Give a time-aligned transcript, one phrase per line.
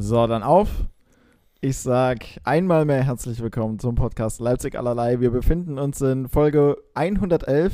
[0.00, 0.68] So, dann auf.
[1.60, 5.18] Ich sag einmal mehr herzlich willkommen zum Podcast Leipzig allerlei.
[5.18, 7.72] Wir befinden uns in Folge 111.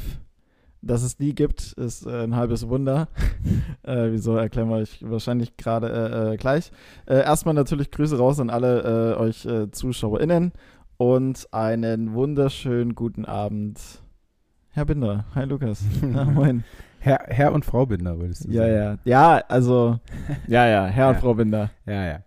[0.81, 3.09] Dass es die gibt, ist äh, ein halbes Wunder.
[3.83, 6.72] äh, wieso erklären wir euch wahrscheinlich gerade äh, äh, gleich.
[7.04, 10.53] Äh, erstmal natürlich Grüße raus an alle äh, euch ZuschauerInnen
[10.97, 13.79] und einen wunderschönen guten Abend.
[14.71, 15.27] Herr Binder.
[15.35, 15.85] Hi Lukas.
[16.02, 16.65] Ja, moin.
[17.05, 18.98] Herr, Herr und Frau Binder, würdest du Ja, sagen.
[19.05, 19.37] ja.
[19.37, 19.98] Ja, also,
[20.48, 21.21] ja, ja, Herr und Ja.
[21.21, 21.71] Frau Binder.
[21.87, 22.19] Ja, ja.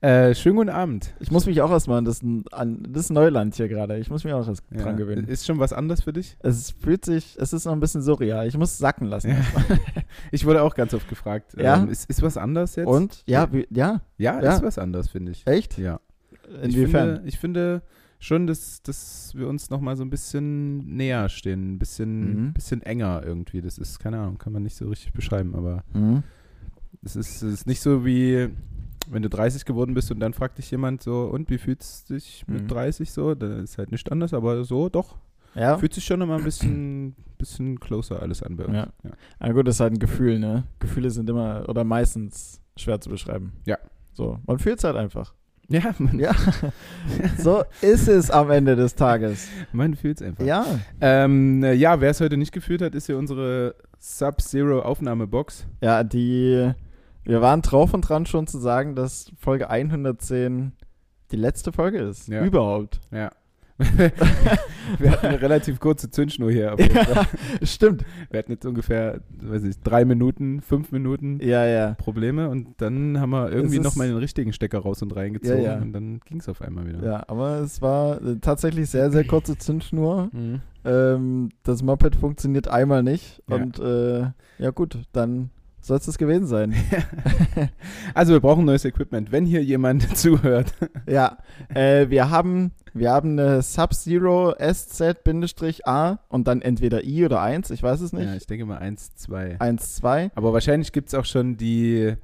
[0.00, 1.14] Äh, schönen guten Abend.
[1.20, 2.20] Ich muss mich auch erstmal an das,
[2.52, 3.96] an das Neuland hier gerade.
[3.98, 4.82] Ich muss mich auch erst Ja.
[4.82, 5.26] dran gewöhnen.
[5.28, 6.36] Ist schon was anderes für dich?
[6.40, 8.46] Es fühlt sich, es ist noch ein bisschen surreal.
[8.48, 9.30] Ich muss sacken lassen.
[9.30, 9.36] Ja.
[10.32, 11.54] Ich wurde auch ganz oft gefragt.
[11.56, 11.76] Ja?
[11.76, 12.86] Ähm, ist, ist was anders jetzt?
[12.88, 13.22] Und?
[13.26, 14.52] Ja, ja, Ja, Ja.
[14.56, 15.46] ist was anders, finde ich.
[15.46, 15.78] echt?
[15.78, 16.00] Ja.
[16.62, 16.74] Inwiefern?
[16.74, 17.82] Ich finde, ich finde
[18.24, 22.52] schon, dass, dass wir uns noch mal so ein bisschen näher stehen, ein bisschen, Mhm.
[22.54, 23.60] bisschen enger irgendwie.
[23.60, 26.22] Das ist, keine Ahnung, kann man nicht so richtig beschreiben, aber Mhm.
[27.02, 28.48] es ist, es ist nicht so wie,
[29.10, 32.14] wenn du 30 geworden bist und dann fragt dich jemand so, und wie fühlst du
[32.14, 32.68] dich mit Mhm.
[32.68, 33.34] 30 so?
[33.34, 35.16] Da ist halt nicht anders, aber so doch.
[35.54, 35.76] Ja.
[35.78, 38.74] Fühlt sich schon immer ein bisschen, bisschen closer alles an bei uns.
[38.74, 38.88] Ja.
[39.38, 40.64] Aber gut, das ist halt ein Gefühl, ne?
[40.80, 43.52] Gefühle sind immer oder meistens schwer zu beschreiben.
[43.66, 43.78] Ja.
[44.14, 45.32] So, man fühlt es halt einfach.
[45.68, 46.32] Ja, man, Ja.
[47.38, 49.48] so ist es am Ende des Tages.
[49.72, 50.44] man fühlt es einfach.
[50.44, 50.64] Ja.
[51.00, 55.66] Ähm, äh, ja, wer es heute nicht gefühlt hat, ist ja unsere Sub-Zero-Aufnahmebox.
[55.80, 56.72] Ja, die,
[57.24, 60.72] wir waren drauf und dran schon zu sagen, dass Folge 110
[61.32, 62.28] die letzte Folge ist.
[62.28, 62.44] Ja.
[62.44, 63.00] Überhaupt.
[63.10, 63.30] Ja.
[64.98, 66.76] wir hatten eine relativ kurze Zündschnur hier.
[66.78, 67.26] Fall.
[67.62, 68.04] Stimmt.
[68.30, 71.94] Wir hatten jetzt ungefähr, weiß ich, drei Minuten, fünf Minuten Ja, ja.
[71.94, 75.82] Probleme und dann haben wir irgendwie nochmal den richtigen Stecker raus und reingezogen Ja, ja.
[75.82, 77.04] und dann ging es auf einmal wieder.
[77.04, 80.30] Ja, aber es war äh, tatsächlich sehr, sehr kurze Zündschnur.
[80.32, 80.60] Mhm.
[80.84, 83.42] Ähm, das Moped funktioniert einmal nicht.
[83.48, 83.56] Ja.
[83.56, 84.20] Und äh,
[84.58, 85.50] ja gut, dann
[85.84, 86.74] soll es das gewesen sein.
[88.14, 89.32] Also wir brauchen neues Equipment.
[89.32, 90.72] Wenn hier jemand zuhört,
[91.08, 91.38] ja,
[91.74, 97.82] äh, wir haben wir haben eine Sub-Zero SZ-A und dann entweder I oder 1, ich
[97.82, 98.26] weiß es nicht.
[98.26, 99.56] ja, ich denke mal 1, 2.
[99.58, 100.30] 1, 2.
[100.36, 102.14] Aber wahrscheinlich gibt es auch schon die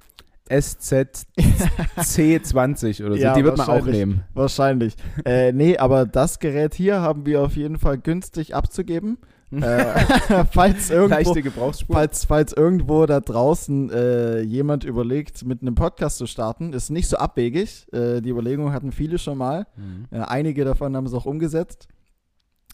[0.48, 3.20] SZC20 oder so.
[3.20, 4.22] Ja, die wird man auch nehmen.
[4.34, 4.94] Wahrscheinlich.
[5.24, 9.18] äh, nee, aber das Gerät hier haben wir auf jeden Fall günstig abzugeben.
[9.62, 16.26] äh, falls irgendwo, falls, falls irgendwo da draußen äh, jemand überlegt, mit einem Podcast zu
[16.26, 17.86] starten, ist nicht so abwegig.
[17.92, 19.66] Äh, die Überlegung hatten viele schon mal.
[19.76, 20.06] Mhm.
[20.10, 21.88] Äh, einige davon haben es auch umgesetzt.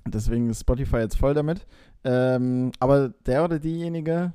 [0.07, 1.67] Deswegen ist Spotify jetzt voll damit.
[2.05, 4.33] Ähm, aber der oder diejenige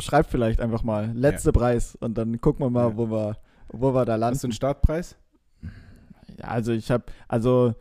[0.00, 2.96] schreibt vielleicht einfach mal letzte Preis und dann gucken wir mal, Ja.
[2.96, 3.36] wo wir
[3.72, 4.34] wo wir da landen.
[4.34, 5.16] Hast du einen Startpreis?
[6.38, 7.74] Ja, also ich habe, also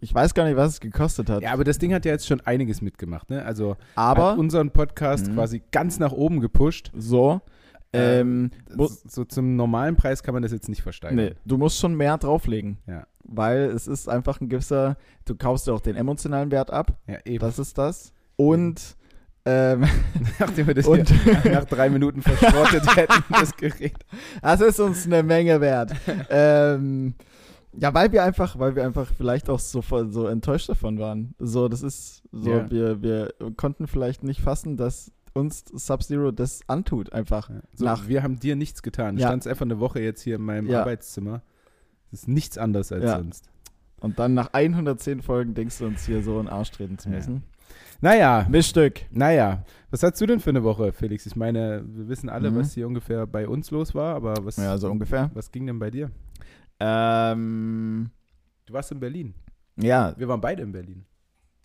[0.00, 1.42] ich weiß gar nicht, was es gekostet hat.
[1.42, 3.30] Ja, aber das Ding hat ja jetzt schon einiges mitgemacht.
[3.30, 3.44] Ne?
[3.44, 5.34] Also aber hat unseren Podcast Mhm.
[5.34, 6.90] quasi ganz nach oben gepusht.
[6.96, 7.40] so,
[7.92, 11.16] ähm, mu- so, zum normalen Preis kann man das jetzt nicht versteigen.
[11.16, 13.04] nee, du musst schon mehr drauflegen, Ja.
[13.24, 17.16] weil es ist einfach ein gewisser, du kaufst ja auch den emotionalen Wert ab, Ja,
[17.24, 17.40] eben.
[17.40, 18.12] das ist das.
[18.36, 18.96] Und
[19.46, 19.84] ähm,
[20.38, 21.10] Nachdem wir das Und-
[21.46, 23.94] nach drei Minuten verschrottet hätten, das Gerät.
[24.42, 25.92] das ist uns eine Menge wert.
[26.30, 27.14] ähm,
[27.78, 31.34] ja, weil wir einfach, weil wir einfach vielleicht auch so, so enttäuscht davon waren.
[31.38, 32.70] So, das ist so, Ja.
[32.70, 37.50] wir, wir konnten vielleicht nicht fassen, dass uns Sub-Zero das antut, einfach.
[37.74, 39.16] So, Nach- wir haben dir nichts getan.
[39.16, 39.28] Du Ja.
[39.28, 40.80] standst einfach eine Woche jetzt hier in meinem Ja.
[40.80, 41.42] Arbeitszimmer.
[42.10, 43.48] Das ist nichts anderes als sonst.
[44.00, 47.08] Und dann nach 110 Folgen denkst du uns hier so in den Arsch treten zu
[47.10, 47.16] Ja.
[47.16, 47.44] müssen.
[48.00, 49.02] Naja, Miststück.
[49.10, 49.62] naja.
[49.90, 51.26] Was hast du denn für eine Woche, Felix?
[51.26, 52.56] Ich meine, wir wissen alle, Mhm.
[52.56, 55.30] was hier ungefähr bei uns los war, aber was, Ja, so ungefähr.
[55.34, 56.10] was ging denn bei dir?
[56.80, 58.10] Ähm,
[58.66, 59.34] Du warst in Berlin.
[59.76, 61.04] ja, Wir waren beide in Berlin.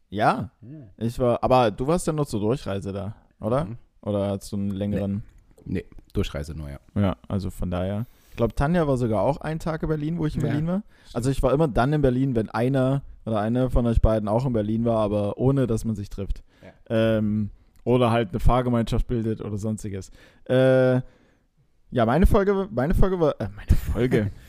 [0.09, 0.49] ja,
[0.97, 3.65] ich war, aber du warst ja nur zur Durchreise da, oder?
[3.65, 3.77] Mhm.
[4.01, 5.23] Oder hast du einen längeren?
[5.65, 6.79] Nee, Durchreise nur, ja.
[6.95, 8.05] Ja, also von daher.
[8.31, 10.67] Ich glaube, Tanja war sogar auch einen Tag in Berlin, wo ich in Ja, Berlin
[10.67, 10.83] war.
[11.13, 14.45] Also ich war immer dann in Berlin, wenn einer oder eine von euch beiden auch
[14.45, 16.43] in Berlin war, aber ohne, dass man sich trifft.
[16.89, 17.49] Ähm,
[17.83, 20.11] oder halt eine Fahrgemeinschaft bildet oder sonstiges.
[20.45, 20.95] Äh,
[21.91, 24.31] ja, meine Folge, meine Folge war, äh, meine Folge.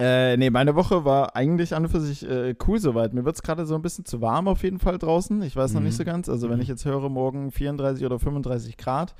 [0.00, 3.12] äh, nee, meine Woche war eigentlich an und für sich äh, cool soweit.
[3.12, 5.42] Mir wird es gerade so ein bisschen zu warm auf jeden Fall draußen.
[5.42, 5.86] Ich weiß noch Mhm.
[5.86, 6.28] nicht so ganz.
[6.28, 6.62] Also wenn Mhm.
[6.62, 9.14] ich jetzt höre, morgen 34 oder 35 Grad,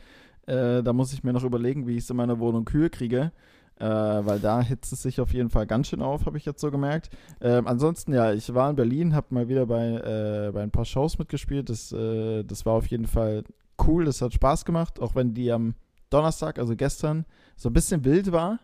[0.47, 3.31] äh, da muss ich mir noch überlegen, wie ich es in meiner Wohnung kühl kriege.
[3.79, 6.61] Äh, weil da hitzt es sich auf jeden Fall ganz schön auf, habe ich jetzt
[6.61, 7.09] so gemerkt.
[7.41, 10.85] Ähm, ansonsten, ja, ich war in Berlin, habe mal wieder bei, äh, bei ein paar
[10.85, 11.71] Shows mitgespielt.
[11.71, 13.43] Das, äh, das war auf jeden Fall
[13.87, 15.75] cool, das hat Spaß gemacht, auch wenn die am
[16.11, 17.25] Donnerstag, also gestern,
[17.57, 18.59] so ein bisschen wild war.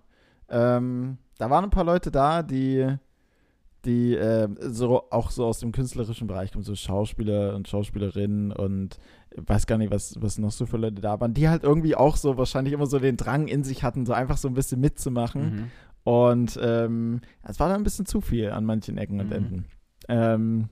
[0.49, 2.87] Ähm, da waren ein paar Leute da, die,
[3.85, 8.99] die äh, so auch so aus dem künstlerischen Bereich kommen, so Schauspieler und Schauspielerinnen und
[9.37, 12.17] weiß gar nicht, was, was noch so für Leute da waren, die halt irgendwie auch
[12.17, 15.43] so wahrscheinlich immer so den Drang in sich hatten, so einfach so ein bisschen mitzumachen.
[15.43, 15.71] Mhm.
[16.05, 19.33] Und ähm, es war dann ein bisschen zu viel an manchen Ecken und Mhm.
[19.33, 19.65] Enden.
[20.09, 20.69] Ähm,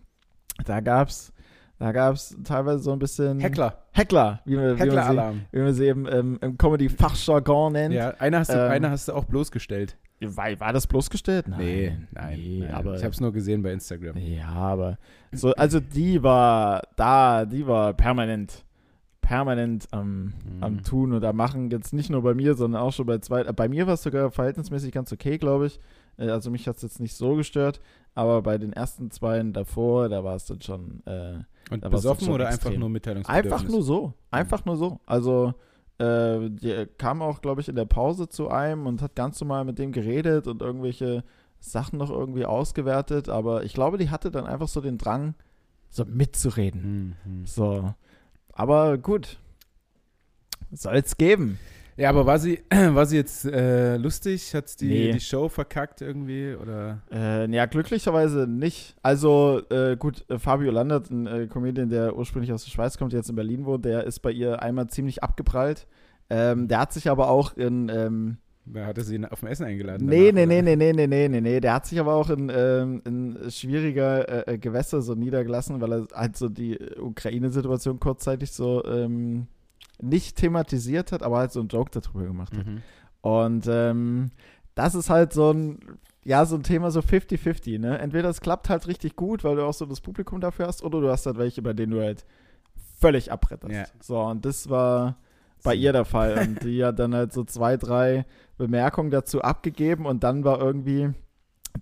[0.65, 1.33] da gab's,
[1.79, 3.79] da gab's teilweise so ein bisschen Heckler.
[3.93, 7.95] Heckler, wie wir, wie wir, sie, wie wir sie eben ähm, im Comedy-Fachjargon nennen.
[7.95, 9.97] Ja, einer hast, du, Ähm, einer hast du auch bloßgestellt.
[10.21, 11.49] War, war das bloßgestellt?
[11.49, 12.71] Nein, nee, nein, nee, nein.
[12.75, 14.17] aber ich habe es nur gesehen bei Instagram.
[14.17, 14.99] Ja, aber
[15.33, 18.65] so, also die war da, die war permanent,
[19.21, 20.33] permanent am, Mhm.
[20.63, 21.71] am Tun und am Machen.
[21.71, 23.43] Jetzt nicht nur bei mir, sondern auch schon bei zwei.
[23.45, 25.81] Bei mir war es sogar verhältnismäßig ganz okay, glaube ich.
[26.19, 27.81] Äh, Also mich hat es jetzt nicht so gestört,
[28.15, 32.49] aber bei den ersten zweien davor, da war es dann schon äh, Und besoffen oder
[32.49, 33.53] einfach nur Mitteilungsbedürfnis?
[33.53, 35.01] einfach nur so, einfach nur so.
[35.07, 35.55] Also
[35.99, 39.65] äh, die kam auch, glaube ich, in der Pause zu einem und hat ganz normal
[39.65, 41.25] mit dem geredet und irgendwelche
[41.61, 45.35] Sachen noch irgendwie ausgewertet, aber ich glaube, die hatte dann einfach so den Drang,
[45.89, 47.17] so mitzureden.
[47.25, 47.47] Mhm.
[47.47, 47.95] So.
[48.53, 49.39] Aber gut.
[50.73, 51.59] Soll's geben.
[51.97, 54.55] Ja, aber war sie, war sie jetzt äh, lustig?
[54.55, 55.13] Hat die, Nee.
[55.13, 56.55] die Show verkackt irgendwie?
[56.55, 57.03] Oder?
[57.13, 58.97] Äh, ja, glücklicherweise nicht.
[59.03, 63.13] Also, äh, gut, äh, Fabio Landert, ein äh, Comedian, der ursprünglich aus der Schweiz kommt,
[63.13, 65.87] jetzt in Berlin wohnt, der ist bei ihr einmal ziemlich abgeprallt.
[66.31, 70.07] Ähm, der hat sich aber auch in, ähm, Wer hatte sie auf dem Essen eingeladen?
[70.07, 71.61] Nee, danach, nee, nee, nee, nee, nee, nee, nee.
[71.61, 75.93] Der hat sich aber auch in, ähm, in schwieriger äh, äh, Gewässer so niedergelassen, weil
[75.93, 79.49] er halt so die Ukraine-Situation kurzzeitig so ähm,
[80.05, 82.67] nicht thematisiert hat, aber halt so einen Joke darüber gemacht hat.
[82.67, 82.83] Mhm.
[83.21, 84.31] Und ähm,
[84.75, 85.79] das ist halt so ein,
[86.25, 87.99] ja, so ein Thema so 50-50, ne?
[87.99, 91.01] Entweder es klappt halt richtig gut, weil du auch so das Publikum dafür hast, oder
[91.01, 92.25] du hast halt welche, bei denen du halt
[92.99, 93.75] völlig abbretterst.
[93.75, 93.85] Ja.
[94.01, 95.17] So, und das war
[95.63, 96.39] bei ihr der Fall.
[96.47, 101.11] Und die hat dann halt so zwei, drei Bemerkungen dazu abgegeben und dann war irgendwie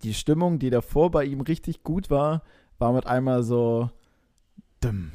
[0.03, 2.43] die Stimmung, die davor bei ihm richtig gut war,
[2.79, 3.91] war mit einmal so
[4.81, 5.13] dumm.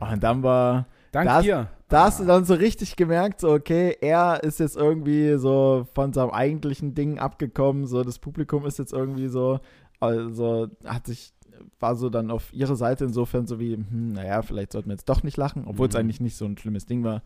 [0.00, 1.68] Und dann war, Dank das- dir.
[1.88, 6.12] da hast du dann so richtig gemerkt, so, okay, er ist jetzt irgendwie so von
[6.12, 9.60] seinem eigentlichen Ding abgekommen, so, das Publikum ist jetzt irgendwie so,
[10.00, 11.32] also hat sich,
[11.80, 15.08] war so dann auf ihre Seite insofern so wie, hm, naja, vielleicht sollten wir jetzt
[15.08, 16.00] doch nicht lachen, obwohl es Mhm.
[16.00, 17.22] eigentlich nicht so ein schlimmes Ding war.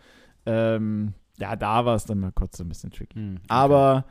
[0.46, 3.14] Ähm, ja, da war es dann mal kurz so ein bisschen tricky.
[3.18, 3.44] Hm, okay.
[3.48, 4.04] Aber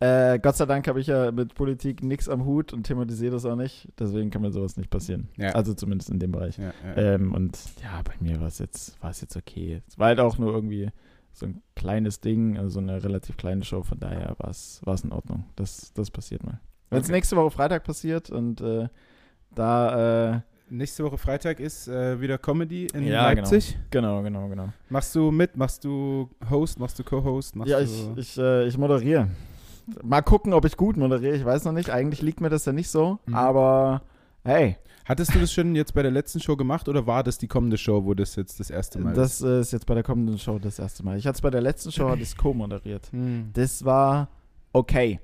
[0.00, 3.44] äh, Gott sei Dank habe ich ja mit Politik nichts am Hut und thematisiere das
[3.44, 3.88] auch nicht.
[3.98, 5.28] Deswegen kann mir sowas nicht passieren.
[5.36, 5.50] Ja.
[5.50, 6.58] Also zumindest in dem Bereich.
[6.58, 6.96] Ja, ja.
[7.14, 9.82] Ähm, und ja, bei mir war es jetzt, war es jetzt okay.
[9.86, 10.90] Es war halt auch nur irgendwie
[11.32, 15.12] so ein kleines Ding, also so eine relativ kleine Show, von daher war es in
[15.12, 15.44] Ordnung.
[15.56, 16.60] Das, das passiert mal.
[16.88, 17.12] Wenn es Okay.
[17.12, 18.88] nächste Woche Freitag passiert und äh,
[19.54, 20.40] da, äh,
[20.72, 23.76] Nächste Woche Freitag ist äh, wieder Comedy in Ja, Leipzig.
[23.90, 24.68] genau, genau, genau.
[24.88, 25.56] Machst du mit?
[25.56, 26.78] Machst du Host?
[26.78, 27.56] Machst du Co-Host?
[27.64, 29.26] Ja, du ich, ich, äh, ich moderiere.
[30.02, 31.36] Mal gucken, ob ich gut moderiere.
[31.36, 31.90] Ich weiß noch nicht.
[31.90, 33.18] Eigentlich liegt mir das ja nicht so.
[33.26, 33.34] Mhm.
[33.34, 34.02] Aber
[34.44, 34.76] hey,
[35.06, 37.76] Hattest du das schon jetzt bei der letzten Show gemacht oder war das die kommende
[37.76, 40.60] Show, wo das jetzt das erste Mal das äh, ist jetzt bei der kommenden Show
[40.60, 41.18] das erste Mal.
[41.18, 43.06] Ich hatte es bei der letzten Show, es co-moderiert.
[43.06, 43.12] ist?
[43.12, 43.50] Hm.
[43.52, 44.28] Das war
[44.72, 45.18] okay.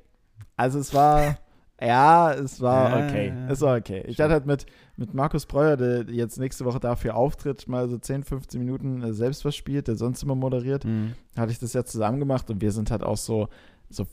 [0.57, 1.39] Also es war,
[1.81, 3.33] ja, es war Ja, okay.
[3.49, 4.03] Es war okay.
[4.09, 4.67] Ich hatte halt mit,
[4.97, 9.13] mit Markus Breuer, der jetzt nächste Woche dafür auftritt, mal so 10, 15 Minuten äh,
[9.13, 11.13] selbst was spielt, der sonst immer moderiert, Hm.
[11.37, 13.49] hatte ich das ja zusammen gemacht und wir sind halt auch so,
[13.89, 14.05] so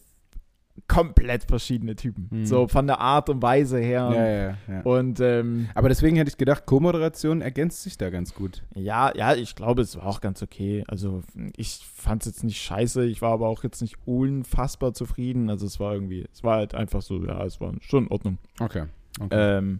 [0.87, 2.27] komplett verschiedene Typen.
[2.31, 2.45] Mhm.
[2.45, 4.11] So von der Art und Weise her.
[4.13, 4.81] Ja, ja, ja.
[4.83, 8.63] Und ähm, Aber deswegen hätte ich gedacht, Co-Moderation ergänzt sich da ganz gut.
[8.75, 10.83] ja, ja, ich glaube, es war auch ganz okay.
[10.87, 11.21] Also
[11.55, 15.49] ich fand es jetzt nicht scheiße, ich war aber auch jetzt nicht unfassbar zufrieden.
[15.49, 18.37] Also es war irgendwie, es war halt einfach so, ja, es war schon in Ordnung.
[18.59, 18.85] Okay.
[19.19, 19.57] okay.
[19.57, 19.79] Ähm,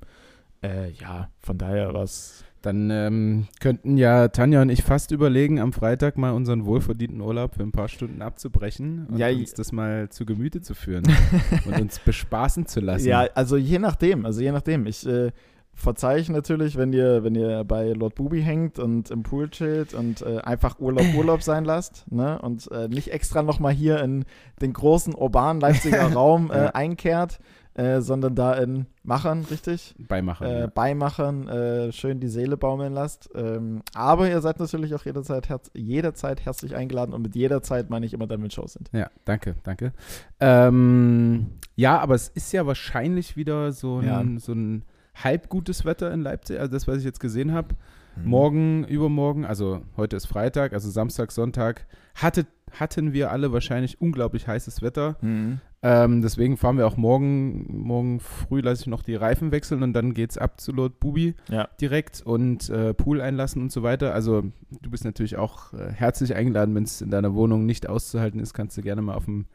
[0.64, 2.44] äh, ja, von daher war es.
[2.62, 7.56] Dann ähm, könnten ja Tanja und ich fast überlegen, am Freitag mal unseren wohlverdienten Urlaub
[7.56, 11.04] für ein paar Stunden abzubrechen und Ja, uns das mal zu Gemüte zu führen
[11.66, 13.06] und uns bespaßen zu lassen.
[13.06, 14.86] Ja, also je nachdem, also je nachdem.
[14.86, 15.32] Ich äh,
[15.74, 20.22] verzeihe natürlich, wenn ihr, wenn ihr bei Lord Bubi hängt und im Pool chillt und
[20.22, 22.40] äh, einfach Urlaub Urlaub sein lasst, ne?
[22.42, 24.26] Und äh, nicht extra nochmal hier in
[24.62, 27.40] den großen urbanen Leipziger Raum äh, einkehrt,
[27.76, 29.96] äh, sondern da in Machern, richtig?
[29.98, 30.46] Beimachen.
[30.48, 30.68] Äh, ja.
[30.68, 33.30] Beimachern äh, schön die Seele baumeln lasst.
[33.36, 38.06] Ähm, aber ihr seid natürlich auch jederzeit, herz jederzeit herzlich eingeladen und mit jederzeit meine
[38.06, 38.90] ich immer dann, wenn Shows sind.
[38.94, 39.92] Ja, danke, danke.
[40.40, 44.24] Ähm, ja, aber es ist ja wahrscheinlich wieder so ein, Ja.
[44.40, 44.84] so ein
[45.16, 47.70] halb gutes Wetter in Leipzig, also das, was ich jetzt gesehen habe.
[48.16, 48.30] Mhm.
[48.30, 52.46] Morgen, übermorgen, also heute ist Freitag, also Samstag, Sonntag, hatte,
[52.80, 55.18] hatten wir alle wahrscheinlich unglaublich heißes Wetter.
[55.22, 55.60] Mhm.
[55.86, 59.92] Ähm, deswegen fahren wir auch morgen, morgen früh lasse ich noch die Reifen wechseln und
[59.94, 61.68] dann geht's ab zu Lord Bubi Ja.
[61.82, 64.14] direkt und äh, Pool einlassen und so weiter.
[64.14, 64.44] Also
[64.82, 68.54] du bist natürlich auch äh, herzlich eingeladen, wenn es in deiner Wohnung nicht auszuhalten ist,
[68.54, 69.46] kannst du gerne mal auf dem,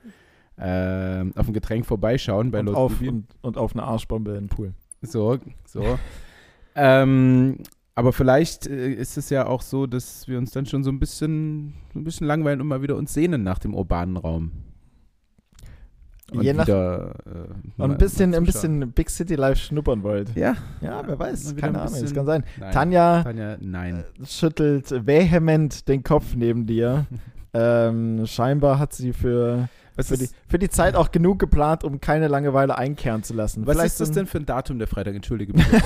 [0.58, 3.08] äh, auf dem Getränk vorbeischauen bei und, Lord auf, Bubi.
[3.08, 4.74] und, und auf eine Arschbombe in den Pool.
[5.00, 5.98] So, so.
[6.74, 7.56] ähm,
[7.98, 11.00] aber vielleicht äh, ist es ja auch so, dass wir uns dann schon so ein
[11.00, 14.52] bisschen, so ein bisschen langweilen und mal wieder uns sehnen nach dem urbanen Raum.
[16.30, 17.14] Und Je nach- wieder,
[17.78, 20.34] äh, ein bisschen, ein bisschen Big City Life schnuppern wollt.
[20.36, 22.44] Ja, Ja, wer weiß, keine ein Ahnung, es bisschen- kann sein.
[22.60, 22.72] Nein.
[22.72, 24.04] Tanja Tanja, nein.
[24.20, 27.06] äh, schüttelt vehement den Kopf neben dir.
[27.54, 32.00] ähm, scheinbar hat sie für, Was, für, die, für die Zeit auch genug geplant, um
[32.00, 33.66] keine Langeweile einkehren zu lassen.
[33.66, 35.14] was Vielleicht ist das denn für ein Datum der Freitag?
[35.14, 35.68] Entschuldige bitte.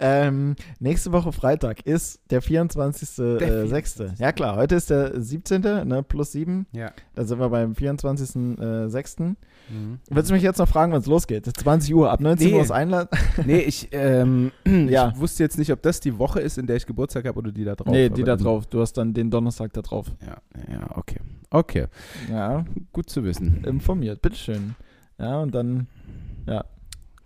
[0.00, 3.38] ähm, nächste Woche Freitag ist der 24.06.
[3.38, 4.02] Der Äh, 6.
[4.18, 5.60] ja klar, heute ist der 17.
[5.86, 6.66] Ne, plus 7.
[6.72, 6.90] ja.
[7.14, 9.34] Da sind wir beim 24.06.
[9.70, 9.98] Mhm.
[10.10, 11.46] Willst du mich jetzt noch fragen, wann es losgeht?
[11.46, 12.54] 20 Uhr, ab 19 Nee.
[12.56, 13.08] Uhr ist Einladen.
[13.46, 14.50] Nee, ich, ähm,
[14.88, 15.12] Ja.
[15.14, 17.52] ich wusste jetzt nicht, ob das die Woche ist, in der ich Geburtstag habe oder
[17.52, 17.92] die da drauf.
[17.92, 18.66] nee, die da drauf.
[18.66, 20.06] Du hast dann den Donnerstag da drauf.
[20.26, 20.36] Ja,
[20.72, 21.18] ja, okay.
[21.54, 21.86] Okay,
[22.30, 23.62] Ja, gut zu wissen.
[23.64, 24.74] informiert, bitteschön.
[25.18, 25.86] Ja, und dann,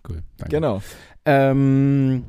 [0.07, 0.55] Cool, danke.
[0.55, 0.81] genau.
[1.25, 2.23] Ähm,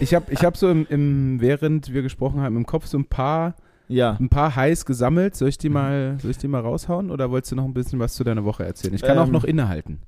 [0.00, 3.04] ich habe ich hab so im, im, während wir gesprochen haben, im Kopf so ein
[3.06, 3.56] paar,
[3.88, 4.16] Ja.
[4.20, 5.34] ein paar Highs gesammelt.
[5.34, 5.74] Soll ich die Mhm.
[5.74, 8.44] mal, soll ich die mal raushauen oder wolltest du noch ein bisschen was zu deiner
[8.44, 8.94] Woche erzählen?
[8.94, 10.00] Ich kann auch Ähm, noch innehalten.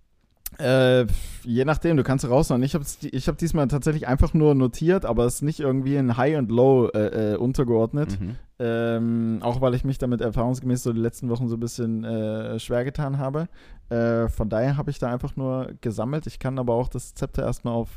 [0.58, 1.06] Äh,
[1.44, 2.62] je nachdem, du kannst raushauen.
[2.62, 6.16] Ich habe ich hab diesmal tatsächlich einfach nur notiert, aber es ist nicht irgendwie in
[6.16, 8.18] High und Low äh, äh, untergeordnet.
[8.20, 8.36] Mhm.
[8.58, 12.58] Ähm, auch weil ich mich damit erfahrungsgemäß so die letzten Wochen so ein bisschen äh,
[12.58, 13.48] schwer getan habe.
[13.88, 16.26] Äh, von daher habe ich da einfach nur gesammelt.
[16.26, 17.90] Ich kann aber auch das Zepter erstmal auf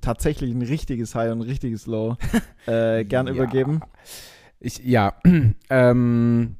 [0.00, 2.16] tatsächlich ein richtiges High und ein richtiges Low
[2.66, 3.32] äh, gern Ja.
[3.32, 3.80] übergeben.
[4.60, 5.14] Ich, ja,
[5.70, 6.56] ähm,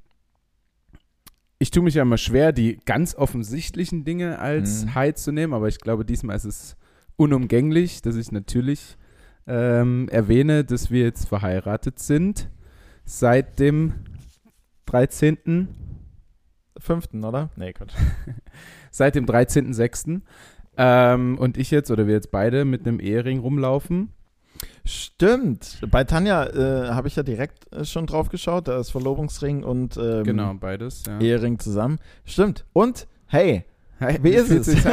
[1.59, 4.95] ich tue mich ja immer schwer, die ganz offensichtlichen Dinge als Mhm.
[4.95, 6.77] High zu nehmen, aber ich glaube, diesmal ist es
[7.17, 8.97] unumgänglich, dass ich natürlich
[9.47, 12.49] ähm, erwähne, dass wir jetzt verheiratet sind
[13.05, 13.95] seit dem
[14.87, 15.69] 13.
[16.79, 17.51] Fünften, oder?
[17.57, 17.95] Nee, Quatsch.
[18.91, 20.21] seit dem 13.06.
[20.77, 24.13] Ähm, und ich jetzt oder wir jetzt beide mit einem Ehering rumlaufen.
[24.85, 25.79] Stimmt.
[25.91, 28.69] Bei Tanja äh, habe ich ja direkt äh, schon drauf geschaut.
[28.69, 31.05] Da ist Verlobungsring und ähm, genau, beides.
[31.07, 31.19] Ja.
[31.21, 31.99] Ehering zusammen.
[32.25, 32.65] Stimmt.
[32.73, 33.65] Und, hey,
[34.01, 34.85] Hi, wie ist es?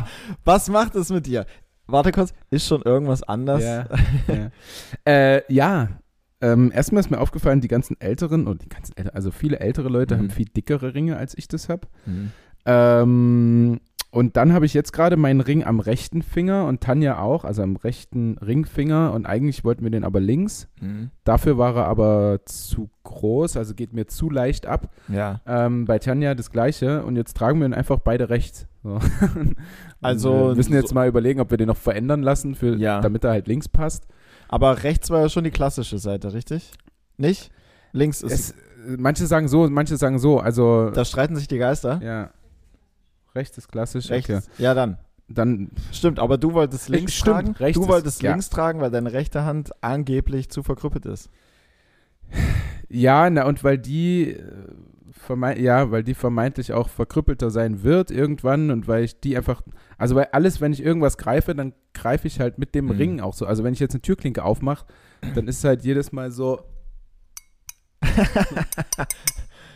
[0.44, 1.46] Was macht es mit dir?
[1.86, 3.62] Warte kurz, ist schon irgendwas anders?
[3.62, 3.86] Ja.
[4.28, 4.50] ja.
[5.10, 5.88] Äh, ja.
[6.42, 9.88] Ähm, erstmal ist mir aufgefallen, die ganzen älteren, und die ganzen älteren, also viele ältere
[9.88, 10.18] Leute Mhm.
[10.20, 11.86] haben viel dickere Ringe, als ich das habe.
[12.06, 12.32] Mhm.
[12.66, 13.80] Ähm,
[14.12, 17.62] und dann habe ich jetzt gerade meinen Ring am rechten Finger und Tanja auch, also
[17.62, 19.12] am rechten Ringfinger.
[19.12, 20.66] Und eigentlich wollten wir den aber links.
[20.80, 21.10] Mhm.
[21.24, 24.90] Dafür war er aber zu groß, also geht mir zu leicht ab.
[25.08, 25.40] Ja.
[25.46, 28.66] Ähm, bei Tanja das gleiche und jetzt tragen wir ihn einfach beide rechts.
[28.82, 28.98] So.
[30.00, 33.00] Also, wir müssen jetzt so- mal überlegen, ob wir den noch verändern lassen, für, Ja.
[33.00, 34.06] damit er halt links passt.
[34.48, 36.72] Aber rechts war ja schon die klassische Seite, richtig?
[37.18, 37.50] Nicht?
[37.92, 38.32] Links ist.
[38.32, 38.54] Es,
[38.98, 40.38] manche sagen so, manche sagen so.
[40.40, 42.00] Also da streiten sich die Geister.
[42.02, 42.30] ja,
[43.34, 44.10] rechts ist klassisch.
[44.10, 44.30] Rechts.
[44.30, 44.40] Okay.
[44.58, 44.98] Ja, dann.
[45.32, 47.52] Dann Stimmt, aber du wolltest Äh, links stimmt, tragen.
[47.52, 48.32] rechts du ist- wolltest ja.
[48.32, 51.30] links tragen, weil deine rechte Hand angeblich zu verkrüppelt ist.
[52.88, 54.42] ja, na und weil die äh,
[55.58, 59.62] ja, weil die vermeintlich auch verkrüppelter sein wird irgendwann und weil ich die einfach,
[59.96, 62.90] also weil alles, wenn ich irgendwas greife, dann greife ich halt mit dem Mhm.
[62.92, 63.46] Ring auch so.
[63.46, 64.86] Also wenn ich jetzt eine Türklinke aufmache,
[65.36, 66.60] dann ist halt jedes Mal so.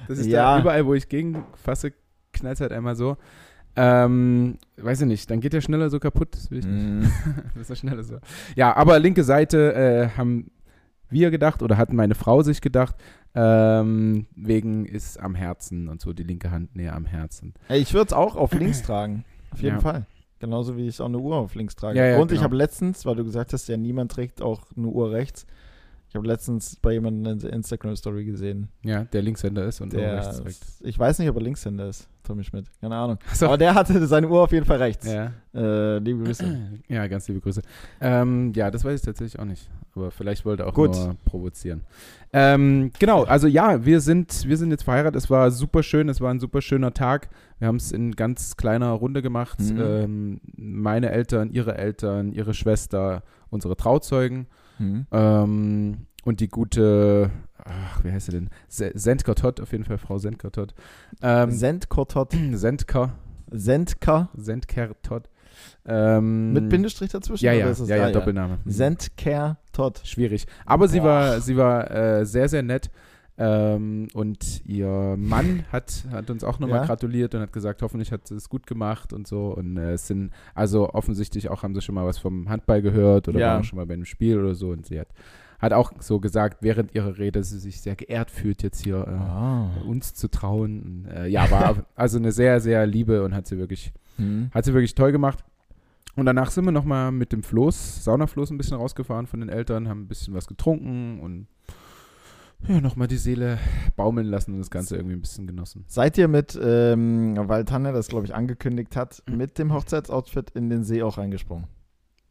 [0.08, 0.56] Das ist Ja.
[0.56, 1.92] da überall, wo ich gegenfasse,
[2.34, 3.16] knallt halt einmal so.
[3.76, 6.28] Ähm, weiß ich nicht, dann geht der schneller so kaputt.
[6.36, 6.86] Das will ich nicht.
[6.86, 7.10] Mhm.
[7.56, 8.18] Das ist schneller so.
[8.54, 10.50] Ja, aber linke Seite äh, haben
[11.10, 12.94] wir gedacht oder hat meine Frau sich gedacht,
[13.34, 17.54] ähm, wegen ist am Herzen und so die linke Hand näher am Herzen.
[17.68, 19.24] Ey, ich würde es auch auf links tragen.
[19.50, 19.80] Auf jeden Ja.
[19.80, 20.06] Fall.
[20.38, 21.98] Genauso wie ich auch eine Uhr auf links trage.
[21.98, 22.44] Ja, ja, Und ich genau.
[22.44, 25.46] habe letztens, weil du gesagt hast, ja, niemand trägt auch eine Uhr rechts.
[26.14, 28.68] Ich habe letztens bei jemandem eine Instagram-Story gesehen.
[28.84, 30.64] Ja, der Linkshänder ist und Der, rechts trägt.
[30.82, 32.66] ich weiß nicht, ob er Linkshänder ist, Tommy Schmidt.
[32.80, 33.18] Keine Ahnung.
[33.32, 33.46] So.
[33.46, 35.12] Aber der hatte seine Uhr auf jeden Fall rechts.
[35.12, 35.32] Ja.
[35.52, 36.44] Äh, liebe Grüße.
[36.88, 37.62] ja, ganz liebe Grüße.
[38.00, 39.68] Ähm, ja, das weiß ich tatsächlich auch nicht.
[39.96, 40.94] Aber vielleicht wollte er auch Gut.
[40.94, 41.80] nur provozieren.
[42.32, 45.20] Ähm, genau, also ja, wir sind, wir sind jetzt verheiratet.
[45.20, 47.28] Es war super schön, es war ein super schöner Tag.
[47.58, 49.58] Wir haben es in ganz kleiner Runde gemacht.
[49.58, 49.80] Mhm.
[49.80, 54.46] Ähm, meine Eltern, ihre Eltern, ihre Schwester, unsere Trauzeugen.
[54.78, 55.06] Mhm.
[55.12, 58.50] Ähm, und die gute, ach, wie heißt sie denn?
[58.68, 60.74] Se- Sendka Todd, auf jeden Fall Frau Sendka Todd.
[61.22, 62.34] Ähm, Sendkortot.
[62.52, 63.12] Sendka,
[63.50, 64.28] Sendka.
[64.34, 65.28] Sendker Todd.
[65.86, 67.44] Ähm, Mit Bindestrich dazwischen?
[67.44, 68.58] Ja, oder ja, ja, ja, ah, Doppelname.
[68.64, 68.70] Mhm.
[68.70, 70.00] Sendker Todd.
[70.04, 70.46] Schwierig.
[70.66, 71.06] Aber sie Boah.
[71.06, 72.90] war, sie war äh, sehr, sehr nett.
[73.36, 76.86] Ähm, und ihr Mann hat, hat uns auch nochmal Ja?
[76.86, 79.48] gratuliert und hat gesagt, hoffentlich hat sie es gut gemacht und so.
[79.48, 83.26] Und äh, es sind, also offensichtlich auch haben sie schon mal was vom Handball gehört
[83.28, 83.48] oder Ja.
[83.48, 84.70] waren auch schon mal bei einem Spiel oder so.
[84.70, 85.08] Und sie hat,
[85.58, 88.98] hat auch so gesagt, während ihrer Rede, dass sie sich sehr geehrt fühlt, jetzt hier
[88.98, 89.70] äh, Ah.
[89.84, 90.82] uns zu trauen.
[91.06, 94.48] Und, äh, ja, war also eine sehr, sehr liebe und hat sie wirklich Mhm.
[94.54, 95.42] hat sie wirklich toll gemacht.
[96.14, 99.88] Und danach sind wir nochmal mit dem Floß, Saunafloß ein bisschen rausgefahren von den Eltern,
[99.88, 101.48] haben ein bisschen was getrunken und
[102.68, 103.58] ja, nochmal die Seele
[103.96, 105.84] baumeln lassen und das Ganze irgendwie ein bisschen genossen.
[105.86, 109.36] Seid ihr mit, ähm, weil Tanja das, glaube ich, angekündigt hat, Mhm.
[109.36, 111.66] mit dem Hochzeitsoutfit in den See auch reingesprungen?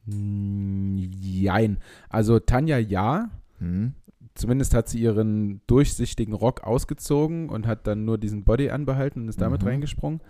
[0.05, 1.77] Mm, Jein.
[2.09, 3.29] Also Tanja ja.
[3.59, 3.93] Hm.
[4.35, 9.29] Zumindest hat sie ihren durchsichtigen Rock ausgezogen und hat dann nur diesen Body anbehalten und
[9.29, 9.67] ist damit Mhm.
[9.67, 10.21] reingesprungen.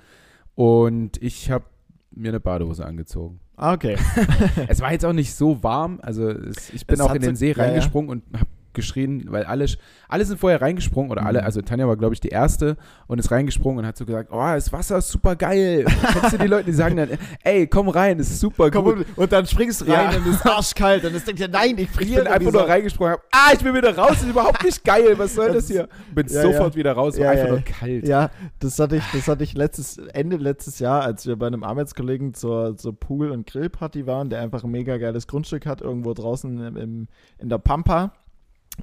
[0.56, 1.66] Und ich habe
[2.12, 3.40] mir eine Badehose angezogen.
[3.56, 3.96] Ah, okay.
[4.68, 6.00] es war jetzt auch nicht so warm.
[6.04, 7.64] Also es, ich bin Es auch in den See ja, ja.
[7.64, 9.66] reingesprungen und habe geschrien, weil alle,
[10.08, 11.46] alle sind vorher reingesprungen oder alle, Mhm.
[11.46, 12.78] also Tanja war glaube ich die erste
[13.08, 15.86] und ist reingesprungen und hat so gesagt, oh, das Wasser ist super geil.
[16.14, 17.10] Kennst du die Leute, die sagen dann,
[17.44, 18.96] ey, komm rein, das ist super Komm, gut.
[18.98, 20.18] und, und dann springst du rein Ja.
[20.18, 22.68] und es ist arschkalt und es denkt dir, nein, ich Ich friere bin einfach nur
[22.68, 25.68] reingesprungen, hab, ah, ich bin wieder raus, das ist überhaupt nicht geil, was soll das
[25.68, 25.88] hier?
[26.14, 26.76] Bin Ja, sofort ja.
[26.76, 27.66] wieder raus, war Ja, einfach ja, nur ja.
[27.80, 28.08] kalt.
[28.08, 31.64] Ja, das hatte ich, das hatte ich letztes, Ende letztes Jahr, als wir bei einem
[31.64, 36.14] Arbeitskollegen zur, zur Pool- und Grillparty waren, der einfach ein mega geiles Grundstück hat, irgendwo
[36.14, 38.14] draußen im, im, in der Pampa.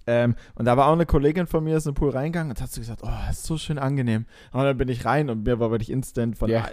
[0.06, 2.60] Ähm, und da war auch eine Kollegin von mir, ist in den Pool reingegangen und
[2.60, 4.26] hat so gesagt, oh, das ist so schön angenehm.
[4.52, 6.68] Und dann bin ich rein und mir war wirklich instant von, Ja.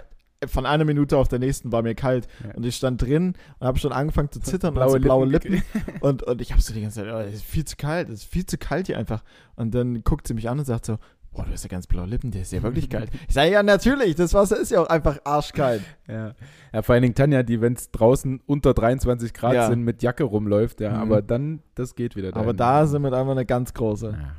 [0.46, 2.28] von einer Minute auf der nächsten war mir kalt.
[2.44, 2.54] Ja.
[2.54, 5.64] Und ich stand drin und habe schon angefangen zu zittern Blaue und blaue Lippen Lippen.
[6.00, 8.22] Und, und ich habe so die ganze Zeit, oh, es ist viel zu kalt, es
[8.22, 9.24] ist viel zu kalt hier einfach.
[9.56, 10.98] Und dann guckt sie mich an und sagt so,
[11.38, 13.10] boah, du hast ja ganz blaue Lippen, der ist ja wirklich kalt.
[13.28, 15.82] Ich sage, ja, natürlich, das Wasser ist ja auch einfach arschkalt.
[16.08, 16.34] Ja.
[16.72, 19.68] ja, vor allen Dingen Tanja, die, wenn es draußen unter 23 Grad Ja.
[19.68, 20.96] sind, mit Jacke rumläuft, ja, Mhm.
[21.02, 22.28] aber dann, das geht wieder.
[22.36, 22.56] Aber dahin.
[22.56, 24.06] da sind wir einfach eine ganz große.
[24.18, 24.32] Ja.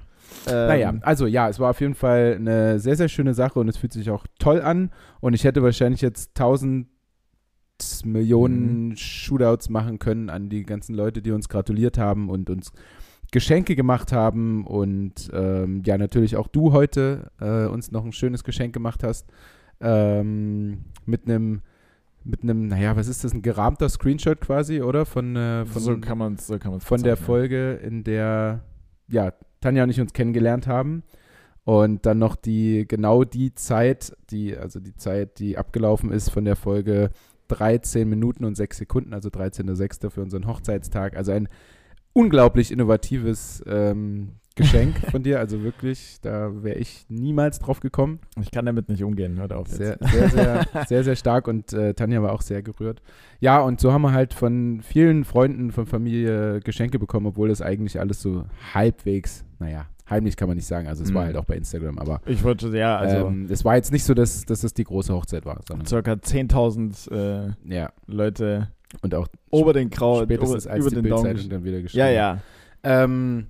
[0.48, 3.68] Ähm, Naja, also ja, es war auf jeden Fall eine sehr, sehr schöne Sache und
[3.68, 4.92] es fühlt sich auch toll an.
[5.22, 6.88] Und ich hätte wahrscheinlich jetzt tausend
[8.04, 12.72] Millionen Shootouts machen können an die ganzen Leute, die uns gratuliert haben und uns
[13.32, 14.66] Geschenke gemacht haben.
[14.66, 19.28] Und ähm, ja, natürlich auch du heute äh, uns noch ein schönes Geschenk gemacht hast.
[19.82, 21.62] Ähm, mit einem,
[22.24, 25.06] mit einem, naja, was ist das, ein gerahmter Screenshot quasi, oder?
[25.06, 27.18] Von, äh, von, so kann man es so kann man's von der.
[27.18, 28.64] Folge, in der
[29.08, 31.04] ja, Tanja und ich uns kennengelernt haben.
[31.66, 36.46] Und dann noch die, genau die Zeit, die, also die Zeit, die abgelaufen ist von
[36.46, 37.12] der Folge
[37.50, 40.10] 13 Minuten und 6 Sekunden, also 13.06.
[40.10, 41.16] für unseren Hochzeitstag.
[41.16, 41.50] Also ein
[42.14, 45.40] unglaublich innovatives ähm, Geschenk von dir.
[45.40, 48.20] Also wirklich, da wäre ich niemals drauf gekommen.
[48.42, 49.68] Ich kann damit nicht umgehen, hört auf.
[49.68, 53.02] Sehr, sehr, sehr, sehr, sehr stark und äh, Tanja war auch sehr gerührt.
[53.40, 57.62] Ja, und so haben wir halt von vielen Freunden, von Familie Geschenke bekommen, obwohl das
[57.62, 58.44] eigentlich alles so
[58.74, 60.88] halbwegs, naja, heimlich kann man nicht sagen.
[60.88, 61.26] Also es war Mhm.
[61.28, 64.14] halt auch bei Instagram, aber Ich wollte, ja, also ähm, es war jetzt nicht so,
[64.14, 68.70] dass, dass das die große Hochzeit war, sondern circa 10.000 äh, ja, Leute
[69.02, 71.02] und auch ober den Grau, spätestens über, als über die.
[71.02, 72.00] Bildzeitung dann wieder geschrieben.
[72.00, 72.40] Ja, ja.
[72.84, 73.48] Ähm,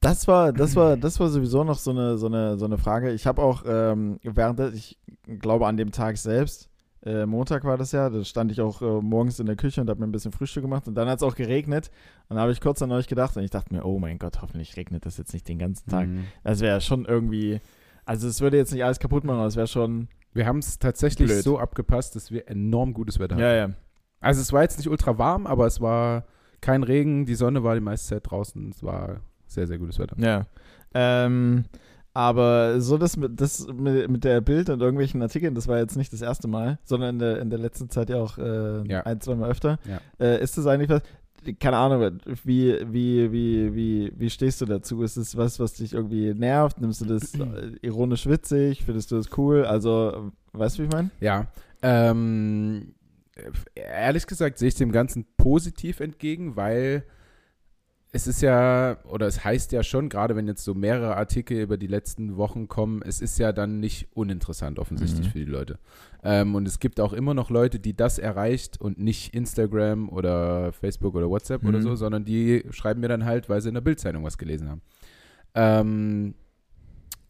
[0.00, 3.12] Das war, das war, das war sowieso noch so eine, so eine, so eine Frage.
[3.12, 4.98] Ich habe auch ähm, während, ich
[5.40, 6.68] glaube an dem Tag selbst,
[7.06, 9.88] äh, Montag war das ja, da stand ich auch äh, morgens in der Küche und
[9.90, 11.90] habe mir ein bisschen Frühstück gemacht und dann hat es auch geregnet.
[12.28, 14.40] Und dann habe ich kurz an euch gedacht und ich dachte mir, oh mein Gott,
[14.42, 16.08] hoffentlich regnet das jetzt nicht den ganzen Tag.
[16.08, 16.22] mh.
[16.42, 17.60] Das wäre schon irgendwie,
[18.06, 20.78] also es würde jetzt nicht alles kaputt machen, aber es wäre schon, wir haben es
[20.78, 21.42] tatsächlich Blöd.
[21.44, 23.42] so abgepasst, dass wir enorm gutes Wetter hatten.
[23.44, 23.70] ja, ja.
[24.24, 26.24] Also es war jetzt nicht ultra warm, aber es war
[26.60, 30.16] kein Regen, die Sonne war die meiste Zeit draußen, es war sehr, sehr gutes Wetter.
[30.18, 30.46] Ja.
[30.94, 31.64] Ähm,
[32.14, 35.96] aber so das mit, das mit, mit der Bild und irgendwelchen Artikeln, das war jetzt
[35.96, 39.00] nicht das erste Mal, sondern in der, in der letzten Zeit ja auch äh, Ja.
[39.02, 39.78] ein, zwei Mal öfter.
[39.84, 39.98] Ja.
[40.24, 41.02] Äh, ist das eigentlich was,
[41.60, 45.02] keine Ahnung, wie, wie, wie, wie, wie stehst du dazu?
[45.02, 46.80] Ist es was, was dich irgendwie nervt?
[46.80, 47.32] Nimmst du das
[47.82, 48.84] ironisch witzig?
[48.84, 49.64] Findest du das cool?
[49.66, 51.10] Also, weißt du, wie ich meine?
[51.20, 51.46] Ja,
[51.82, 52.94] ähm,
[53.74, 57.04] ehrlich gesagt sehe ich dem Ganzen positiv entgegen, weil
[58.12, 61.76] es ist ja, oder es heißt ja schon, gerade wenn jetzt so mehrere Artikel über
[61.76, 65.30] die letzten Wochen kommen, es ist ja dann nicht uninteressant offensichtlich Mhm.
[65.32, 65.80] für die Leute.
[66.22, 70.72] Ähm, und es gibt auch immer noch Leute, die das erreicht und nicht Instagram oder
[70.72, 71.82] Facebook oder WhatsApp oder Mhm.
[71.82, 74.82] so, sondern die schreiben mir dann halt, weil sie in der Bildzeitung was gelesen haben.
[75.56, 76.34] Ähm,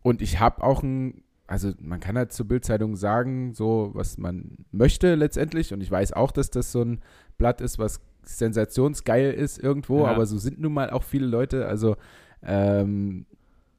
[0.02, 4.58] und ich habe auch ein, also man kann halt zur Bildzeitung sagen, so was man
[4.72, 5.72] möchte letztendlich.
[5.72, 7.00] Und ich weiß auch, dass das so ein
[7.38, 10.06] Blatt ist, was sensationsgeil ist irgendwo, Ja.
[10.06, 11.66] aber so sind nun mal auch viele Leute.
[11.66, 11.96] Also
[12.42, 13.26] ähm,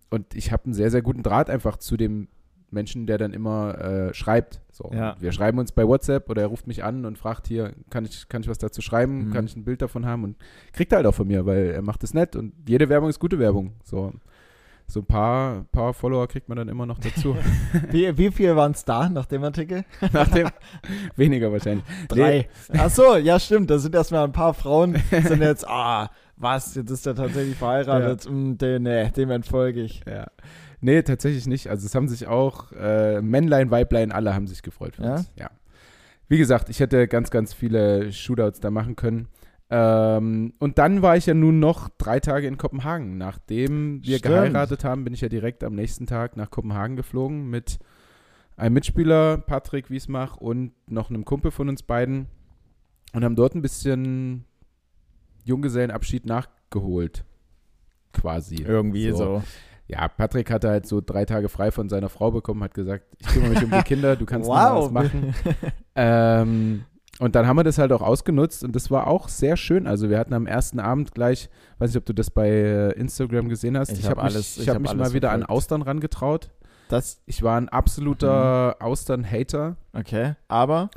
[0.09, 2.27] und ich habe einen sehr, sehr guten Draht einfach zu dem
[2.71, 4.61] Menschen, der dann immer äh, schreibt.
[4.71, 4.91] So.
[4.93, 5.15] Ja.
[5.19, 8.27] Wir schreiben uns bei WhatsApp oder er ruft mich an und fragt hier, kann ich,
[8.27, 9.33] kann ich was dazu schreiben, Mhm.
[9.33, 10.35] kann ich ein Bild davon haben und
[10.73, 13.39] kriegt halt auch von mir, weil er macht es nett und jede Werbung ist gute
[13.39, 13.73] Werbung.
[13.83, 14.13] So,
[14.87, 17.35] so ein paar, paar Follower kriegt man dann immer noch dazu.
[17.91, 19.83] Wie, wie viel waren es da nach dem Artikel?
[20.13, 20.49] Nachdem,
[21.15, 21.83] weniger wahrscheinlich.
[22.07, 22.47] Drei.
[22.77, 23.69] Ach so, ja, stimmt.
[23.69, 28.29] Da sind erstmal ein paar Frauen, sind jetzt, ah, was, jetzt ist er tatsächlich verheiratet.
[28.29, 30.01] Mm, den, nee, dem entfolge ich.
[30.07, 30.27] Ja.
[30.81, 31.69] Nee, tatsächlich nicht.
[31.69, 35.15] Also es haben sich auch äh, Männlein, Weiblein, alle haben sich gefreut für Ja?
[35.15, 35.31] uns.
[35.35, 35.49] Ja.
[36.27, 39.27] wie gesagt, ich hätte ganz, ganz viele Shootouts da machen können.
[39.69, 43.17] Ähm, und dann war ich ja nun noch drei Tage in Kopenhagen.
[43.17, 44.35] Nachdem wir Stimmt.
[44.35, 47.79] geheiratet haben, bin ich ja direkt am nächsten Tag nach Kopenhagen geflogen mit
[48.57, 52.27] einem Mitspieler, Patrick Wiesmach, und noch einem Kumpel von uns beiden
[53.13, 54.45] und haben dort ein bisschen
[55.43, 57.25] Junggesellenabschied nachgeholt.
[58.13, 58.55] Quasi.
[58.55, 59.43] Irgendwie so.
[59.87, 63.27] Ja, Patrick hatte halt so drei Tage frei von seiner Frau bekommen, hat gesagt, ich
[63.27, 65.33] kümmere mich um die Kinder, du kannst mal was machen.
[65.97, 66.83] Ähm,
[67.19, 69.87] und dann haben wir das halt auch ausgenutzt und das war auch sehr schön.
[69.87, 71.49] Also wir hatten am ersten Abend gleich,
[71.79, 74.35] weiß nicht, ob du das bei äh, Instagram gesehen hast, Ich ich, hab habe mich,
[74.35, 75.49] alles- ich ich hab hab mich mal wieder an verfolgt.
[75.57, 76.51] Austern rangetraut.
[76.89, 80.35] Das, Ich war ein absoluter Austern-Hater, okay.
[80.47, 80.89] Aber,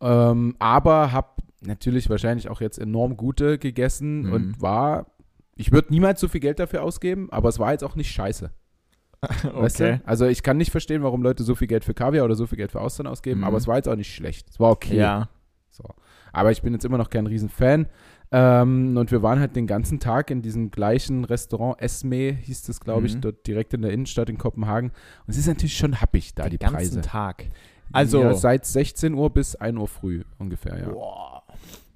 [0.00, 1.28] ähm, aber habe
[1.60, 4.32] natürlich wahrscheinlich auch jetzt enorm gute gegessen Mhm.
[4.32, 5.06] und war,
[5.56, 8.50] ich würde niemals so viel Geld dafür ausgeben, aber es war jetzt auch nicht scheiße.
[9.52, 9.98] Weißt okay.
[10.02, 10.08] du?
[10.08, 12.56] Also ich kann nicht verstehen, warum Leute so viel Geld für Kaviar oder so viel
[12.58, 13.44] Geld für Austern ausgeben, Mhm.
[13.46, 14.48] aber es war jetzt auch nicht schlecht.
[14.50, 14.96] Es war okay.
[14.96, 15.28] Ja.
[15.70, 15.84] So.
[16.32, 17.86] Aber ich bin jetzt immer noch kein Riesenfan.
[18.32, 22.80] Ähm, und wir waren halt den ganzen Tag in diesem gleichen Restaurant, Esme hieß es,
[22.80, 23.20] glaube ich, Mhm.
[23.20, 24.90] dort direkt in der Innenstadt in Kopenhagen.
[24.90, 27.00] Und es ist natürlich schon happig da, die Den ganzen Preise.
[27.02, 27.44] Tag.
[27.92, 30.88] Also, ja, seit 16 Uhr bis 1 Uhr früh ungefähr, ja.
[30.88, 31.42] boah.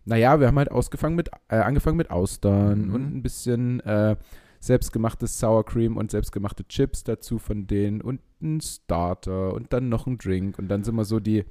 [0.04, 2.94] Naja, wir haben halt ausgefangen mit, äh, angefangen mit Austern Mhm.
[2.94, 4.14] und ein bisschen äh,
[4.60, 10.06] selbstgemachtes Sour Cream und selbstgemachte Chips dazu von denen und ein Starter und dann noch
[10.06, 10.58] ein Drink.
[10.58, 11.44] Und dann sind wir so die,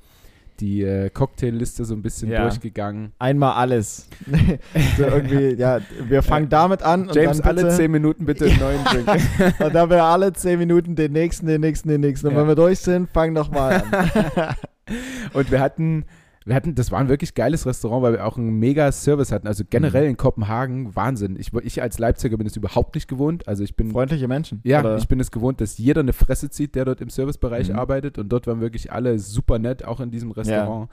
[0.60, 2.42] die äh, Cocktailliste so ein bisschen Ja.
[2.44, 3.14] durchgegangen.
[3.20, 4.08] Einmal alles.
[4.98, 7.08] so irgendwie, ja, wir fangen damit an.
[7.08, 9.08] Und James, dann alle bitte, 10 Minuten bitte einen neuen Drink.
[9.60, 12.28] Und dann wir alle 10 Minuten den nächsten, den nächsten, den nächsten.
[12.28, 12.42] Und Ja.
[12.42, 14.56] wenn wir durch sind, fang nochmal an.
[15.34, 16.06] Und wir hatten,
[16.46, 19.48] wir hatten, das war ein wirklich geiles Restaurant, weil wir auch einen mega Service hatten.
[19.48, 20.10] Also generell Mhm.
[20.12, 21.36] in Kopenhagen, Wahnsinn.
[21.40, 23.48] Ich, ich als Leipziger bin es überhaupt nicht gewohnt.
[23.48, 24.62] Also ich bin Freundliche Menschen.
[24.64, 24.98] Ja, Oder?
[24.98, 27.76] ich bin es gewohnt, dass jeder eine Fresse zieht, der dort im Servicebereich Mhm.
[27.80, 28.18] arbeitet.
[28.18, 30.90] Und dort waren wirklich alle super nett, auch in diesem Restaurant.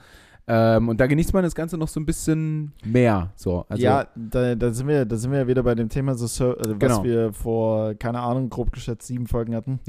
[0.48, 3.32] Ähm, und da genießt man das Ganze noch so ein bisschen mehr.
[3.34, 6.14] So, also, ja, da, da, sind wir, da sind wir ja wieder bei dem Thema,
[6.14, 7.02] so also was Genau.
[7.04, 9.80] wir vor, keine Ahnung, grob geschätzt sieben Folgen hatten.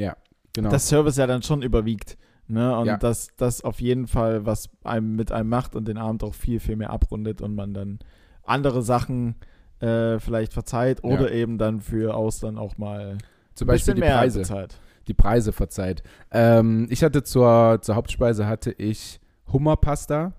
[0.53, 0.69] genau.
[0.71, 2.17] Das Service ja dann schon überwiegt.
[2.47, 2.77] Ne?
[2.77, 2.97] Und Ja.
[2.97, 6.59] das, das auf jeden Fall, was einem mit einem macht und den Abend auch viel,
[6.59, 7.99] viel mehr abrundet und man dann
[8.43, 9.35] andere Sachen
[9.79, 13.17] äh, vielleicht verzeiht oder eben dann für Austern auch mal
[13.53, 14.39] Zum Beispiel die Preise.
[14.39, 14.79] bezahlt.
[15.07, 16.03] Die Preise verzeiht.
[16.31, 19.19] Ähm, ich hatte zur, zur Hauptspeise hatte ich
[19.51, 20.33] Hummerpasta.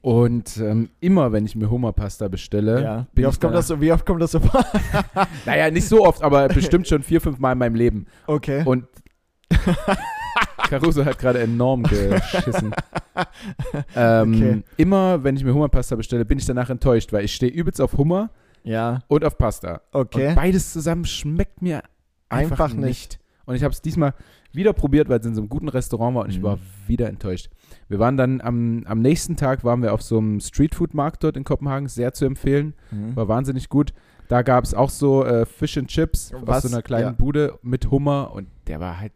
[0.00, 3.06] Und ähm, immer, wenn ich mir Hummerpasta bestelle, Ja.
[3.14, 4.64] Wie oft, kommt danach- das so, wie oft kommt das so vor?
[5.46, 8.06] Naja, nicht so oft, aber bestimmt schon vier, fünf Mal in meinem Leben.
[8.26, 8.62] okay.
[8.64, 8.86] Und
[10.68, 12.72] Caruso hat gerade enorm geschissen.
[13.96, 14.62] Ähm, Okay.
[14.76, 17.96] Immer, wenn ich mir Hummerpasta bestelle, bin ich danach enttäuscht, weil ich stehe übelst auf
[17.96, 18.30] Hummer
[18.62, 19.80] ja, und auf Pasta.
[19.92, 20.28] okay.
[20.28, 21.82] Und beides zusammen schmeckt mir
[22.28, 22.82] einfach, Einfach nicht.
[22.86, 23.18] nicht.
[23.46, 24.14] Und ich habe es diesmal
[24.52, 26.42] wieder probiert, weil es in so einem guten Restaurant war und ich Mhm.
[26.44, 27.48] war wieder enttäuscht.
[27.88, 31.44] Wir waren dann am, am nächsten Tag waren wir auf so einem Streetfood-Markt dort in
[31.44, 33.16] Kopenhagen, sehr zu empfehlen, Mhm.
[33.16, 33.92] war wahnsinnig gut.
[34.28, 36.64] Da gab es auch so äh, Fish and Chips Was?
[36.64, 37.12] aus so einer kleinen Ja.
[37.12, 39.12] Bude mit Hummer und der war halt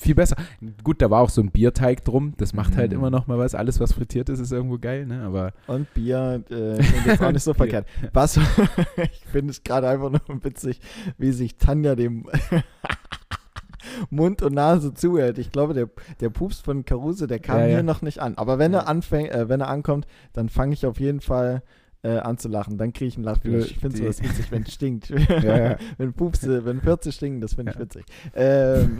[0.00, 0.36] viel besser.
[0.84, 2.98] Gut, da war auch so ein Bierteig drum, das macht halt Mhm.
[2.98, 3.54] immer noch mal was.
[3.54, 5.22] Alles, was frittiert ist, ist irgendwo geil, ne?
[5.22, 7.86] Aber Und Bier, äh, jetzt auch nicht so verkehrt.
[8.12, 8.36] Was,
[8.96, 10.80] ich finde es gerade einfach nur witzig,
[11.18, 12.26] wie sich Tanja dem
[14.10, 15.38] Mund und Nase zuhält.
[15.38, 15.88] Ich glaube, der,
[16.20, 17.74] der Pups von Caruso, der kam Ja, ja.
[17.74, 18.36] hier noch nicht an.
[18.36, 18.80] Aber wenn Ja.
[18.80, 21.62] er anfängt, äh, wenn er ankommt, dann fange ich auf jeden Fall
[22.04, 22.78] äh, an zu lachen.
[22.78, 23.72] Dann kriege ich einen Lachflash.
[23.72, 25.10] Ich finde sowas witzig, wenn es stinkt.
[25.10, 28.04] wenn Pups, äh, wenn Pürze stinken, das finde ich witzig.
[28.36, 28.98] Ähm,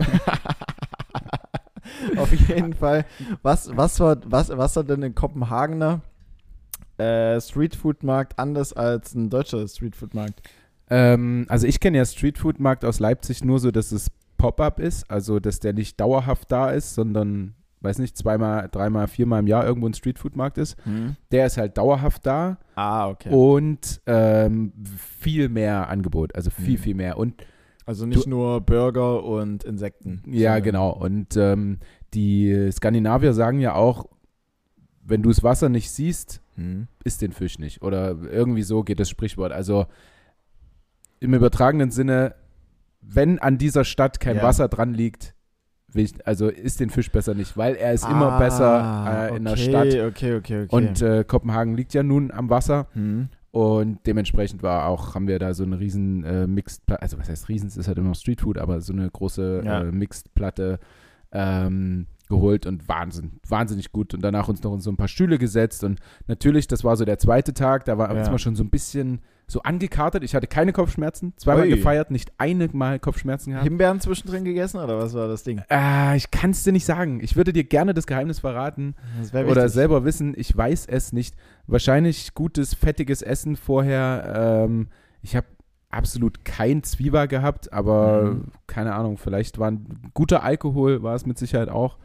[2.16, 3.04] auf jeden Fall.
[3.42, 6.00] Was, was, war, was, was war denn ein Kopenhagener
[6.98, 10.42] äh, Streetfood-Markt anders als ein deutscher Streetfood-Markt?
[10.90, 15.38] Ähm, also ich kenne ja Streetfood-Markt aus Leipzig nur so, dass es Pop-up ist, also
[15.40, 19.88] dass der nicht dauerhaft da ist, sondern, weiß nicht, zweimal, dreimal, viermal im Jahr irgendwo
[19.88, 20.76] ein Streetfood-Markt ist.
[21.32, 23.30] Der ist halt dauerhaft da Ah, okay.
[23.30, 24.72] und ähm,
[25.20, 26.82] viel mehr Angebot, also viel, Mhm.
[26.82, 27.16] viel mehr.
[27.18, 27.34] Und
[27.88, 30.22] also nicht nur Burger und Insekten.
[30.26, 30.90] ja, genau.
[30.90, 31.78] Und ähm,
[32.14, 34.06] die Skandinavier sagen ja auch,
[35.04, 36.88] wenn du das Wasser nicht siehst, Hm.
[37.04, 37.82] isst den Fisch nicht.
[37.82, 39.52] Oder irgendwie so geht das Sprichwort.
[39.52, 39.86] Also
[41.20, 42.34] im übertragenen Sinne,
[43.00, 44.42] wenn an dieser Stadt kein Ja.
[44.42, 45.34] Wasser dran liegt,
[45.92, 49.36] will ich, also isst den Fisch besser nicht, weil er ist immer Ah, besser äh,
[49.36, 49.86] in der okay, Stadt.
[49.86, 50.66] Okay, okay, okay.
[50.70, 53.28] Und äh, Kopenhagen liegt ja nun am Wasser hm.
[53.50, 57.28] Und dementsprechend war auch, haben wir da so eine riesen äh, Mixed Platte, also was
[57.28, 59.80] heißt riesen, es ist halt immer noch Streetfood, aber so eine große Ja.
[59.82, 60.78] äh, Mixed Platte
[61.32, 64.14] ähm, geholt und Wahnsinn, wahnsinnig gut.
[64.14, 65.82] Und danach uns noch in so ein paar Stühle gesetzt.
[65.84, 68.22] Und natürlich, das war so der zweite Tag, da war Ja.
[68.22, 68.38] ja.
[68.38, 70.22] schon so ein bisschen so angekartet.
[70.24, 71.70] Ich hatte keine Kopfschmerzen, zweimal Ui.
[71.70, 73.64] gefeiert, nicht eine Mal Kopfschmerzen gehabt.
[73.64, 75.62] Himbeeren zwischendrin gegessen oder was war das Ding?
[75.70, 77.20] Äh, ich kann es dir nicht sagen.
[77.22, 80.34] Ich würde dir gerne das Geheimnis verraten Das oder selber wissen.
[80.36, 81.34] Ich weiß es nicht.
[81.66, 84.64] Wahrscheinlich gutes, fettiges Essen vorher.
[84.66, 84.88] Ähm,
[85.22, 85.46] ich habe
[85.90, 88.44] absolut kein Zwieber gehabt, aber Mhm.
[88.66, 91.96] keine Ahnung, vielleicht war ein guter Alkohol, war es mit Sicherheit auch.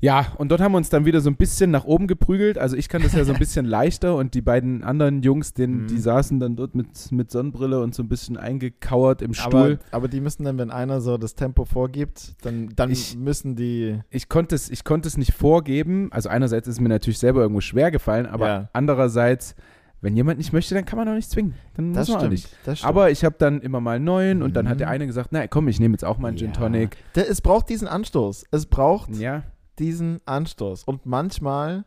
[0.00, 2.58] Ja, und dort haben wir uns dann wieder so ein bisschen nach oben geprügelt.
[2.58, 5.82] Also ich kann das ja so ein bisschen leichter und die beiden anderen Jungs, den,
[5.82, 5.86] Mhm.
[5.86, 9.78] die saßen dann dort mit, mit Sonnenbrille und so ein bisschen eingekauert im Aber, Stuhl.
[9.92, 14.00] aber die müssen dann, wenn einer so das Tempo vorgibt, dann, dann Ich- müssen die.
[14.10, 16.08] ich konnte es, ich konnte es nicht vorgeben.
[16.12, 18.68] Also einerseits ist es mir natürlich selber irgendwo schwer gefallen, aber Ja.
[18.74, 19.54] andererseits,
[20.02, 21.54] wenn jemand nicht möchte, dann kann man auch nicht zwingen.
[21.76, 22.32] Dann Das muss man auch stimmt.
[22.32, 22.48] nicht.
[22.66, 22.88] Das stimmt.
[22.90, 24.92] Aber ich habe dann immer mal neuen und dann hat der Mhm.
[24.92, 26.52] eine gesagt, na komm, ich nehme jetzt auch mal einen Gin Ja.
[26.52, 26.96] Tonic.
[27.14, 28.44] Der, es braucht diesen Anstoß.
[28.50, 29.44] Es braucht Ja,
[29.78, 30.84] diesen Anstoß.
[30.84, 31.84] Und manchmal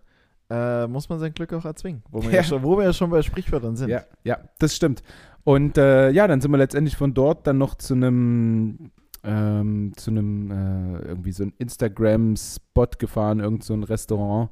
[0.50, 2.04] äh, muss man sein Glück auch erzwingen.
[2.10, 2.38] Wo wir, ja.
[2.38, 2.44] Ja.
[2.44, 3.90] schon, wo wir ja schon bei Sprichwörtern sind.
[3.90, 5.04] ja, ja, das stimmt.
[5.44, 8.92] Und äh, ja, dann sind wir letztendlich von dort dann noch zu einem
[9.24, 14.50] ähm, zu einem äh, irgendwie so ein Instagram-Spot gefahren, irgend so ein Restaurant,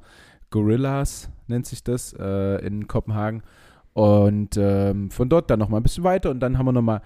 [0.50, 3.42] Gorillas nennt sich das, äh, in Kopenhagen.
[3.92, 6.82] Und ähm, von dort dann noch mal ein bisschen weiter und dann haben wir noch
[6.82, 7.00] mal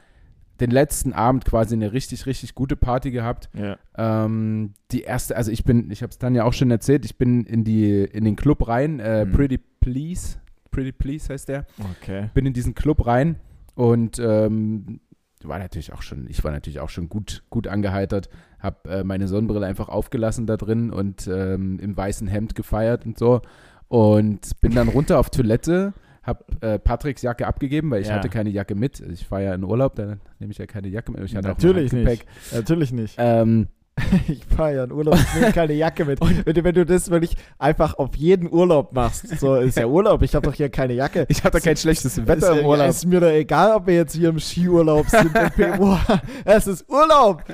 [0.60, 3.48] den letzten Abend quasi eine richtig, richtig gute Party gehabt.
[3.54, 3.76] Ja.
[3.96, 7.16] Ähm, die erste, also ich bin, ich habe es dann ja auch schon erzählt, ich
[7.16, 9.32] bin in die in den Club rein, äh, Mhm.
[9.32, 10.36] Pretty Please,
[10.70, 11.66] Pretty Please heißt der
[12.00, 12.30] Okay.
[12.34, 13.36] bin in diesen Club rein
[13.74, 15.00] und ähm,
[15.42, 19.26] war natürlich auch schon, ich war natürlich auch schon gut, gut angeheitert, habe äh, meine
[19.26, 23.40] Sonnenbrille einfach aufgelassen da drin und ähm, im weißen Hemd gefeiert und so
[23.88, 28.14] und bin dann runter auf Toilette, habe äh, Patricks Jacke abgegeben, weil ich Ja.
[28.14, 29.00] hatte keine Jacke mit.
[29.00, 31.22] Ich fahre ja in Urlaub, da nehme ich ja keine Jacke mit.
[31.24, 32.26] Ich hatte Natürlich auch nicht.
[32.52, 33.14] Natürlich nicht.
[33.18, 33.68] Ähm,
[34.28, 36.20] Ich fahre ja in Urlaub, ich nehme keine Jacke mit.
[36.46, 40.22] wenn, du, wenn du das wirklich einfach auf jeden Urlaub machst, so ist ja Urlaub,
[40.22, 41.26] ich habe doch hier keine Jacke.
[41.28, 42.88] ich hatte kein schlechtes ist, Wetter im Urlaub.
[42.88, 45.30] ist mir doch egal, ob wir jetzt hier im Skiurlaub sind.
[46.44, 47.44] Es ist Urlaub.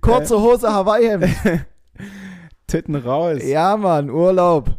[0.00, 1.26] Kurze Hose, Hawaii-Hemd.
[2.66, 3.40] Titten raus.
[3.44, 4.70] Ja, Mann, Urlaub.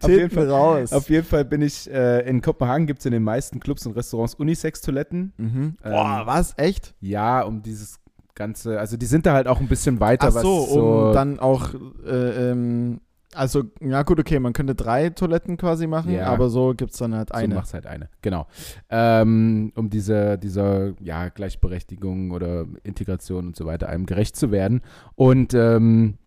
[0.00, 0.92] Auf jeden Fall- raus.
[0.92, 3.92] Auf jeden Fall bin ich, äh, in Kopenhagen gibt es in den meisten Clubs und
[3.96, 5.32] Restaurants Unisex-Toiletten.
[5.36, 5.76] mhm.
[5.84, 6.54] Ähm, Boah, was?
[6.56, 6.94] Echt?
[7.00, 7.98] Ja, um dieses
[8.34, 11.12] ganze, also die sind da halt auch ein bisschen weiter, Ach so, was so, um
[11.12, 11.74] dann auch,
[12.06, 13.00] äh, ähm,
[13.34, 16.26] also, ja gut, okay, man könnte drei Toiletten quasi machen, Ja.
[16.26, 17.54] aber so gibt es dann halt so eine.
[17.54, 18.46] macht's halt eine, genau.
[18.90, 24.82] Ähm, um diese, dieser, ja, Gleichberechtigung oder Integration und so weiter einem gerecht zu werden.
[25.14, 26.18] Und ähm,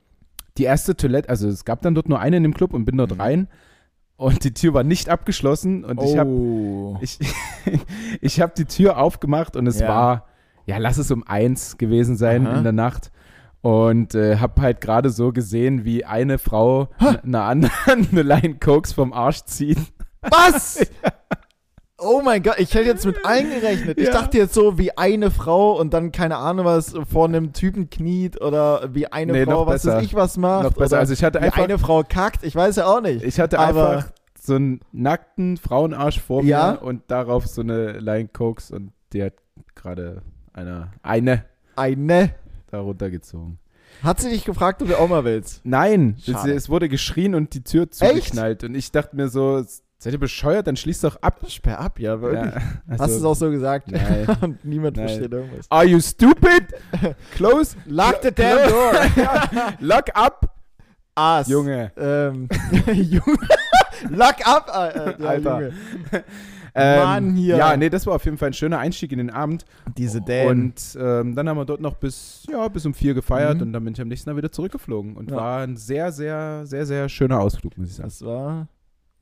[0.57, 2.97] die erste Toilette, also es gab dann dort nur eine in dem Club und bin
[2.97, 3.21] dort Mhm.
[3.21, 3.47] rein
[4.17, 6.97] und die Tür war nicht abgeschlossen und ich habe oh.
[7.01, 7.19] ich,
[8.21, 9.87] ich habe die Tür aufgemacht und es Ja.
[9.89, 10.25] war,
[10.65, 12.57] ja, lass es um eins gewesen sein Aha.
[12.57, 13.11] in der Nacht.
[13.61, 16.89] Und äh, habe halt gerade so gesehen, wie eine Frau
[17.23, 19.79] einer anderen eine Line Cokes vom Arsch zieht.
[20.21, 20.85] Was?
[22.05, 23.97] Oh mein Gott, ich hätte jetzt mit allen gerechnet.
[23.99, 24.13] Ich Ja.
[24.13, 28.39] dachte jetzt so wie eine Frau und dann keine Ahnung was vor einem Typen kniet
[28.41, 30.63] oder wie eine Nee, Frau was weiß ich was macht.
[30.63, 30.99] Noch besser.
[30.99, 33.23] Also ich hatte wie einfach, eine Frau kackt, ich weiß ja auch nicht.
[33.23, 36.73] ich hatte aber- einfach so einen nackten Frauenarsch vor Ja.
[36.73, 39.33] mir und darauf so eine Line Cokes und die hat
[39.73, 40.21] gerade
[40.53, 42.35] eine, eine Eine.
[42.69, 43.57] da runtergezogen.
[44.03, 45.61] Hat sie dich gefragt, ob du auch mal willst?
[45.63, 48.63] Nein, es, es wurde geschrien und die Tür zugeknallt.
[48.63, 49.63] Und ich dachte mir so,
[50.05, 50.67] seid ihr bescheuert?
[50.67, 51.39] Dann schließt doch ab.
[51.47, 52.53] Sperr ab, ja, wirklich.
[52.53, 53.91] Ja, Hast also- du es auch so gesagt?
[53.91, 54.27] Nein.
[54.41, 55.07] und niemand Nein.
[55.07, 55.65] versteht irgendwas.
[55.69, 56.63] Are you stupid?
[57.35, 57.75] Close.
[57.87, 58.93] Lock the damn door.
[59.79, 60.51] Lock up.
[61.15, 61.47] Ass.
[61.47, 61.91] Junge.
[61.97, 62.47] Ähm,
[62.93, 63.37] Junge.
[64.09, 65.59] Lock up, äh, ja, Alter.
[65.61, 65.73] Junge.
[66.77, 67.55] Ähm, Mann, hier.
[67.55, 69.63] Ja, nee, das war auf jeden Fall ein schöner Einstieg in den Abend.
[69.97, 70.49] Diese Dänen.
[70.65, 73.61] Und ähm, dann haben wir dort noch bis, ja, bis um vier gefeiert Mhm.
[73.61, 75.15] und dann bin ich am nächsten Tag wieder zurückgeflogen.
[75.15, 75.37] Und Ja.
[75.37, 78.09] war ein sehr, sehr, sehr, sehr schöner Ausflug, muss ich sagen.
[78.09, 78.67] Das war,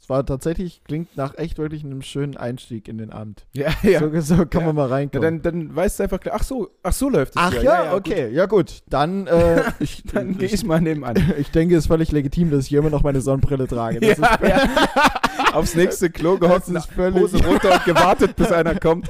[0.03, 3.45] das war tatsächlich, klingt nach echt wirklich einem schönen Einstieg in den Abend.
[3.53, 3.99] Ja, ja.
[4.01, 4.67] So, so kann Ja.
[4.67, 5.41] man mal ja reinkommen.
[5.41, 7.41] dann, dann weißt du einfach, gleich, ach so, ach so läuft es.
[7.41, 7.63] Ach hier.
[7.63, 8.83] ja, okay, ja gut.
[8.89, 11.15] Dann, äh, ich, Dann gehe ich mal nebenan.
[11.39, 14.01] ich denke, es ist völlig legitim, dass ich immer noch meine Sonnenbrille trage.
[14.01, 15.53] Das ja, ist, ja.
[15.53, 19.07] Aufs nächste Klo gehockt, Das ist völlig- Hose runter und gewartet, bis einer kommt.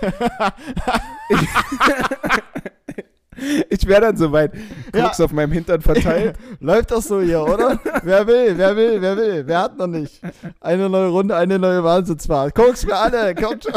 [3.69, 4.53] Ich, wäre dann soweit.
[4.91, 6.37] Koks auf meinem Hintern verteilt.
[6.59, 7.79] Läuft doch so hier, oder?
[8.03, 9.43] wer will, wer will, wer will?
[9.47, 10.21] Wer hat noch nicht?
[10.61, 12.55] Eine neue Runde, eine neue Wahnsinnsfahrt.
[12.55, 13.73] Guck's für alle, kommt schon.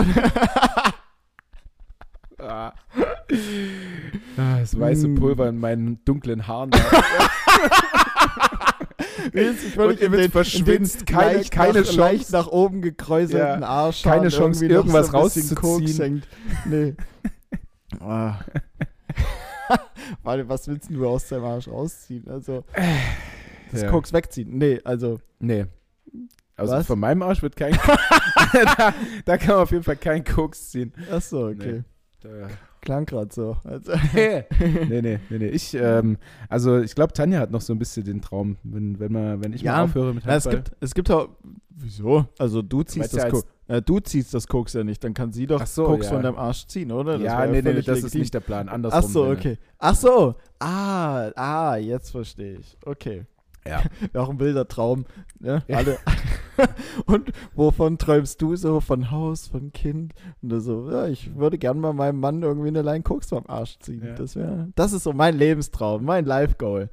[2.39, 2.73] Ah.
[4.37, 5.15] Das weiße Mm.
[5.17, 6.71] Pulver in meinen dunklen Haaren.
[9.33, 11.99] Willst Und ihr den, verschwitzt, in den keine- leicht keine nach, Chance.
[12.01, 14.03] leicht nach oben gekräuselten Ja, Arsch.
[14.03, 16.23] keine Chance, irgendwas rauszuziehen.
[16.67, 16.95] Nee.
[18.01, 18.35] Ah.
[20.23, 22.29] Warte, was willst du aus deinem Arsch rausziehen?
[22.29, 22.65] Also,
[23.73, 23.91] das Ja.
[23.91, 24.57] Koks wegziehen.
[24.59, 25.67] Nee, also, Nee.
[26.59, 26.87] Also Was?
[26.87, 27.73] von meinem Arsch wird kein.
[28.79, 28.95] da,
[29.27, 30.93] da kann man auf jeden Fall keinen Koks ziehen.
[31.13, 31.83] ach so, okay.
[32.23, 32.49] Da-
[32.81, 33.57] Klang grad so.
[33.65, 34.45] Also, nee,
[34.89, 35.49] nee, nee, nee.
[35.49, 39.11] Ich, ähm, also ich glaube, Tanja hat noch so ein bisschen den Traum, wenn, wenn,
[39.13, 39.73] man, wenn ich Ja.
[39.79, 40.63] mal aufhöre mit Na, es Handball.
[40.63, 41.29] gibt, es gibt auch,
[41.71, 42.27] wieso?
[42.39, 43.79] Also, du ziehst meinst das ja als- Koks.
[43.79, 46.13] Äh, du ziehst das Koks ja nicht, dann kann sie doch so, Koks ja.
[46.13, 47.15] von deinem Arsch ziehen, oder?
[47.15, 48.21] Das ja, nee, nee, nee, das ist legitim.
[48.21, 48.69] nicht der Plan.
[48.69, 49.03] Andersrum.
[49.05, 49.59] Ach so, okay.
[49.79, 50.35] Ach so.
[50.59, 52.77] Ah, ah, jetzt verstehe ich.
[52.85, 53.27] Okay.
[53.67, 53.83] Ja.
[54.21, 55.07] Auch ein wilder Traum.
[55.41, 55.63] Ne?
[55.67, 55.79] Ja.
[55.79, 55.99] Alle.
[57.07, 58.81] Und wovon träumst du so?
[58.81, 60.15] Von Haus, von Kind?
[60.41, 63.45] Und du so, ja, ich würde gern mal meinem Mann irgendwie eine Line Koks vom
[63.47, 64.03] Arsch ziehen.
[64.05, 64.15] Ja.
[64.15, 66.89] Das wäre, das ist so mein Lebenstraum, mein Life-Goal.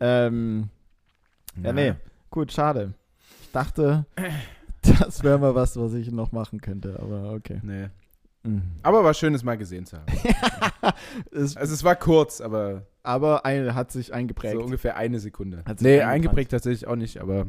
[0.00, 0.68] Ähm,
[1.62, 1.94] ja, nee,
[2.30, 2.92] gut, schade.
[3.42, 4.04] Ich dachte,
[5.00, 7.60] das wäre mal was, was ich noch machen könnte, aber okay.
[7.62, 7.88] Nee.
[8.44, 8.62] Mhm.
[8.82, 10.06] Aber war schön, es mal gesehen zu haben.
[11.32, 14.54] Es, Also es war kurz, aber aber eine hat sich eingeprägt.
[14.54, 15.62] so ungefähr eine Sekunde.
[15.66, 17.46] Hat Nee, eingeprägt tatsächlich auch nicht, aber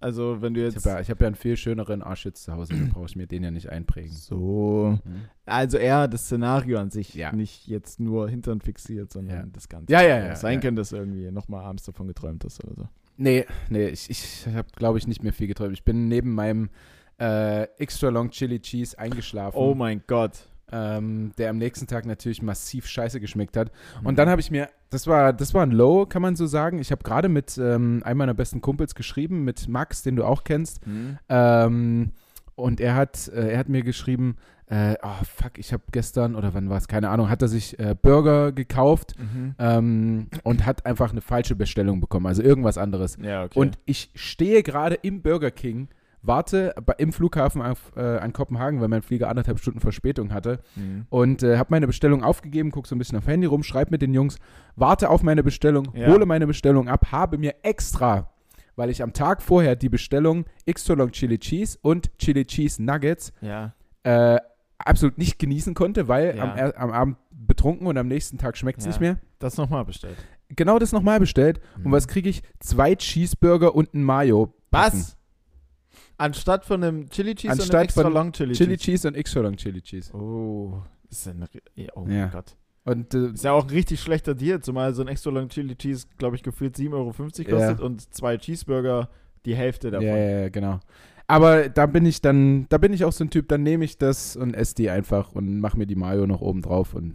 [0.00, 0.86] also, wenn du ich jetzt.
[0.86, 3.16] habe ja, ich hab ja einen viel schöneren Arsch jetzt zu Hause, dann brauche ich
[3.16, 4.12] mir den ja nicht einprägen.
[4.14, 4.96] So.
[5.02, 5.22] Hm?
[5.44, 7.32] Also eher das Szenario an sich, Ja.
[7.32, 9.44] nicht jetzt nur Hintern fixiert, sondern Ja.
[9.52, 9.92] das Ganze.
[9.92, 10.60] Ja, ja, ja, Sein ja.
[10.60, 12.88] könnte, dass du irgendwie nochmal abends davon geträumt hast oder so.
[13.18, 15.74] Nee, nee, ich, ich habe, glaube ich, nicht mehr viel geträumt.
[15.74, 16.70] Ich bin neben meinem
[17.20, 19.58] äh, Extra Long Chili Cheese eingeschlafen.
[19.58, 20.48] Oh mein Gott.
[20.70, 23.72] ähm, der am nächsten Tag natürlich massiv scheiße geschmeckt hat.
[24.00, 24.06] Mhm.
[24.06, 26.78] Und dann habe ich mir, das war, das war ein Low, kann man so sagen.
[26.78, 30.44] Ich habe gerade mit ähm, einem meiner besten Kumpels geschrieben, mit Max, den du auch
[30.44, 30.84] kennst.
[30.84, 31.18] Hm?
[31.28, 32.12] Ähm,
[32.58, 36.52] und er hat, äh, er hat mir geschrieben, äh, oh fuck, ich habe gestern, oder
[36.52, 39.54] wann war es, keine Ahnung, hat er sich äh, Burger gekauft Mhm.
[39.58, 43.16] ähm, und hat einfach eine falsche Bestellung bekommen, also irgendwas anderes.
[43.22, 43.58] Ja, okay.
[43.58, 45.88] Und ich stehe gerade im Burger King,
[46.20, 50.58] warte bei, im Flughafen auf, äh, an Kopenhagen, weil mein Flieger anderthalb Stunden Verspätung hatte
[50.76, 51.06] Mhm.
[51.08, 54.02] und äh, habe meine Bestellung aufgegeben, gucke so ein bisschen auf Handy rum, schreibe mit
[54.02, 54.36] den Jungs,
[54.76, 56.08] warte auf meine Bestellung, Ja.
[56.08, 58.28] hole meine Bestellung ab, habe mir extra,
[58.78, 63.32] weil ich am Tag vorher die Bestellung Extra Long Chili Cheese und Chili Cheese Nuggets
[63.40, 63.74] Ja.
[64.04, 64.38] äh,
[64.78, 66.54] absolut nicht genießen konnte, weil Ja.
[66.54, 68.90] am, am Abend betrunken und am nächsten Tag schmeckt es Ja.
[68.90, 69.18] nicht mehr.
[69.40, 70.16] Das nochmal bestellt.
[70.50, 71.60] Genau das nochmal bestellt.
[71.76, 71.86] Mhm.
[71.86, 72.42] Und was kriege ich?
[72.60, 74.54] Zwei Cheeseburger und ein Mayo.
[74.70, 75.16] Was?
[76.16, 78.84] Anstatt von einem Chili Cheese und Anstatt einem extra Long Chili, Chili Cheese.
[78.92, 80.12] Cheese und extra long Chili Cheese.
[80.14, 80.82] Oh.
[81.10, 82.56] Ist ein, ja, oh mein Gott.
[82.90, 85.76] Und äh, Ist ja auch ein richtig schlechter Deal, zumal so ein extra Long Chili
[85.76, 87.72] Cheese, glaube ich, gefühlt 7,50 Euro kostet Ja.
[87.84, 89.08] und zwei Cheeseburger
[89.44, 90.06] die Hälfte davon.
[90.06, 90.80] ja, ja, ja, genau.
[91.26, 93.98] Aber da bin ich dann, da bin ich auch so ein Typ, dann nehme ich
[93.98, 97.14] das und esse die einfach und mache mir die Mayo noch oben drauf und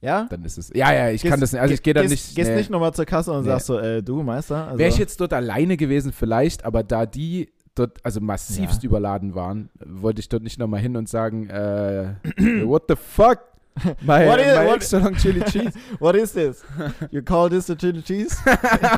[0.00, 0.26] Ja?
[0.30, 0.70] dann ist es.
[0.74, 1.60] Ja, ja, ich kann Gehst- das nicht.
[1.60, 2.36] Also ich gehe da gehst, nicht.
[2.36, 2.56] Gehst nee.
[2.56, 3.48] nicht nochmal zur Kasse und Nee.
[3.48, 4.66] sagst so, äh, du Meister.
[4.68, 8.86] Also, Wäre ich jetzt dort alleine gewesen, vielleicht, aber da die dort also massivst Ja.
[8.88, 12.14] überladen waren, wollte ich dort nicht nochmal hin und sagen, äh,
[12.64, 13.40] what the fuck?
[14.02, 15.74] My, What is- my what- extra long chili cheese.
[15.98, 16.62] What is this?
[17.10, 18.36] You call this a chili cheese?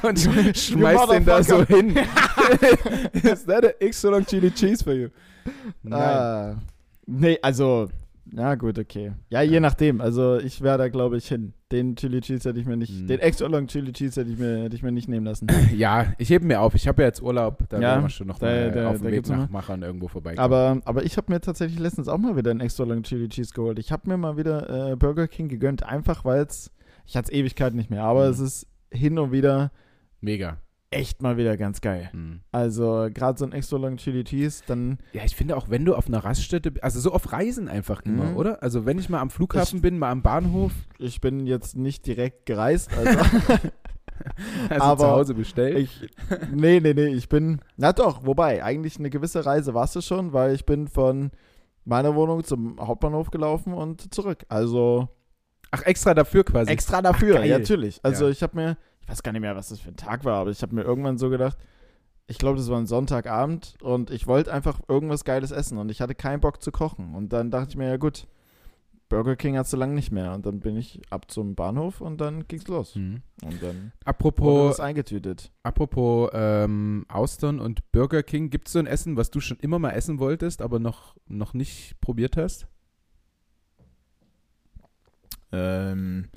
[0.03, 1.97] und sch- schmeißt den da so hin.
[3.23, 5.11] Is that a extra long chili cheese for you?
[5.83, 6.01] Nein.
[6.01, 6.55] Ah,
[7.07, 7.91] nee, also,
[8.33, 9.13] na gut, okay.
[9.31, 10.01] Ja, je nachdem.
[10.01, 11.53] Also ich wäre da, glaube ich, hin.
[11.71, 13.07] Den Chili Cheese hätte ich mir nicht, Hm.
[13.07, 15.47] den extra long Chili Cheese hätte ich mir, hätte ich mir nicht nehmen lassen.
[15.77, 16.75] Ja, ich hebe mir auf.
[16.75, 17.65] Ich habe ja jetzt Urlaub.
[17.69, 19.49] Da Ja, werden wir schon noch da- mal da- auf dem Weg nach.
[19.51, 20.39] Machern irgendwo vorbei.
[20.39, 23.53] Aber, aber ich habe mir tatsächlich letztens auch mal wieder einen extra long Chili Cheese
[23.55, 23.79] geholt.
[23.79, 26.71] Ich habe mir mal wieder äh, Burger King gegönnt, einfach weil es,
[27.07, 28.31] ich hatte es Ewigkeit nicht mehr, aber Mhm.
[28.33, 29.71] es ist hin und wieder
[30.21, 30.59] Mega.
[30.93, 32.09] Echt mal wieder ganz geil.
[32.13, 32.41] Hm.
[32.53, 35.95] Also gerade so ein extra long Chili Cheese, dann Ja, ich finde auch, wenn du
[35.95, 38.37] auf einer Raststätte, also so auf Reisen einfach immer, Mhm.
[38.37, 38.63] oder?
[38.63, 42.47] Also wenn ich mal am Flughafen bin, mal am Bahnhof, ich bin jetzt nicht direkt
[42.47, 43.19] gereist, also
[44.69, 45.79] also Aber zu Hause bestellt.
[45.79, 46.09] ich,
[46.53, 50.33] nee, nee, nee, ich bin, na doch, wobei, eigentlich eine gewisse Reise warst du schon,
[50.33, 51.31] weil ich bin von
[51.85, 54.45] meiner Wohnung zum Hauptbahnhof gelaufen und zurück.
[54.49, 55.09] Also
[55.73, 56.71] Ach, extra dafür quasi.
[56.71, 57.49] extra dafür, geil.
[57.49, 57.99] ja, natürlich.
[58.05, 58.31] Also Ja.
[58.31, 60.51] ich habe mir, ich weiß gar nicht mehr, was das für ein Tag war, aber
[60.51, 61.59] ich habe mir irgendwann so gedacht,
[62.29, 66.01] ich glaube, das war ein Sonntagabend und ich wollte einfach irgendwas Geiles essen und ich
[66.01, 67.15] hatte keinen Bock zu kochen.
[67.15, 68.27] Und dann dachte ich mir, ja gut,
[69.09, 70.33] Burger King hat so lange nicht mehr.
[70.33, 72.95] Und dann bin ich ab zum Bahnhof und dann ging's los.
[72.95, 73.23] Hm.
[73.43, 75.53] Und dann wurde Apropos, eingetütet.
[75.63, 79.79] apropos ähm, Austern und Burger King, gibt es so ein Essen, was du schon immer
[79.79, 82.67] mal essen wolltest, aber noch, noch nicht probiert hast?
[85.53, 86.29] ähm,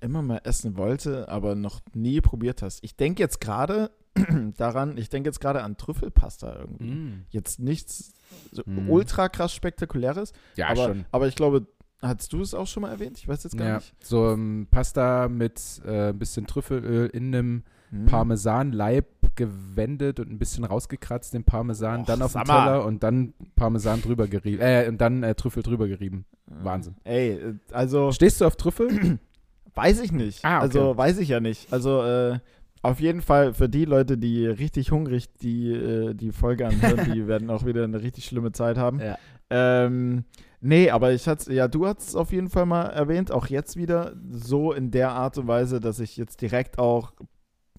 [0.00, 2.82] immer mal essen wollte, aber noch nie probiert hast.
[2.84, 3.90] Ich denke jetzt gerade
[4.56, 6.90] daran, ich denke jetzt gerade an Trüffelpasta irgendwie.
[6.90, 7.26] Mm.
[7.30, 8.12] Jetzt nichts
[8.52, 8.88] so Mm.
[8.88, 11.04] ultra krass spektakuläres, Ja, aber, schon.
[11.12, 11.66] aber ich glaube,
[12.02, 13.18] hast du es auch schon mal erwähnt?
[13.18, 13.94] Ich weiß jetzt gar Ja, nicht.
[14.04, 18.06] so ähm, Pasta mit äh, ein bisschen Trüffelöl in einem Hm.
[18.06, 22.44] Parmesanleib gewendet und ein bisschen rausgekratzt, den Parmesan, Och, dann auf den.
[22.44, 26.24] Teller und dann Parmesan drüber gerieben, äh, und dann äh, Trüffel drüber gerieben.
[26.46, 26.96] Wahnsinn.
[27.04, 29.18] Ey, äh, also Stehst du auf Trüffel?
[29.74, 30.44] weiß ich nicht.
[30.44, 30.62] Ah, okay.
[30.64, 31.72] Also weiß ich ja nicht.
[31.72, 32.38] Also äh,
[32.82, 37.26] auf jeden Fall für die Leute, die richtig hungrig die, äh, die Folge anhören, die
[37.26, 39.00] werden auch wieder eine richtig schlimme Zeit haben.
[39.00, 39.18] Ja.
[39.50, 40.24] Ähm,
[40.60, 43.76] nee, aber ich hatte, ja, du hast es auf jeden Fall mal erwähnt, auch jetzt
[43.76, 47.12] wieder so in der Art und Weise, dass ich jetzt direkt auch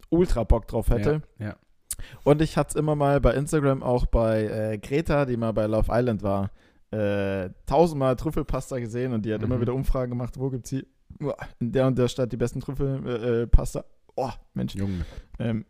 [0.09, 1.21] ultra Bock drauf hätte.
[1.39, 1.55] Ja, ja.
[2.23, 5.65] Und ich hatte es immer mal bei Instagram, auch bei äh, Greta, die mal bei
[5.65, 6.51] Love Island war,
[6.91, 9.47] äh, tausendmal Trüffelpasta gesehen und die hat Mhm.
[9.47, 10.85] immer wieder Umfragen gemacht, wo gibt es hier
[11.59, 13.79] in der und der Stadt die besten Trüffelpasta.
[13.79, 13.83] Äh,
[14.15, 14.75] oh, Mensch.
[14.75, 15.05] Junge.
[15.39, 15.65] Ähm,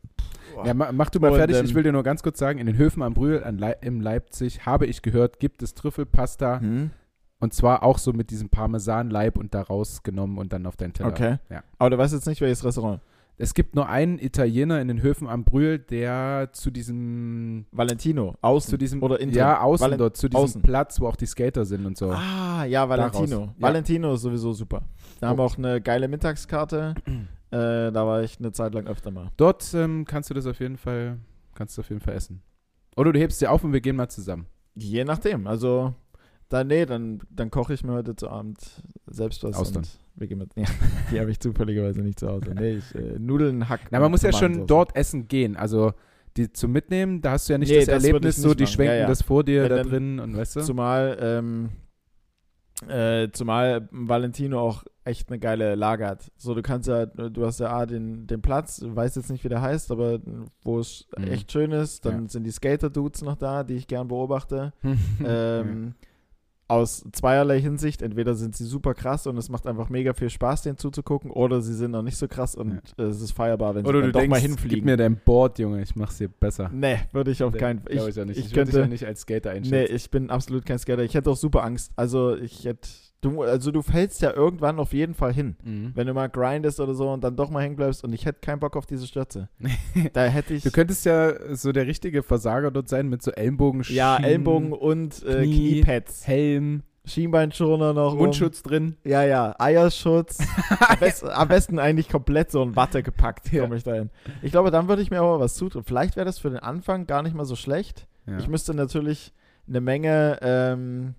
[0.64, 1.58] Ja, ma, mach du mal Und, fertig.
[1.58, 4.00] ähm, ich will dir nur ganz kurz sagen, in den Höfen am Brühl Lei im
[4.02, 6.60] Leipzig, habe ich gehört, gibt es Trüffelpasta.
[6.62, 6.92] hm,
[7.40, 11.10] Und zwar auch so mit diesem Parmesanleib und da rausgenommen und dann auf deinen Teller.
[11.10, 11.38] okay.
[11.50, 11.64] Ja.
[11.78, 13.02] Aber du weißt jetzt nicht, welches Restaurant.
[13.38, 18.70] Es gibt nur einen Italiener in den Höfen am Brühl, der zu diesem Valentino, außen.
[18.70, 19.34] zu diesem oder innen.
[19.34, 20.62] ja außen Valen- dort zu diesem außen.
[20.62, 22.12] Platz, wo auch die Skater sind und so.
[22.12, 23.28] Ah, ja, Valentino.
[23.28, 23.48] Daraus.
[23.58, 23.62] Ja.
[23.62, 24.84] Valentino ist sowieso super.
[25.20, 25.48] Da haben wir Oh.
[25.48, 26.96] auch eine geile Mittagskarte.
[27.52, 29.32] äh, da war ich eine Zeit lang öfter mal.
[29.38, 31.18] Dort ähm, kannst du das auf jeden Fall
[31.56, 32.42] kannst du auf jeden Fall essen.
[32.98, 34.46] Oder du hebst dir auf und wir gehen mal zusammen.
[34.76, 35.48] Je nachdem.
[35.48, 35.94] Also,
[36.50, 38.60] dann, nee, dann, dann koche ich mir heute zu Abend
[39.08, 39.56] selbst was.
[39.58, 39.84] Austern.
[39.84, 40.64] Und wir gehen mit, ja,
[41.12, 42.54] die habe ich zufälligerweise nicht zu Hause.
[42.54, 43.88] Nee, ich, äh, Nudeln hacken.
[43.92, 45.56] Na, man muss ja schon dort essen gehen.
[45.58, 45.94] Also
[46.38, 48.60] die zum Mitnehmen, da hast du ja nicht Nee, das das Erlebnis, ich so nicht
[48.60, 48.74] die machen.
[48.74, 49.08] schwenken Ja, ja.
[49.08, 50.62] das vor dir Wenn da dann- drin und weißt du?
[50.62, 51.70] Zumal, ähm,
[52.90, 56.30] äh, zumal Valentino auch echt eine geile Lage hat.
[56.36, 59.44] So, du kannst ja, du hast ja A, den, den Platz, du weißt jetzt nicht,
[59.46, 60.20] wie der heißt, aber
[60.64, 61.24] wo es Mhm.
[61.28, 62.06] echt schön ist.
[62.06, 62.30] Dann Ja.
[62.30, 64.74] sind die Skater-Dudes noch da, die ich gern beobachte.
[65.26, 65.94] ähm,
[66.68, 68.02] aus zweierlei Hinsicht.
[68.02, 71.62] Entweder sind sie super krass und es macht einfach mega viel Spaß, denen zuzugucken, oder
[71.62, 74.12] sie sind noch nicht so krass und äh, es ist feierbar, wenn Oder sie du
[74.12, 74.86] dann doch denkst, mal gib hinfliegen.
[74.86, 76.70] mir dein Board, Junge, ich mach's dir besser.
[76.74, 77.92] nee, würde ich auf Nee, keinen Fall.
[77.94, 78.38] glaub ich, ja nicht.
[78.38, 79.96] ich Ich, dich könnte- ja nicht als Skater Nee, einschätzen.
[79.96, 81.04] ich bin absolut kein Skater.
[81.04, 81.92] Ich hätte auch super Angst.
[81.96, 82.88] Also ich hätte.
[83.26, 85.56] Du, also du fällst ja irgendwann auf jeden Fall hin.
[85.64, 85.92] Mhm.
[85.96, 88.40] Wenn du mal grindest oder so und dann doch mal hängen bleibst und ich hätte
[88.40, 89.50] keinen Bock auf diese Stürze.
[90.14, 90.62] da hätte ich.
[90.64, 95.24] Du könntest ja so der richtige Versager dort sein mit so Ellenbogen, ja, Ellbogen und
[95.24, 96.28] äh, Knie, Kniepads.
[96.28, 98.16] Helm, Schienbeinschoner noch.
[98.16, 98.98] Mundschutz drin.
[99.04, 99.56] Ja, ja.
[99.58, 100.38] Eierschutz.
[100.88, 103.64] am, besten, am besten eigentlich komplett so in Watte gepackt, Ja.
[103.64, 104.12] komme ich dahin.
[104.44, 105.84] Ich glaube, dann würde ich mir aber was zutrauen.
[105.84, 108.08] Vielleicht wäre das für den Anfang gar nicht mal so schlecht.
[108.28, 108.38] Ja.
[108.38, 109.34] Ich müsste natürlich
[109.68, 111.16] eine Menge, ähm,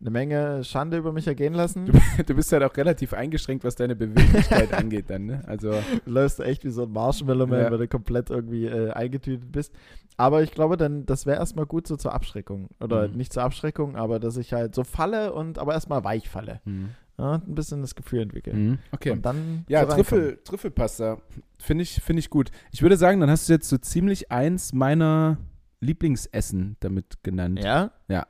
[0.00, 1.90] eine Menge Schande über mich ergehen lassen.
[2.26, 5.42] Du bist halt auch relativ eingeschränkt, was deine Beweglichkeit angeht dann, ne?
[5.46, 5.70] Also,
[6.04, 7.70] Du läufst echt wie so ein Marshmallow Ja.
[7.70, 9.72] wenn du komplett irgendwie äh, eingetütet bist.
[10.18, 12.68] Aber ich glaube, dann, das wäre erstmal gut so zur Abschreckung.
[12.80, 13.16] Oder Mhm.
[13.16, 16.60] nicht zur Abschreckung, aber dass ich halt so falle und aber erstmal weich falle.
[16.64, 16.90] mhm.
[17.18, 18.52] Ja, ein bisschen das Gefühl entwickle.
[18.52, 18.78] Mhm.
[18.92, 19.10] okay.
[19.12, 19.94] Und dann Ja, so.
[19.96, 21.16] Trüffel, Trüffelpasta
[21.58, 22.50] finde ich, find ich gut.
[22.72, 25.38] Ich würde sagen, dann hast du jetzt so ziemlich eins meiner
[25.80, 27.60] Lieblingsessen damit genannt.
[27.62, 27.92] Ja?
[28.08, 28.26] Ja.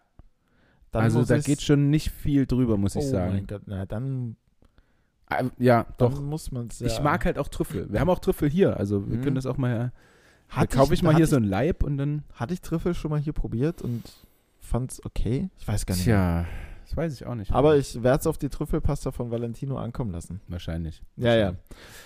[0.93, 3.32] Dann also da geht schon nicht viel drüber, muss ich oh sagen.
[3.34, 4.37] mein Gott, na dann,
[5.30, 6.20] Ähm, ja, dann doch.
[6.22, 6.87] muss man es ja.
[6.87, 7.93] Ich mag halt auch Trüffel.
[7.93, 9.22] Wir haben auch Trüffel hier, also wir Mhm.
[9.22, 9.93] können das auch mal.
[10.49, 12.22] Da Hatte kaufe ich mal hatte hier so ein Leib und dann.
[12.34, 14.05] Hatte ich Trüffel schon mal hier probiert und
[14.61, 15.51] fand's okay?
[15.59, 16.07] Ich weiß gar nicht.
[16.07, 16.45] mehr.
[16.45, 16.47] Tja,
[16.84, 17.51] das weiß ich auch nicht.
[17.53, 20.41] Aber ich werde es auf die Trüffelpasta von Valentino ankommen lassen.
[20.47, 21.03] Wahrscheinlich.
[21.16, 21.55] Ja, ja.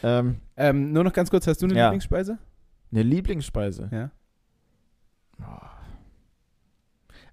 [0.03, 1.85] Ähm, Ähm, nur noch ganz kurz, hast du eine Ja.
[1.89, 2.39] Lieblingsspeise?
[2.93, 3.89] eine Lieblingsspeise.
[3.93, 4.11] Ja.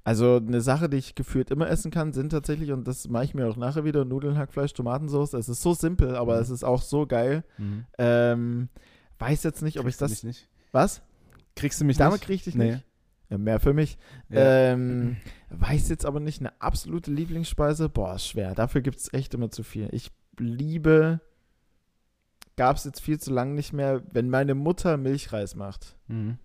[0.07, 3.33] Also eine Sache, die ich gefühlt immer essen kann, sind tatsächlich, und das mache ich
[3.33, 5.33] mir auch nachher wieder, Nudeln, Hackfleisch, Tomatensauce.
[5.33, 6.41] Es ist so simpel, aber Mhm.
[6.43, 7.43] es ist auch so geil.
[7.57, 7.85] Mhm.
[7.97, 8.69] Ähm,
[9.19, 10.11] weiß jetzt nicht, ob ich Kriegst du das...
[10.11, 10.49] mich nicht.
[10.71, 11.01] Was?
[11.57, 12.71] Kriegst du mich Damit kriege ich dich Nee.
[12.71, 12.85] nicht?
[13.29, 13.97] Ja, mehr für mich.
[14.29, 14.71] Ja.
[14.71, 15.17] Ähm,
[15.49, 17.89] weiß jetzt aber nicht eine absolute Lieblingsspeise.
[17.89, 18.55] Boah, ist schwer.
[18.55, 19.89] Dafür gibt es echt immer zu viel.
[19.91, 21.19] Ich liebe,
[22.55, 25.97] gab es jetzt viel zu lang nicht mehr, wenn meine Mutter Milchreis macht.
[26.07, 26.37] Mhm.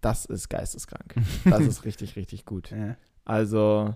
[0.00, 1.16] Das ist geisteskrank.
[1.44, 2.70] Das ist richtig, richtig gut.
[2.70, 2.96] Ja.
[3.28, 3.94] Also,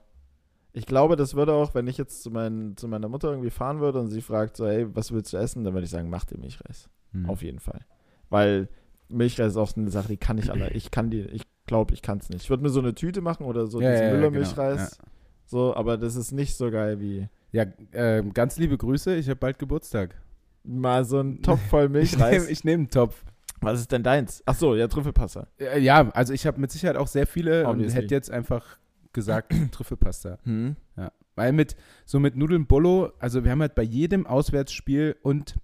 [0.73, 3.81] ich glaube, das würde auch, wenn ich jetzt zu, mein, zu meiner Mutter irgendwie fahren
[3.81, 5.65] würde und sie fragt so, hey, was willst du essen?
[5.65, 6.89] Dann würde ich sagen, mach dir Milchreis.
[7.13, 7.29] Mhm.
[7.29, 7.81] Auf jeden Fall.
[8.31, 8.69] Weil
[9.09, 10.71] Milchreis ist auch eine Sache, die kann ich alle.
[10.75, 12.43] Ich kann die, ich glaube, ich kann es nicht.
[12.45, 14.99] Ich würde mir so eine Tüte machen oder so Ja, diesen ja, ja, Müller-Milchreis.
[14.99, 15.09] genau,
[15.47, 19.37] So, aber das ist nicht so geil wie Ja, äh, ganz liebe Grüße, ich habe
[19.37, 20.15] bald Geburtstag.
[20.65, 22.49] mal so ein Topf voll Ich nehme Milchreis.
[22.49, 23.25] ich nehm einen Topf.
[23.61, 24.43] was ist denn deins?
[24.47, 25.47] Ach so, ja, Trüffelpasta.
[25.59, 28.03] Äh, ja, also ich habe mit Sicherheit auch sehr viele und Obviously.
[28.03, 28.79] hätte jetzt einfach
[29.13, 30.39] gesagt Trüffelpasta.
[30.45, 30.77] Hm.
[30.97, 31.13] Ja.
[31.35, 35.59] Weil mit, so mit Nudeln Bolo, also wir haben halt bei jedem Auswärtsspiel und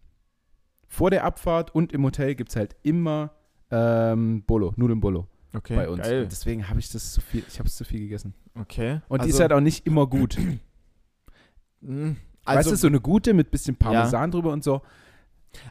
[0.86, 3.32] vor der Abfahrt und im Hotel gibt es halt immer
[3.70, 6.02] ähm, Bolo, Nudeln Bolo Okay, bei uns.
[6.02, 6.22] geil.
[6.22, 8.34] Und deswegen habe ich das zu viel, ich habe es zu viel gegessen.
[8.54, 9.00] Okay.
[9.08, 10.36] Und die also, ist halt auch nicht immer gut.
[11.80, 14.82] weißt also, du, so eine gute mit bisschen Parmesan drüber und so.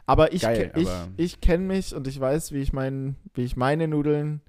[0.06, 3.42] aber ich, geil, ich, aber- ich kenne mich und ich weiß, wie ich, mein, wie
[3.42, 4.40] ich meine Nudeln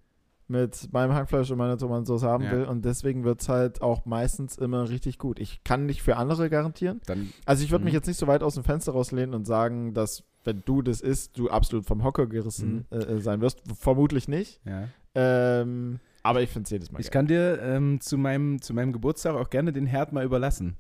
[0.49, 2.51] mit meinem Hackfleisch und meiner Tomatensauce haben Ja.
[2.51, 2.63] will.
[2.65, 5.39] Und deswegen wird es halt auch meistens immer richtig gut.
[5.39, 7.01] Ich kann nicht für andere garantieren.
[7.05, 7.85] Dann, Also ich würde Mhm.
[7.85, 11.01] mich jetzt nicht so weit aus dem Fenster rauslehnen und sagen, dass wenn du das
[11.01, 12.97] isst, du absolut vom Hocker gerissen Mhm.
[12.97, 13.61] äh, äh, sein wirst.
[13.79, 14.59] Vermutlich nicht.
[14.65, 14.87] ja.
[15.15, 17.11] Ähm, aber ich finde es jedes Mal Ich geil.
[17.11, 20.75] kann dir ähm, zu, meinem, zu meinem Geburtstag auch gerne den Herd mal überlassen.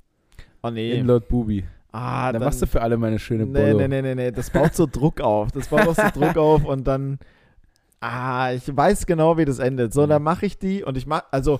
[0.61, 0.93] Oh nee.
[0.97, 1.65] In Lord Bubi.
[1.91, 3.77] ah, dann, machst du für alle meine schöne Nee, Bolo.
[3.79, 4.31] nee, nee, nee, nee.
[4.31, 5.51] Das baut so Druck auf.
[5.51, 7.17] Das baut auch so Druck auf und dann.
[8.01, 9.93] Ah, ich weiß genau, wie das endet.
[9.93, 10.09] So, Mhm.
[10.09, 11.23] dann mache ich die und ich mach.
[11.31, 11.59] Also,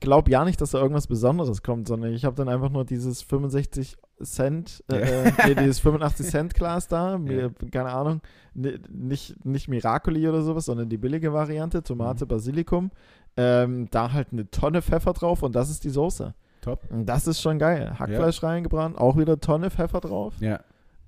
[0.00, 3.22] glaub ja nicht, dass da irgendwas Besonderes kommt, sondern ich habe dann einfach nur dieses
[3.22, 4.96] 65 Cent, äh,
[5.28, 8.20] äh, nee, dieses 85 Cent Glas da, mir, keine Ahnung,
[8.52, 12.28] Ni- nicht, nicht Miracoli oder sowas, sondern die billige Variante, Tomate, Mhm.
[12.28, 12.90] Basilikum.
[13.36, 16.34] Ähm, da halt eine Tonne Pfeffer drauf und das ist die Soße.
[16.62, 16.82] Top.
[16.90, 17.94] Und das ist schon geil.
[17.98, 20.60] Hackfleisch reingebrannt, auch wieder Tonne Pfeffer drauf Ja,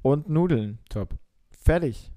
[0.03, 0.79] und Nudeln.
[0.89, 1.11] top.
[1.51, 2.11] Fertig.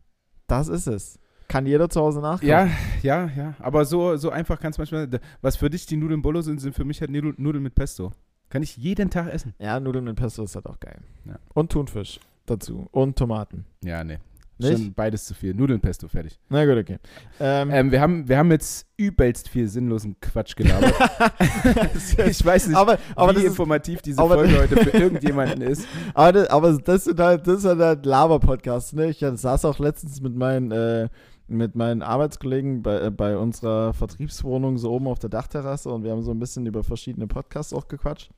[0.48, 1.20] Das ist es.
[1.48, 2.48] Kann jeder zu Hause nachkochen.
[2.48, 2.70] Ja,
[3.02, 3.54] ja, ja.
[3.60, 5.08] Aber so, so einfach kann es manchmal.
[5.41, 8.12] Was für dich die Nudeln Bolo sind, sind für mich halt Nudeln, mit Pesto.
[8.50, 9.54] Kann ich jeden Tag essen.
[9.60, 11.00] Ja, Nudeln mit Pesto ist halt auch geil.
[11.26, 11.38] Ja.
[11.54, 12.88] Und Thunfisch dazu.
[12.91, 13.66] Und Tomaten.
[13.84, 14.20] Ja, nee.
[14.58, 14.72] Nicht?
[14.72, 15.54] Schon beides zu viel.
[15.54, 16.39] Nudeln Pesto, fertig.
[16.48, 16.98] Na gut, okay.
[17.41, 20.93] Ähm, Ähm, wir, haben, wir haben jetzt übelst viel sinnlosen Quatsch gelabert.
[22.26, 25.86] ich weiß nicht, aber, aber, wie das ist, informativ diese Folge heute für irgendjemanden ist.
[26.14, 29.10] aber, das, aber das sind halt, das sind halt Laber-Podcasts, ne?
[29.10, 31.10] Ich saß auch letztens mit meinen, äh,
[31.48, 36.12] mit meinen Arbeitskollegen bei, äh, bei unserer Vertriebswohnung so oben auf der Dachterrasse und wir
[36.12, 38.32] haben so ein bisschen über verschiedene Podcasts auch gequatscht.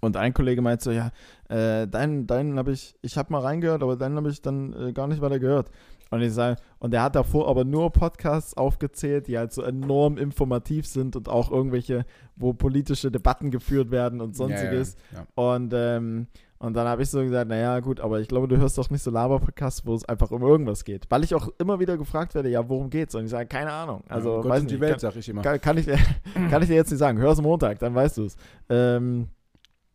[0.00, 1.10] Und ein Kollege meinte so, ja,
[1.48, 4.92] äh, deinen, deinen habe ich, ich habe mal reingehört, aber deinen habe ich dann äh,
[4.92, 5.70] gar nicht weiter gehört.
[6.10, 10.18] Und ich sage, und er hat davor aber nur Podcasts aufgezählt, die halt so enorm
[10.18, 12.04] informativ sind und auch irgendwelche,
[12.36, 14.96] wo politische Debatten geführt werden und sonstiges.
[15.12, 15.54] Ja, ja, ja.
[15.54, 16.26] Und, ähm,
[16.62, 19.02] und dann habe ich so gesagt, naja, gut, aber ich glaube, du hörst doch nicht
[19.02, 21.06] so Laber-Podcasts, wo es einfach um irgendwas geht.
[21.10, 23.14] Weil ich auch immer wieder gefragt werde, ja, worum geht's?
[23.14, 24.02] Und ich sage, keine Ahnung.
[24.08, 25.42] Also, Gott weiß und die nicht, Welt, kann, sag ich immer.
[25.42, 25.98] kann, kann, ich, dir-
[26.50, 27.18] kann ich dir jetzt nicht sagen.
[27.18, 28.36] Hör es Montag, dann weißt du es.
[28.68, 29.28] Ähm,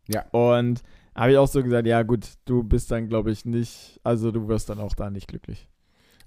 [0.08, 0.26] Ja.
[0.32, 0.84] Und
[1.16, 4.48] habe ich auch so gesagt, ja, gut, du bist dann, glaube ich, nicht, also du
[4.48, 5.68] wirst dann auch da nicht glücklich.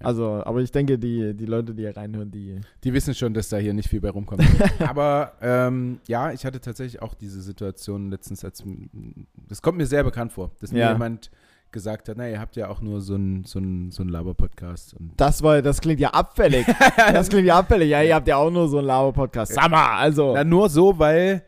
[0.02, 2.60] Also, aber ich denke, die, die Leute, die hier reinhören, die.
[2.84, 4.42] Die wissen schon, dass da hier nicht viel bei rumkommt.
[4.80, 8.64] Aber ähm, ja, ich hatte tatsächlich auch diese Situation letztens, als
[9.48, 10.92] das kommt mir sehr bekannt vor, dass mir Ja.
[10.92, 11.30] jemand
[11.72, 14.96] gesagt hat, na, ihr habt ja auch nur so einen so so ein Laber-Podcast.
[15.16, 16.66] Das war, das klingt ja abfällig.
[16.96, 17.90] das klingt ja abfällig.
[17.90, 19.52] Ja, ihr habt ja auch nur so einen Laber-Podcast.
[19.52, 20.34] Sag mal, also.
[20.34, 21.42] Na, nur so, weil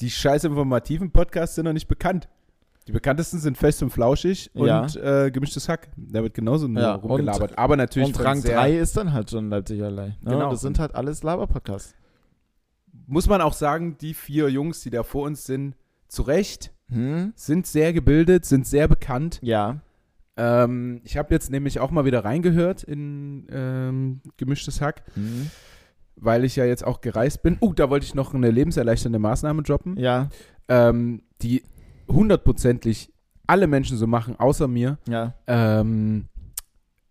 [0.00, 2.28] die scheiß informativen Podcasts sind noch nicht bekannt.
[2.86, 4.82] Die bekanntesten sind Fest und Flauschig Ja.
[4.82, 5.88] und äh, Gemischtes Hack.
[5.96, 7.56] Da wird genauso nur Ja, rumgelabert.
[7.58, 10.16] Aber natürlich Und Rang sehr- 3 ist dann halt schon Leipzig allein.
[10.20, 10.32] Ne?
[10.32, 10.50] Genau.
[10.50, 11.94] Das sind halt alles Laber-Podcasts.
[13.06, 15.74] muss man auch sagen, die vier Jungs, die da vor uns sind,
[16.08, 17.32] zu Recht, Hm?
[17.36, 19.38] sind sehr gebildet, sind sehr bekannt.
[19.42, 19.80] Ja.
[20.36, 25.50] Ähm, ich habe jetzt nämlich auch mal wieder reingehört in ähm, Gemischtes Hack, Hm?
[26.16, 27.56] weil ich ja jetzt auch gereist bin.
[27.60, 30.28] Uh, da wollte ich noch eine lebenserleichternde Maßnahme droppen, Ja.
[30.68, 31.62] ähm, die
[32.08, 33.10] hundertprozentig
[33.46, 34.98] alle Menschen so machen, außer mir.
[35.08, 35.34] Ja.
[35.46, 36.26] Ähm,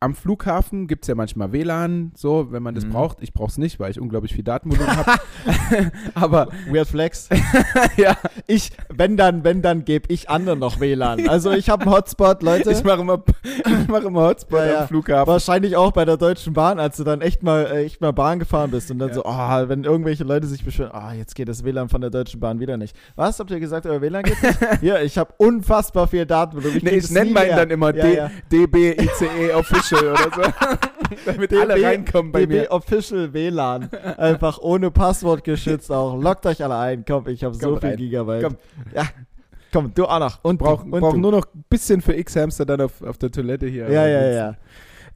[0.03, 2.89] am Flughafen gibt es ja manchmal WLAN, so, wenn man das Mhm.
[2.91, 3.17] braucht.
[3.21, 5.19] Ich brauche es nicht, weil ich unglaublich viel Datenvolumen habe.
[6.13, 7.29] Aber Weird Flex.
[7.97, 11.27] ja, Ich, wenn dann, wenn dann, gebe ich anderen noch WLAN.
[11.29, 12.71] Also ich habe einen Hotspot, Leute.
[12.71, 14.81] ich mache immer, ich mach immer Hotspot Ja, ja.
[14.81, 15.31] am Flughafen.
[15.31, 18.39] Wahrscheinlich auch bei der Deutschen Bahn, als du dann echt mal, äh, echt mal Bahn
[18.39, 19.15] gefahren bist und dann Ja.
[19.15, 22.39] so, oh, wenn irgendwelche Leute sich beschweren, ah, jetzt geht das WLAN von der Deutschen
[22.39, 22.95] Bahn wieder nicht.
[23.15, 23.39] Was?
[23.39, 24.57] Habt ihr gesagt, euer WLAN geht nicht?
[24.81, 26.57] ja, ich habe unfassbar viel Daten.
[26.57, 28.19] Nee, krieg ich nenne meinen dann immer D.
[28.51, 30.41] DB ICE Official oder so.
[31.25, 32.71] Damit alle reinkommen bei DB mir.
[32.71, 33.89] Official WLAN.
[34.17, 36.19] Einfach ohne Passwort geschützt auch.
[36.21, 37.03] Lockt euch alle ein.
[37.07, 37.97] Komm, ich habe so Komm viel rein.
[37.97, 38.43] Gigabyte.
[38.43, 38.55] Komm.
[38.93, 39.03] Ja,
[39.71, 40.39] komm, du auch noch.
[40.43, 41.17] Und Brauchen du.
[41.17, 43.89] nur noch ein bisschen für X-Hamster dann auf, auf der Toilette hier.
[43.89, 44.55] Ja, ja, ja.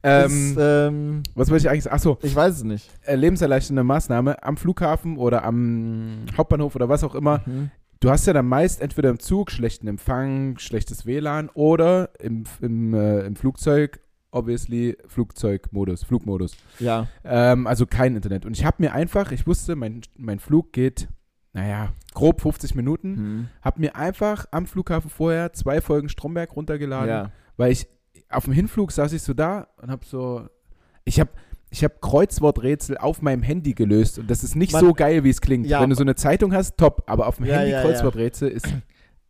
[0.04, 1.96] Ähm, das, ähm, was wollte ich eigentlich sagen?
[1.96, 2.88] Achso, ich weiß es nicht.
[3.02, 7.42] äh, lebenserleichternde Maßnahme am Flughafen oder am Hauptbahnhof oder was auch immer.
[7.46, 7.70] Mhm.
[8.00, 12.94] Du hast ja dann meist entweder im Zug schlechten Empfang, schlechtes WLAN oder im, im,
[12.94, 13.98] äh, im Flugzeug,
[14.38, 16.52] obviously, Flugzeugmodus, Flugmodus.
[16.78, 17.06] Ja.
[17.24, 18.46] Ähm, also kein Internet.
[18.46, 21.08] Und ich habe mir einfach, ich wusste, mein, mein Flug geht,
[21.52, 23.10] naja, grob 50 Minuten.
[23.10, 23.48] Mhm.
[23.62, 27.32] Hab mir einfach am Flughafen vorher zwei Folgen Stromberg runtergeladen, Ja.
[27.56, 27.86] weil ich
[28.30, 30.46] auf dem Hinflug saß ich so da und hab so,
[31.04, 31.28] ich hab
[31.70, 35.28] ich habe Kreuzworträtsel auf meinem Handy gelöst und das ist nicht Man- so geil, wie
[35.28, 35.66] es klingt.
[35.66, 37.82] Ja, Wenn du so eine Zeitung hast, top, aber auf dem Ja, Handy ja.
[37.82, 38.66] Kreuzworträtsel ist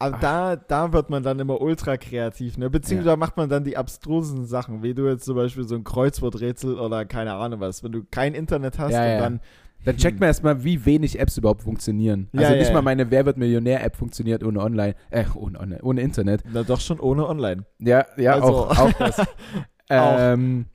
[0.01, 2.71] Aber da, da wird man dann immer ultra kreativ, ne?
[2.71, 6.79] Beziehungsweise macht man dann die abstrusen Sachen, wie du jetzt zum Beispiel so ein Kreuzworträtsel
[6.79, 7.83] oder keine Ahnung was.
[7.83, 9.19] Wenn du kein Internet hast Ja, und ja.
[9.21, 9.41] dann.
[9.85, 12.29] Dann checkt man erstmal, wie wenig Apps überhaupt funktionieren.
[12.33, 12.75] Ja, Also ja, nicht ja.
[12.75, 16.43] mal meine Wer wird Millionär-App funktioniert ohne Online, äh, ohne, Online, ohne Internet.
[16.53, 17.65] Na doch schon ohne Online.
[17.79, 19.23] Ja, ja, Also- auch, auch das.
[19.89, 20.67] ähm,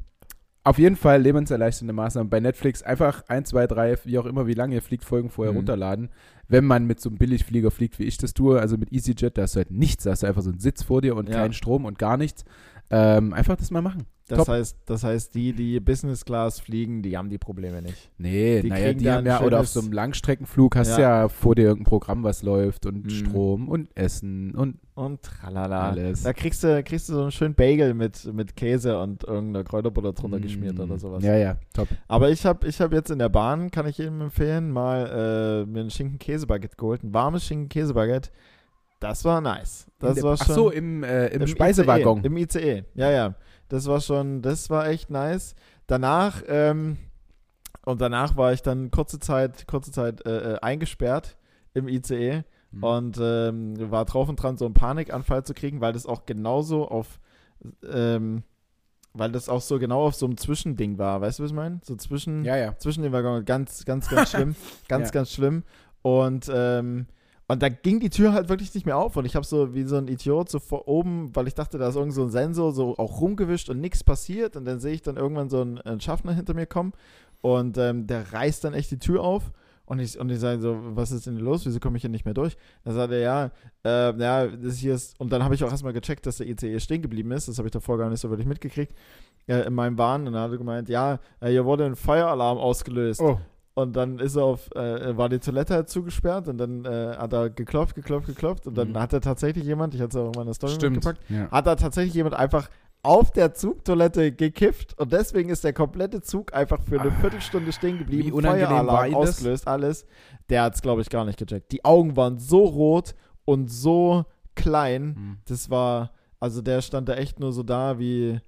[0.65, 2.81] Auf jeden Fall lebenserleichternde Maßnahmen bei Netflix.
[2.83, 5.57] Einfach 1, 2, 3, wie auch immer, wie lange ihr fliegt, Folgen vorher Mhm.
[5.57, 6.09] runterladen.
[6.47, 9.41] Wenn man mit so einem Billigflieger fliegt, wie ich das tue, also mit EasyJet, da
[9.41, 11.35] hast du halt nichts, da hast du einfach so einen Sitz vor dir und Ja.
[11.35, 12.45] keinen Strom und gar nichts.
[12.89, 14.05] Ähm, einfach das mal machen.
[14.29, 14.47] Das Top.
[14.49, 18.09] heißt, das heißt, die, die Business Class fliegen, die haben die Probleme nicht.
[18.17, 21.23] Nee, Die naja, die haben ja, oder auf so einem Langstreckenflug hast du Ja.
[21.23, 23.09] ja vor dir irgendein Programm, was läuft und Mhm.
[23.09, 25.89] Strom und Essen und Und tralala.
[25.89, 26.23] alles.
[26.23, 30.13] Da kriegst du, kriegst du so einen schönen Bagel mit, mit Käse und irgendeiner Kräuterbutter
[30.13, 31.21] drunter geschmiert oder sowas.
[31.21, 31.89] Ja, ja, top.
[32.07, 35.69] Aber ich habe ich hab jetzt in der Bahn, kann ich jedem empfehlen, mal äh,
[35.69, 37.03] mir ein Schinken-Käse-Baguette geholt.
[37.03, 38.29] Ein warmes Schinken-Käse-Baguette.
[39.03, 39.87] Das war nice.
[39.99, 40.55] Das der- war Ach schon.
[40.55, 42.19] so, im, äh, im, Im Speisewaggon.
[42.19, 43.35] ICE, Im ICE, ja, ja.
[43.67, 45.55] Das war schon, das war echt nice.
[45.87, 46.97] Danach, ähm,
[47.85, 51.37] und danach war ich dann kurze Zeit, kurze Zeit äh, äh, eingesperrt
[51.73, 52.83] im ICE Mhm.
[52.83, 56.87] und ähm, war drauf und dran, so einen Panikanfall zu kriegen, weil das auch genauso
[56.87, 57.19] auf,
[57.91, 58.43] ähm,
[59.13, 61.19] weil das auch so genau auf so einem Zwischending war.
[61.21, 61.81] Weißt du, was ich meine?
[61.83, 62.77] So zwischen, ja, ja.
[62.77, 63.45] zwischen den Waggons.
[63.45, 64.55] Ganz, ganz, ganz schlimm.
[64.87, 65.11] ganz, Ja.
[65.11, 65.63] ganz schlimm.
[66.01, 67.05] Und, ähm,
[67.47, 69.17] und da ging die Tür halt wirklich nicht mehr auf.
[69.17, 71.89] Und ich habe so wie so ein Idiot so vor oben, weil ich dachte, da
[71.89, 74.55] ist irgend so ein Sensor so auch rumgewischt und nichts passiert.
[74.55, 76.93] Und dann sehe ich dann irgendwann so einen, einen Schaffner hinter mir kommen.
[77.41, 79.51] Und ähm, der reißt dann echt die Tür auf.
[79.85, 81.65] Und ich, und ich sage so, was ist denn los?
[81.65, 82.55] Wieso komme ich hier nicht mehr durch?
[82.85, 83.51] Da sagt er, ja,
[83.83, 85.19] äh, ja, das hier ist.
[85.19, 87.49] Und dann habe ich auch erstmal gecheckt, dass der ICE stehen geblieben ist.
[87.49, 88.95] Das habe ich davor gar nicht so wirklich mitgekriegt.
[89.45, 90.25] Äh, in meinem Wahn.
[90.25, 93.19] Und dann hat er gemeint, ja, äh, hier wurde ein Feueralarm ausgelöst.
[93.19, 93.37] Oh,
[93.75, 97.33] Und dann ist er auf, äh, war die Toilette halt zugesperrt und dann äh, hat
[97.33, 98.99] er geklopft, geklopft, geklopft und dann Mhm.
[98.99, 100.97] hat er tatsächlich jemand, ich hatte es auch in meiner Story stimmt.
[100.97, 101.49] mitgepackt, Ja.
[101.49, 102.69] hat da tatsächlich jemand einfach
[103.01, 107.71] auf der Zugtoilette gekifft und deswegen ist der komplette Zug einfach für eine Ah, Viertelstunde
[107.73, 109.29] stehen geblieben, wie unangenehm war Feueralarm das?
[109.31, 110.05] ausgelöst, alles.
[110.49, 111.71] Der hat es, glaube ich, gar nicht gecheckt.
[111.71, 114.23] Die Augen waren so rot und so
[114.55, 115.37] klein, Mhm.
[115.47, 118.39] das war, also der stand da echt nur so da wie,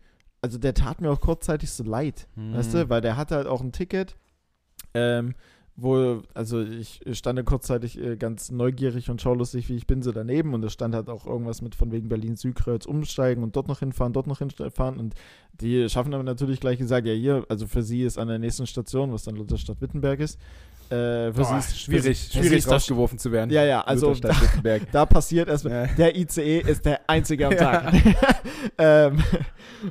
[0.41, 2.27] also der tat mir auch kurzzeitig so leid.
[2.35, 2.77] Weißt Mhm.
[2.77, 4.15] du, weil der hatte halt auch ein Ticket,
[4.93, 5.35] ähm,
[5.77, 10.13] wo, also ich stand da kurzzeitig äh, ganz neugierig und schaulustig, wie ich bin, so
[10.13, 10.53] daneben.
[10.53, 14.13] Und da stand halt auch irgendwas mit von wegen Berlin-Südkreuz umsteigen und dort noch hinfahren,
[14.13, 14.97] dort noch hinfahren.
[14.97, 15.15] Und
[15.59, 18.67] die schaffen aber natürlich gleich gesagt, ja hier, also für sie ist an der nächsten
[18.67, 20.39] Station, was dann Lutherstadt Wittenberg ist,
[20.89, 23.49] äh, sie ist schwierig, schwierig rausgeworfen zu werden.
[23.49, 24.33] Ja, ja, also da,
[24.91, 25.93] da passiert erstmal, Ja.
[25.97, 27.81] der ICE ist der einzige am Ja.
[27.81, 27.93] Tag.
[28.77, 29.17] ähm,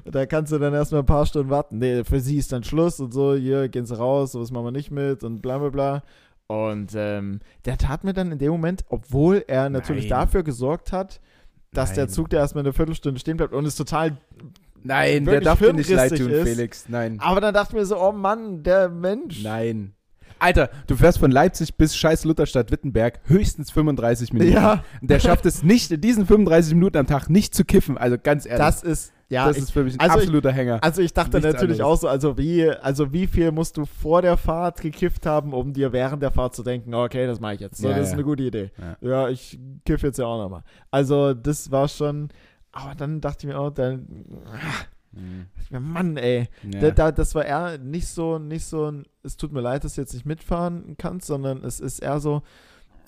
[0.05, 1.79] da kannst du dann erstmal ein paar Stunden warten.
[1.79, 4.73] Nee, für sie ist dann Schluss und so, hier gehen sie raus, sowas machen wir
[4.73, 6.03] nicht mit und bla bla bla.
[6.47, 10.21] Und ähm, der tat mir dann in dem Moment, obwohl er natürlich Nein.
[10.21, 11.21] dafür gesorgt hat,
[11.73, 12.13] dass der Nein.
[12.13, 14.19] Zug da erstmal eine Viertelstunde stehen bleibt und ist total.
[14.83, 16.47] Nein, der darf dir nicht leid tun, ist.
[16.49, 16.89] Felix.
[16.89, 17.19] Nein.
[17.21, 19.43] Aber dann dachte ich mir so, oh Mann, der Mensch.
[19.43, 19.95] Nein.
[20.39, 24.53] Alter, du fährst von Leipzig bis scheiß Lutherstadt Wittenberg höchstens 35 Minuten.
[24.53, 27.97] Ja, Und der schafft es nicht, in diesen 35 Minuten am Tag nicht zu kiffen.
[27.99, 28.59] Also ganz ehrlich.
[28.59, 30.79] das ist, ja, das ich, ist für mich ein also ich- absoluter Hänger.
[30.83, 31.99] Also ich dachte Nichts natürlich anderes.
[31.99, 35.73] auch so, also wie, also wie viel musst du vor der Fahrt gekifft haben, um
[35.73, 37.79] dir während der Fahrt zu denken, okay, das mache ich jetzt.
[37.79, 38.15] So, Ja, das ist ja.
[38.15, 38.71] eine gute Idee.
[39.01, 39.09] Ja.
[39.09, 40.63] Ja, ich kiff jetzt ja auch nochmal.
[40.91, 42.29] Also das war schon,
[42.73, 44.07] aber dann dachte ich mir auch, dann,
[45.17, 45.47] Mhm.
[45.93, 46.81] Mann, ey, Ja.
[46.81, 49.95] da, da, das war eher nicht so, nicht so, ein, es tut mir leid, dass
[49.95, 52.43] du jetzt nicht mitfahren kannst, sondern es ist eher so,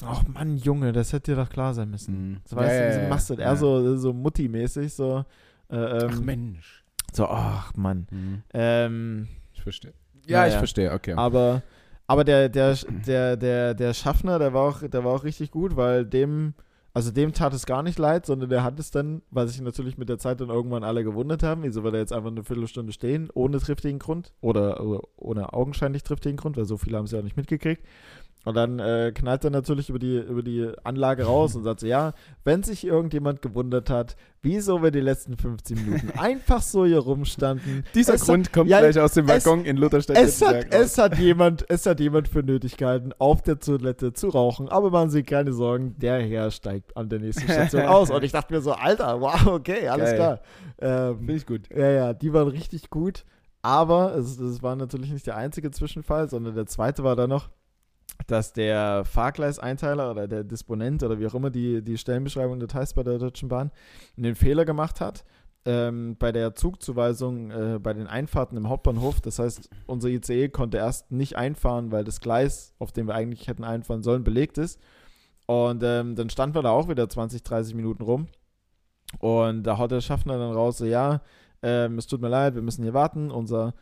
[0.04, 2.30] ach Mann, Junge, das hätte dir doch klar sein müssen.
[2.32, 2.36] Mhm.
[2.44, 3.42] So, weißt Ja, du, ja, machst du das?
[3.44, 3.50] ja.
[3.50, 5.24] Eher so, so Mutti-mäßig, so,
[5.70, 6.84] äh, ähm, Ach Mensch.
[7.12, 8.06] so, ach Mann.
[8.10, 8.42] Mhm.
[8.54, 9.92] Ähm, Ich verstehe.
[10.26, 11.12] Ja, ich verstehe, okay.
[11.14, 11.62] Aber,
[12.08, 12.76] aber der, der,
[13.06, 16.54] der, der, der Schaffner, der war, auch, der war auch richtig gut, weil dem,
[16.96, 19.98] also dem tat es gar nicht leid, sondern der hat es dann, weil sich natürlich
[19.98, 22.90] mit der Zeit dann irgendwann alle gewundert haben, wieso wir da jetzt einfach eine Viertelstunde
[22.90, 27.10] stehen, ohne triftigen Grund oder, oder ohne augenscheinlich triftigen Grund, weil so viele haben es
[27.10, 27.84] ja auch nicht mitgekriegt.
[28.44, 31.86] Und dann äh, knallt er natürlich über die, über die Anlage raus und sagt so,
[31.88, 32.12] ja,
[32.44, 37.82] wenn sich irgendjemand gewundert hat, wieso wir die letzten 15 Minuten einfach so hier rumstanden.
[37.96, 40.96] Dieser es Grund kommt ja, gleich aus dem es- Waggon in Lutherstadt Es hat, es,
[40.96, 44.68] hat jemand, es hat jemand für nötig gehalten, auf der Toilette zu rauchen.
[44.68, 48.10] Aber machen Sie keine Sorgen, der Herr steigt an der nächsten Station aus.
[48.12, 50.16] Und ich dachte mir so, Alter, wow, okay, alles Geil.
[50.16, 50.40] klar.
[51.10, 51.62] Ähm, Finde ich gut.
[51.76, 53.24] ja, ja, die waren richtig gut.
[53.62, 57.48] Aber es, es war natürlich nicht der einzige Zwischenfall, sondern der zweite war dann noch,
[58.26, 62.94] dass der Fahrgleiseinteiler oder der Disponent oder wie auch immer die, die Stellenbeschreibung das heißt
[62.94, 63.70] bei der Deutschen Bahn,
[64.16, 65.24] einen Fehler gemacht hat
[65.66, 69.20] ähm, bei der Zugzuweisung äh, bei den Einfahrten im Hauptbahnhof.
[69.20, 73.48] Das heißt, unser ICE konnte erst nicht einfahren, weil das Gleis, auf dem wir eigentlich
[73.48, 74.80] hätten einfahren sollen, belegt ist.
[75.46, 78.28] Und ähm, dann standen wir da auch wieder 20, 30 Minuten rum.
[79.18, 81.20] Und da haut der Schaffner dann raus, so, ja,
[81.62, 83.30] ähm, es tut mir leid, wir müssen hier warten.
[83.30, 83.74] Unser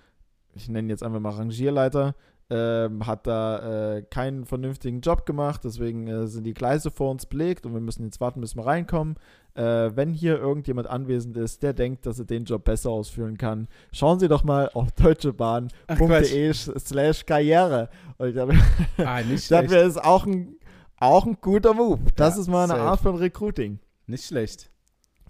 [0.54, 2.14] ich nenne jetzt einfach mal Rangierleiter,
[2.50, 7.26] ähm, hat da äh, keinen vernünftigen Job gemacht, deswegen äh, sind die Gleise vor uns
[7.26, 9.16] belegt und wir müssen jetzt warten, bis wir reinkommen.
[9.54, 13.68] Äh, wenn hier irgendjemand anwesend ist, der denkt, dass er den Job besser ausführen kann,
[13.92, 17.88] schauen Sie doch mal auf deutschebahn.de slash karriere.
[18.18, 18.54] Und ich glaube,
[18.98, 20.56] Ah, nicht das ist auch ein,
[20.98, 22.00] auch ein guter Move.
[22.16, 22.82] Das Ja, ist mal eine safe.
[22.82, 23.78] Art von Recruiting.
[24.06, 24.70] Nicht schlecht.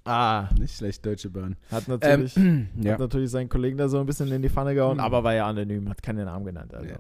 [0.07, 1.57] Ah, Nicht schlecht, Deutsche Bahn.
[1.71, 2.93] hat natürlich, Ähm, ja.
[2.93, 5.03] hat natürlich seinen Kollegen da so ein bisschen in die Pfanne gehauen, Mhm.
[5.03, 6.75] aber war ja anonym, hat keinen Namen genannt.
[6.75, 6.89] Also.
[6.91, 6.97] Ja.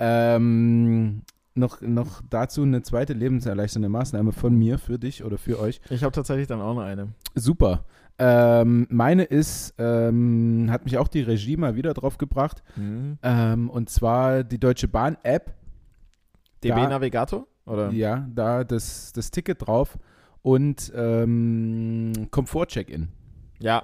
[0.00, 1.22] Ähm,
[1.54, 5.80] noch, noch dazu eine zweite lebenserleichternde Maßnahme von mir für dich oder für euch.
[5.90, 7.08] Ich habe tatsächlich dann auch noch eine.
[7.34, 7.84] Super.
[8.20, 12.62] Ähm, meine ist, ähm, hat mich auch die Regie mal wieder drauf gebracht.
[12.76, 13.18] Mhm.
[13.22, 15.54] Ähm, und zwar die Deutsche Bahn App.
[16.62, 17.46] DB Da- Navigator?
[17.66, 17.90] Oder?
[17.90, 19.98] Ja, da das, das Ticket drauf
[20.42, 23.08] und ähm, Komfort-Check-In.
[23.60, 23.82] Ja.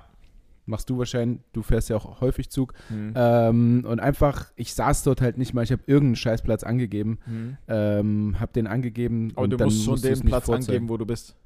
[0.67, 2.73] Machst du wahrscheinlich, du fährst ja auch häufig Zug.
[2.89, 3.13] Mhm.
[3.15, 7.57] Ähm, und einfach, ich saß dort halt nicht mal, ich habe irgendeinen Scheißplatz angegeben, Mhm.
[7.69, 9.33] ähm, habe den angegeben.
[9.35, 10.67] Aber und du dann musst schon den Platz vorzeigen.
[10.71, 11.37] angeben, wo du bist.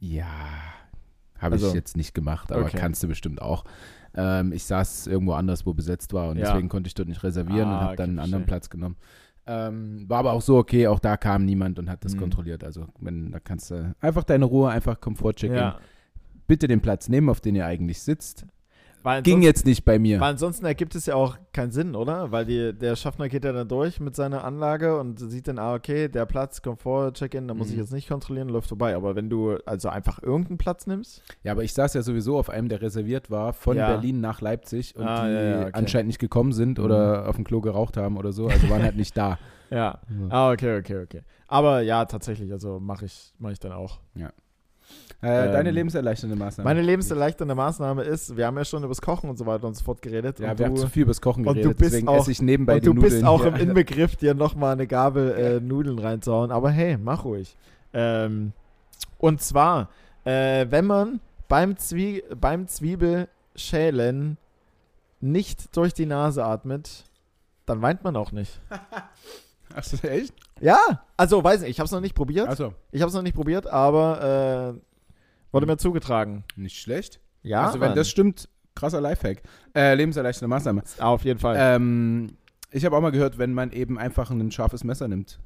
[0.00, 0.26] Ja,
[1.38, 2.76] habe Also- ich jetzt nicht gemacht, aber Okay.
[2.78, 3.64] kannst du bestimmt auch.
[4.18, 6.46] Ähm, ich saß irgendwo anders, wo besetzt war und Ja.
[6.50, 8.46] deswegen konnte ich dort nicht reservieren Ah, und habe dann einen anderen.
[8.46, 8.96] Platz genommen.
[9.48, 12.20] Ähm, war aber auch so okay, auch da kam niemand und hat das Mhm.
[12.20, 12.64] kontrolliert.
[12.64, 15.56] Also wenn, da kannst du einfach deine Ruhe, einfach Komfort-Check-In.
[15.56, 15.78] Ja.
[16.48, 18.46] Bitte den Platz nehmen, auf den ihr eigentlich sitzt.
[19.22, 20.20] Ging jetzt nicht bei mir.
[20.20, 22.32] weil ansonsten ergibt es ja auch keinen Sinn, oder?
[22.32, 25.74] Weil die, der Schaffner geht ja dann durch mit seiner Anlage und sieht dann, ah,
[25.74, 27.80] okay, der Platz, Komfort, Check-in, da muss ich Mhm.
[27.82, 28.96] jetzt nicht kontrollieren, läuft vorbei.
[28.96, 32.50] Aber wenn du also einfach irgendeinen Platz nimmst, Ja, aber ich saß ja sowieso auf
[32.50, 33.88] einem, der reserviert war, von Ja.
[33.92, 35.70] Berlin nach Leipzig und Ah, die ja, ja, okay.
[35.74, 36.84] anscheinend nicht gekommen sind Mhm.
[36.84, 39.38] oder auf dem Klo geraucht haben oder so, also waren halt nicht da.
[39.70, 39.76] ja.
[39.76, 40.00] Ja.
[40.30, 41.22] Ah, okay, okay, okay.
[41.48, 44.00] Aber ja, tatsächlich, also mache ich, mach ich dann auch.
[45.22, 46.68] Äh, deine Ähm, lebenserleichternde Maßnahme.
[46.68, 49.74] Meine lebenserleichternde Maßnahme ist, wir haben ja schon über das Kochen und so weiter und
[49.74, 50.38] so fort geredet.
[50.40, 52.18] Ja, wir du, haben zu viel über das Kochen und du geredet, bist deswegen auch-
[52.20, 53.12] esse ich nebenbei und die du Nudeln.
[53.12, 56.50] bist auch Ja, im Inbegriff, dir nochmal eine Gabel äh, Nudeln reinzuhauen.
[56.50, 57.56] Aber hey, mach ruhig.
[57.94, 58.52] Ähm,
[59.18, 59.88] und zwar,
[60.24, 64.36] äh, wenn man beim, Zwie beim Zwiebelschälen
[65.20, 67.04] nicht durch die Nase atmet,
[67.64, 68.60] dann weint man auch nicht.
[69.74, 70.34] Achso, echt?
[70.60, 72.48] Ja, also weiß nicht, ich habe es noch nicht probiert.
[72.48, 76.44] Achso, Ich habe es noch nicht probiert, aber äh, wurde mir zugetragen.
[76.56, 77.20] nicht schlecht.
[77.42, 77.96] Ja, also wenn Mann.
[77.96, 79.42] das stimmt, krasser Lifehack.
[79.74, 80.82] Äh, lebenserleichternde Maßnahme.
[80.98, 81.56] auf jeden Fall.
[81.58, 82.36] Ähm,
[82.70, 85.38] ich habe auch mal gehört, wenn man eben einfach ein scharfes Messer nimmt.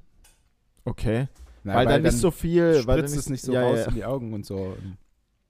[0.84, 1.28] okay.
[1.62, 3.88] Na, weil, dann nicht so viel, weil dann spritzt es nicht so ja, raus ja.
[3.88, 4.76] in die Augen und so.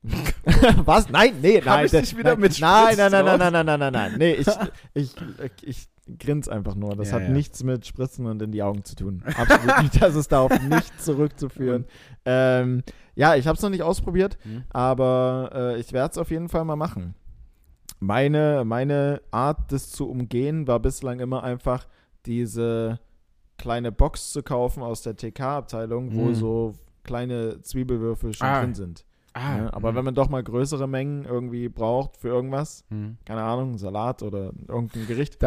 [0.85, 1.09] Was?
[1.09, 1.85] Nein, nee, nein.
[1.85, 3.39] ich dich wieder nein, mit nein, nein, Spritz nein, nein, drauf?
[3.39, 4.14] nein, nein, nein, nein, nein.
[4.18, 4.47] Nee, ich,
[4.95, 5.14] ich,
[5.62, 5.89] ich
[6.19, 6.97] grins einfach nur.
[6.97, 7.29] Das Ja, hat ja.
[7.31, 9.23] nichts mit Spritzen und in die Augen zu tun.
[9.37, 10.03] Absolut nicht.
[10.03, 11.85] Das ist darauf nicht zurückzuführen.
[12.25, 12.83] Ähm,
[13.15, 14.65] ja, ich habe es noch nicht ausprobiert, Hm?
[14.71, 17.15] aber äh, ich werde es auf jeden Fall mal machen.
[17.99, 21.87] Meine, meine Art, das zu umgehen, war bislang immer einfach
[22.27, 22.99] diese
[23.59, 26.35] kleine Box zu kaufen aus der TK-Abteilung, wo Mhm.
[26.35, 26.75] so
[27.05, 28.61] kleine Zwiebelwürfel schon Ah.
[28.61, 29.05] drin sind.
[29.35, 33.19] Ah, Ja, aber wenn man doch mal größere Mengen irgendwie braucht für irgendwas, Hm.
[33.27, 35.39] keine Ahnung, Salat oder irgendein Gericht,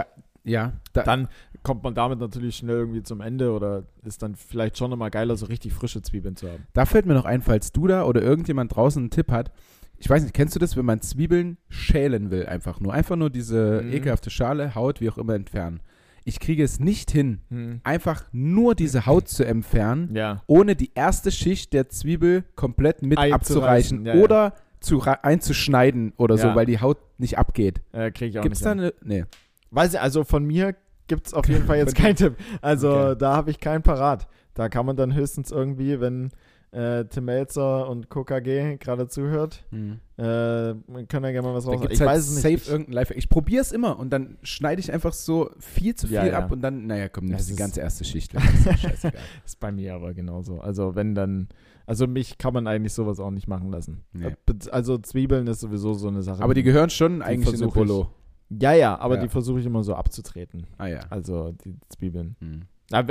[0.45, 1.29] Ja, da, dann
[1.63, 5.37] kommt man damit natürlich schnell irgendwie zum Ende oder ist dann vielleicht schon nochmal geiler,
[5.37, 6.67] so richtig frische Zwiebeln zu haben.
[6.73, 9.51] Da fällt mir noch ein, falls du da oder irgendjemand draußen einen Tipp hat.
[9.97, 12.93] Ich weiß nicht, kennst du das, wenn man Zwiebeln schälen will, einfach nur?
[12.93, 13.93] Einfach nur diese Mhm.
[13.93, 15.79] ekelhafte Schale, Haut, wie auch immer entfernen.
[16.25, 17.79] Ich kriege es nicht hin, Hm.
[17.83, 20.41] einfach nur diese Haut zu entfernen, Ja.
[20.47, 24.21] ohne die erste Schicht der Zwiebel komplett mit abzureichen ja, ja.
[24.21, 26.55] oder zu ra- einzuschneiden oder so, Ja.
[26.55, 27.81] weil die Haut nicht abgeht.
[27.93, 28.65] Äh, Kriege ich auch Gibt es nicht.
[28.65, 28.79] da hin.
[28.81, 28.93] eine.
[29.03, 29.25] Nee.
[29.73, 30.75] Weiß ich, also von mir
[31.07, 32.35] gibt es auf jeden Fall jetzt keinen Tipp.
[32.61, 33.15] Also Okay.
[33.19, 34.27] da habe ich keinen parat.
[34.53, 36.29] Da kann man dann höchstens irgendwie, wenn
[36.71, 39.99] äh, Tim Melzer und KKG gerade zuhört, Hm.
[40.17, 41.81] äh, können ja gerne mal was raus.
[41.91, 42.63] Ich halt weiß es safe nicht.
[42.63, 43.17] Ich, irgendein Lifehack.
[43.17, 46.39] Ich probiere es immer und dann schneide ich einfach so viel zu viel Ja, ja.
[46.39, 48.33] ab und dann, naja, komm, Das die ist- ganze erste Schicht.
[48.65, 49.19] ist scheißegal.
[49.45, 50.61] ist bei mir aber genauso.
[50.61, 51.47] Also wenn dann,
[51.85, 54.03] also mich kann man eigentlich sowas auch nicht machen lassen.
[54.13, 54.27] Nee.
[54.27, 54.35] Äh,
[54.71, 56.41] Also Zwiebeln ist sowieso so eine Sache.
[56.43, 58.22] Aber die gehören schon eigentlich in versuch ich.
[58.61, 59.21] Ja, ja, aber Ja.
[59.21, 60.67] die versuche ich immer so abzutreten.
[60.77, 60.99] Ah ja.
[61.09, 62.35] Also die Zwiebeln.
[62.39, 62.61] Hm.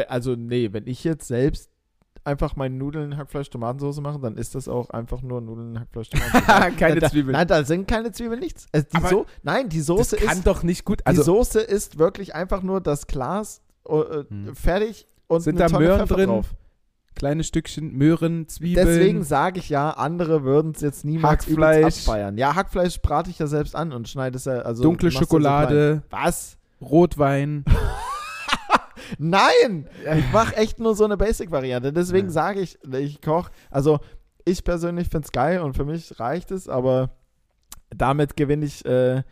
[0.08, 1.70] Also nee, wenn ich jetzt selbst
[2.24, 6.76] einfach meine Nudeln, Hackfleisch, Tomatensauce mache, dann ist das auch einfach nur Nudeln, Hackfleisch, Tomatensauce.
[6.78, 7.32] Keine da, Zwiebeln.
[7.32, 8.66] Nein, da sind keine Zwiebeln, nichts.
[8.72, 11.00] Also die so nein, die das Soße kann ist, doch nicht gut.
[11.00, 14.54] die Also Soße ist wirklich einfach nur das Glas äh, Hm.
[14.54, 16.28] fertig und Sind da Tonne Möhren Pfeffer drin?
[16.28, 16.54] drauf.
[17.14, 18.86] Kleine Stückchen Möhren, Zwiebeln.
[18.86, 21.98] Deswegen sage ich ja, andere würden es jetzt niemals Hackfleisch.
[22.08, 22.36] abfeiern.
[22.38, 25.18] Ja, Hackfleisch brate ich ja selbst an und schneide es ja, also dunkle ja so.
[25.20, 26.56] Schokolade, Was?
[26.80, 27.64] Rotwein.
[29.18, 29.86] Nein!
[30.16, 31.92] Ich mache echt nur so eine Basic-Variante.
[31.92, 32.32] Deswegen Ja.
[32.32, 33.50] sage ich, ich koche.
[33.70, 34.00] Also,
[34.44, 37.10] ich persönlich finde es geil und für mich reicht es, aber
[37.94, 39.22] damit gewinne ich äh,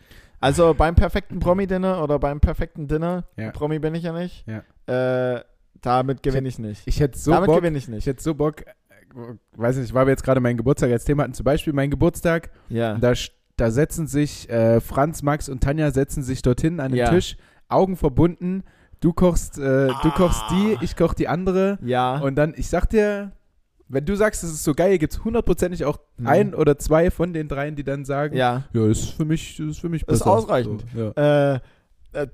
[0.40, 3.50] Also beim perfekten Promi-Dinner oder beim perfekten Dinner, Ja.
[3.52, 4.62] Promi bin ich ja nicht, Ja.
[5.36, 5.42] äh,
[5.82, 6.82] damit gewinne ich nicht.
[6.86, 8.06] Ich hätte so damit Bock, gewinne ich ich nicht.
[8.06, 8.72] hätte so Bock, äh,
[9.56, 12.50] weiß nicht, weil wir jetzt gerade meinen Geburtstag als Thema hatten, zum Beispiel mein Geburtstag,
[12.68, 12.94] Ja.
[12.98, 13.12] da,
[13.56, 17.10] da setzen sich äh, Franz, Max und Tanja setzen sich dorthin an den Ja.
[17.10, 17.36] Tisch,
[17.68, 18.62] Augen verbunden,
[19.00, 20.80] du kochst, äh, du kochst die, Ah.
[20.82, 22.18] ich koch die andere Ja.
[22.18, 23.32] und dann, ich sag dir,
[23.88, 26.26] wenn du sagst, es ist so geil, gibt es hundertprozentig auch Mhm.
[26.26, 28.64] ein oder zwei von den dreien, die dann sagen, ja.
[28.72, 30.26] ja, ist für mich, ist für mich Ist besser.
[30.30, 30.84] ausreichend.
[30.94, 31.54] So, ja.
[31.54, 31.60] Äh,
[32.12, 32.26] äh,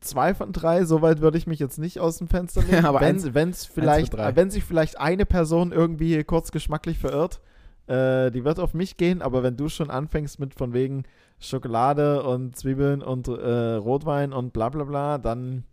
[0.00, 2.82] zwei von drei, soweit würde ich mich jetzt nicht aus dem Fenster lehnen.
[2.82, 7.40] Ja, aber wenn, wenn's vielleicht, äh, wenn sich vielleicht eine Person irgendwie kurz geschmacklich verirrt,
[7.86, 11.04] äh, die wird auf mich gehen, aber wenn du schon anfängst mit von wegen
[11.40, 15.64] Schokolade und Zwiebeln und äh, Rotwein und bla bla bla, dann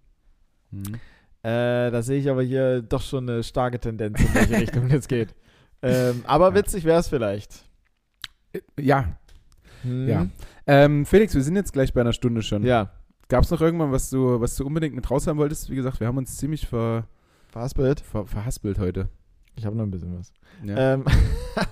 [0.72, 0.96] Mhm.
[1.42, 5.08] äh, da sehe ich aber hier doch schon eine starke Tendenz, in welche Richtung es
[5.08, 5.34] geht.
[5.82, 6.56] Ähm, aber Ja.
[6.56, 7.64] witzig wäre es vielleicht.
[8.78, 9.16] Ja,
[9.84, 10.08] Hm?
[10.10, 10.26] Ja.
[10.68, 12.64] ähm, Felix, wir sind jetzt gleich bei einer Stunde schon.
[12.66, 12.92] Ja.
[13.30, 15.70] Gab es noch irgendwann, was du, was du unbedingt mit raus haben wolltest?
[15.70, 17.06] Wie gesagt, wir haben uns ziemlich ver,
[17.50, 18.00] Fastbild.
[18.00, 19.08] ver, verhaspelt heute.
[19.56, 20.34] Ich habe noch ein bisschen was.
[20.64, 20.94] Ja.
[20.94, 21.06] Ähm,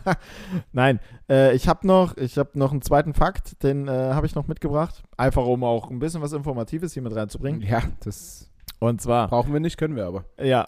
[0.72, 1.00] Nein,
[1.30, 4.48] äh, ich habe noch, ich habe noch einen zweiten Fakt, den äh, habe ich noch
[4.48, 7.62] mitgebracht, einfach um auch ein bisschen was Informatives hier mit reinzubringen.
[7.62, 10.26] ja, das Und zwar, brauchen wir nicht, können wir aber.
[10.40, 10.66] ja,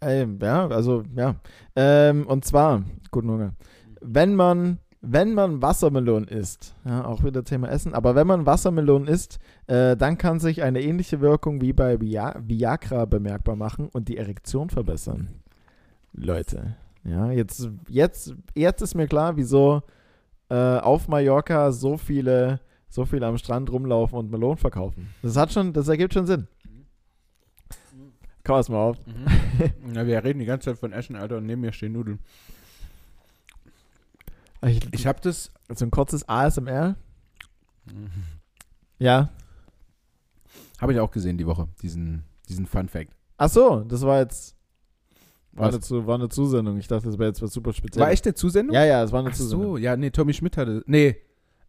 [0.00, 1.36] ähm, ja, also ja,
[1.76, 2.82] ähm, und zwar,
[3.12, 3.54] guten Hunger,
[4.00, 9.08] wenn man wenn man Wassermelonen isst, ja, auch wieder Thema Essen, aber wenn man Wassermelonen
[9.08, 14.08] isst, äh, dann kann sich eine ähnliche Wirkung wie bei Via Viagra bemerkbar machen und
[14.08, 15.28] die Erektion verbessern.
[16.12, 19.82] Leute, ja, jetzt, jetzt, jetzt ist mir klar, wieso
[20.48, 25.08] äh, auf Mallorca so viele, so viele am Strand rumlaufen und Melonen verkaufen.
[25.22, 26.46] Das hat schon, das ergibt schon Sinn.
[28.44, 28.96] Komm erst mal auf.
[29.94, 32.18] ja, wir reden die ganze Zeit von Essen, Alter, und neben mir stehen Nudeln.
[34.66, 35.52] Ich, Ich habe das.
[35.74, 36.96] so ein kurzes ASMR.
[38.98, 39.28] Ja.
[40.80, 43.12] Habe ich auch gesehen die Woche, diesen, diesen Fun Fact.
[43.36, 44.54] Ach so, das war jetzt
[45.52, 46.78] war eine, Zu, war eine Zusendung.
[46.78, 48.04] Ich dachte, das wäre jetzt was super Spezielles.
[48.06, 48.74] War echt eine Zusendung?
[48.74, 49.72] Ja, ja, es war eine Ach Zusendung.
[49.72, 50.82] so, ja, nee, Tommy Schmidt hatte.
[50.86, 51.16] Nee,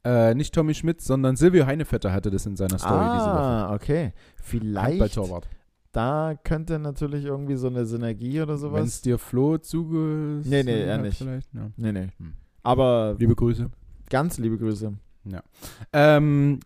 [0.04, 3.40] äh, nicht Tommy Schmidt, sondern Silvio Heinevetter hatte das in seiner Story diese Woche.
[3.40, 4.14] ah, okay.
[4.42, 5.48] Vielleicht, Handballtorwart.
[5.92, 9.02] da könnte natürlich irgendwie so eine Synergie oder Wenn es sowas.
[9.02, 10.42] dir Flo zuge.
[10.46, 11.18] Nee, nee, er nicht.
[11.18, 11.70] Vielleicht, ja.
[11.76, 12.08] Nee, nee.
[12.18, 12.34] Hm.
[12.66, 13.70] Aber Liebe Grüße.
[14.10, 14.94] ganz liebe Grüße.
[15.94, 16.60] Ähm,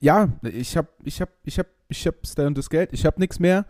[0.00, 2.90] ja, ich hab, ich hab, ich hab, ich hab Style und das Geld.
[2.92, 3.66] Ich hab nichts mehr.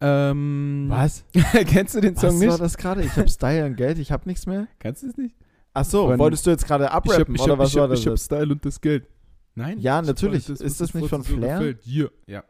[0.00, 1.24] Ähm, Was?
[1.66, 2.60] Kennst du den Song Was war nicht?
[2.60, 3.02] das gerade?
[3.02, 4.66] Ich habe Style und Geld, ich habe nichts mehr.
[4.78, 5.36] Kannst du es nicht?
[5.74, 7.76] Ach so, Von- wolltest du jetzt gerade Ich hab, abrappen ich oder hab, was ich
[7.76, 8.00] war hab, das?
[8.00, 8.18] ich hab?
[8.18, 9.06] Style und das Geld.
[9.54, 9.78] Nein?
[9.78, 10.48] Ja, Ich natürlich.
[10.50, 11.58] weiß, Ist was das nicht was von so Flair?
[11.58, 11.86] gefällt.
[11.86, 12.06] Ja.
[12.26, 12.44] ja.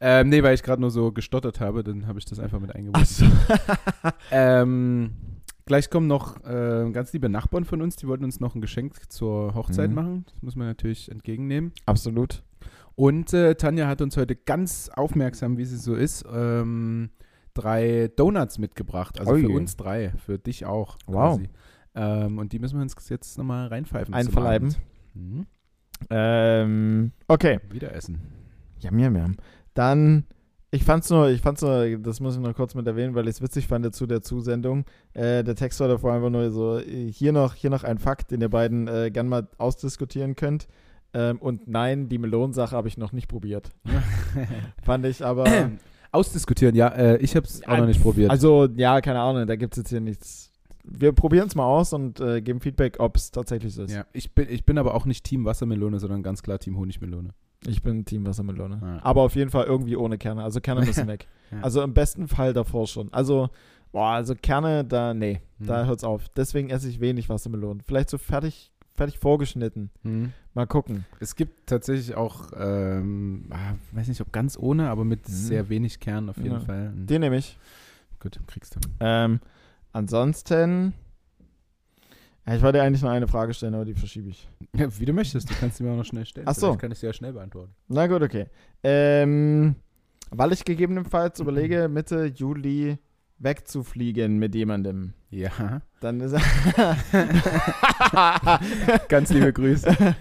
[0.00, 2.74] Ähm, nee, weil ich gerade nur so gestottert habe, dann habe ich das einfach mit
[2.74, 3.06] eingebaut.
[3.06, 3.24] So.
[4.30, 5.12] Ähm,
[5.68, 9.10] gleich kommen noch äh, ganz liebe Nachbarn von uns, die wollten uns noch ein Geschenk
[9.12, 9.94] zur Hochzeit Mhm.
[9.94, 10.24] machen.
[10.32, 11.72] Das muss man natürlich entgegennehmen.
[11.86, 12.42] Absolut.
[12.96, 17.10] Und äh, Tanja hat uns heute ganz aufmerksam, wie sie so ist, ähm,
[17.54, 19.20] drei Donuts mitgebracht.
[19.20, 19.42] Also Ui.
[19.42, 20.96] für uns drei, für dich auch.
[21.06, 21.40] Wow.
[21.94, 24.14] Ähm, und die müssen wir uns jetzt nochmal reinpfeifen.
[24.14, 24.74] Einverleiben.
[25.14, 25.46] Mhm.
[26.10, 27.60] Ähm, okay.
[27.70, 28.20] Wieder essen.
[28.80, 29.32] Ja, mir, mir.
[29.74, 30.24] Dann,
[30.70, 33.36] ich fand's nur, ich fand's nur, das muss ich noch kurz mit erwähnen, weil ich
[33.36, 34.84] es witzig fand zu der Zusendung.
[35.14, 38.30] Äh, der Text war davor einfach nur so, äh, hier noch, hier noch ein Fakt,
[38.30, 40.68] den ihr beiden äh, gern mal ausdiskutieren könnt.
[41.14, 43.70] Ähm, und nein, die Melonensache habe ich noch nicht probiert.
[44.82, 45.46] Fand ich aber.
[46.12, 46.88] Ausdiskutieren, ja.
[46.88, 48.30] Äh, ich habe es auch noch nicht probiert.
[48.30, 50.50] Also, ja, keine Ahnung, da gibt es jetzt hier nichts.
[50.82, 53.94] Wir probieren es mal aus und äh, geben Feedback, ob es tatsächlich so ist.
[53.94, 57.34] ja, ich, bin, ich bin aber auch nicht Team Wassermelone, sondern ganz klar Team Honigmelone.
[57.66, 58.78] Ich bin Team Wassermelone.
[58.80, 58.98] Ja.
[59.02, 60.42] Aber auf jeden Fall irgendwie ohne Kerne.
[60.44, 61.26] Also Kerne müssen weg.
[61.50, 61.60] Ja.
[61.62, 63.12] Also im besten Fall davor schon.
[63.12, 63.50] Also,
[63.92, 65.86] boah, also Kerne, da, nee, da Hm.
[65.88, 66.28] hört's auf.
[66.30, 67.82] Deswegen esse ich wenig Wassermelonen.
[67.82, 69.90] Vielleicht so fertig, fertig vorgeschnitten.
[70.02, 70.32] Mhm.
[70.54, 71.04] Mal gucken.
[71.20, 75.32] Es gibt tatsächlich auch, ähm, ah, weiß nicht, ob ganz ohne, aber mit Mhm.
[75.32, 76.60] sehr wenig Kern auf jeden Ja.
[76.60, 76.90] Fall.
[76.90, 77.06] Mhm.
[77.06, 77.58] Den nehme ich.
[78.20, 78.80] Gut, kriegst du.
[79.00, 79.40] Ähm,
[79.92, 80.94] ansonsten,
[82.48, 84.48] ja, ich wollte eigentlich noch eine Frage stellen, aber die verschiebe ich.
[84.74, 86.48] Ja, wie du möchtest, du kannst sie mir auch noch schnell stellen.
[86.48, 86.68] Ach so.
[86.68, 87.74] Vielleicht kann ich sie ja schnell beantworten.
[87.88, 88.46] Na gut, okay.
[88.82, 89.76] Ähm,
[90.30, 92.96] weil ich gegebenenfalls überlege, Mitte Juli
[93.38, 95.12] wegzufliegen mit jemandem.
[95.30, 95.82] Ja.
[96.00, 96.32] Dann ist
[99.08, 99.94] Ganz liebe Grüße.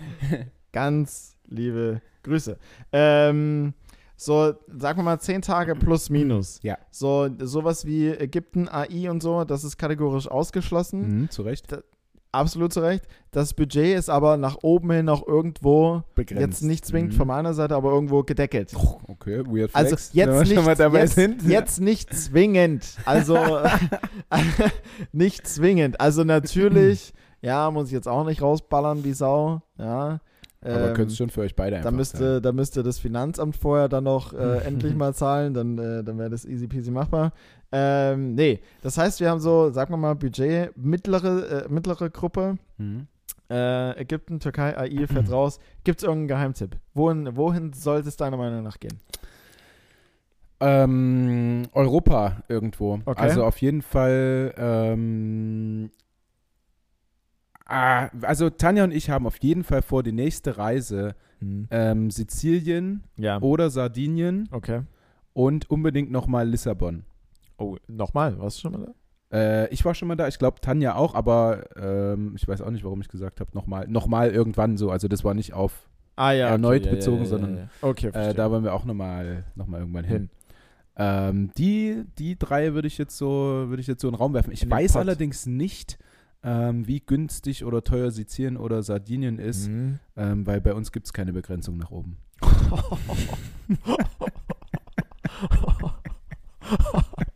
[0.73, 2.57] Ganz liebe Grüße.
[2.91, 3.73] Ähm,
[4.17, 6.59] so, sagen wir mal, zehn Tage plus minus.
[6.61, 6.77] Ja.
[6.91, 11.21] So, sowas wie Ägypten, AI und so, das ist kategorisch ausgeschlossen.
[11.21, 11.73] Mhm, zu Recht.
[12.31, 13.07] Absolut zu Recht.
[13.31, 16.41] Das Budget ist aber nach oben hin noch irgendwo, Begrenzt.
[16.41, 17.17] jetzt nicht zwingend Mhm.
[17.17, 18.73] von meiner Seite, aber irgendwo gedeckelt.
[19.07, 20.13] Okay, weird Also flex.
[20.13, 22.85] Wir jetzt schon mal nicht, dabei jetzt, jetzt nicht zwingend.
[23.05, 23.37] Also
[25.11, 25.99] nicht zwingend.
[26.01, 29.61] Also natürlich, ja, muss ich jetzt auch nicht rausballern wie Sau.
[29.77, 30.19] Ja.
[30.61, 33.55] Aber Ähm, könnt es schon für euch beide einfach da müsste, da müsste das Finanzamt
[33.55, 37.31] vorher dann noch äh, endlich mal zahlen, dann, äh, dann wäre das easy peasy machbar.
[37.71, 42.57] Ähm, nee, das heißt, wir haben so, sagen wir mal, Budget, mittlere, äh, mittlere Gruppe,
[42.77, 43.07] Mhm.
[43.49, 45.59] äh, Ägypten, Türkei, AI fährt raus.
[45.83, 46.77] Gibt es irgendeinen Geheimtipp?
[46.93, 48.99] Wohin, wohin sollte es deiner Meinung nach gehen?
[50.59, 52.99] Ähm, Europa irgendwo.
[53.05, 53.21] Okay.
[53.21, 54.53] Also auf jeden Fall.
[54.57, 55.91] Ähm,
[57.65, 61.15] ah, also Tanja und ich haben auf jeden Fall vor, die nächste Reise
[61.69, 63.39] ähm, Sizilien Ja.
[63.41, 64.81] oder Sardinien Okay.
[65.33, 67.03] und unbedingt nochmal Lissabon.
[67.57, 68.93] Oh, nochmal, warst du schon mal da?
[69.37, 72.69] Äh, ich war schon mal da, ich glaube Tanja auch, aber ähm, ich weiß auch
[72.71, 74.89] nicht, warum ich gesagt habe, nochmal, nochmal irgendwann so.
[74.91, 76.47] Also das war nicht auf, Ah ja.
[76.47, 77.69] Erneut ja, bezogen, ja, ja, sondern.
[77.81, 80.15] Okay, äh, da wollen wir auch nochmal noch mal irgendwann hin.
[80.15, 80.29] hin.
[80.95, 83.27] Ähm, die, die drei würde ich jetzt so,
[83.67, 84.51] würde ich jetzt so in den Raum werfen.
[84.51, 85.99] Ich In weiß allerdings nicht,
[86.41, 89.99] ähm, wie günstig oder teuer Sizilien oder Sardinien ist, Mhm.
[90.15, 92.17] ähm, weil bei uns gibt es keine Begrenzung nach oben.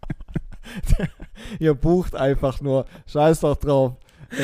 [1.60, 2.86] Ihr bucht einfach nur.
[3.08, 3.94] Scheiß doch drauf.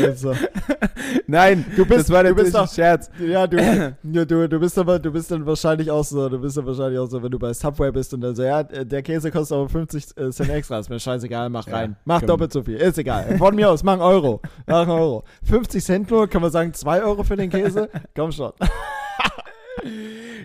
[0.04, 0.34] Also,
[1.28, 3.10] Nein, Du bist- das war du bist ein doch- Scherz.
[3.26, 3.56] ja, du,
[4.26, 7.06] du, du bist aber, du bist dann wahrscheinlich auch so, du bist dann wahrscheinlich auch
[7.10, 10.18] so, wenn du bei Subway bist und dann so, ja, der Käse kostet aber 50
[10.18, 11.96] äh, Cent extra, ist mir scheißegal, mach Ja, rein.
[12.04, 12.28] Mach komm.
[12.28, 13.38] doppelt so viel, ist egal.
[13.38, 14.42] Von mir aus, mach einen Euro.
[14.66, 15.24] Mach einen Euro.
[15.44, 17.88] 50 Cent nur, kann man sagen, 2 Euro für den Käse?
[18.14, 18.52] Komm schon.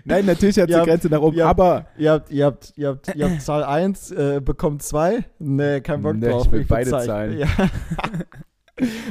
[0.05, 1.47] Nein, natürlich hat Ja, die Grenze nach oben, ja.
[1.47, 5.23] aber Ihr habt, ihr habt, ihr habt, ihr habt Zahl 1, äh, bekommt 2?
[5.39, 6.45] Nee, kein Bock Nee, drauf.
[6.47, 7.05] ich will beide ich?
[7.05, 7.37] zahlen.
[7.39, 7.47] Ja.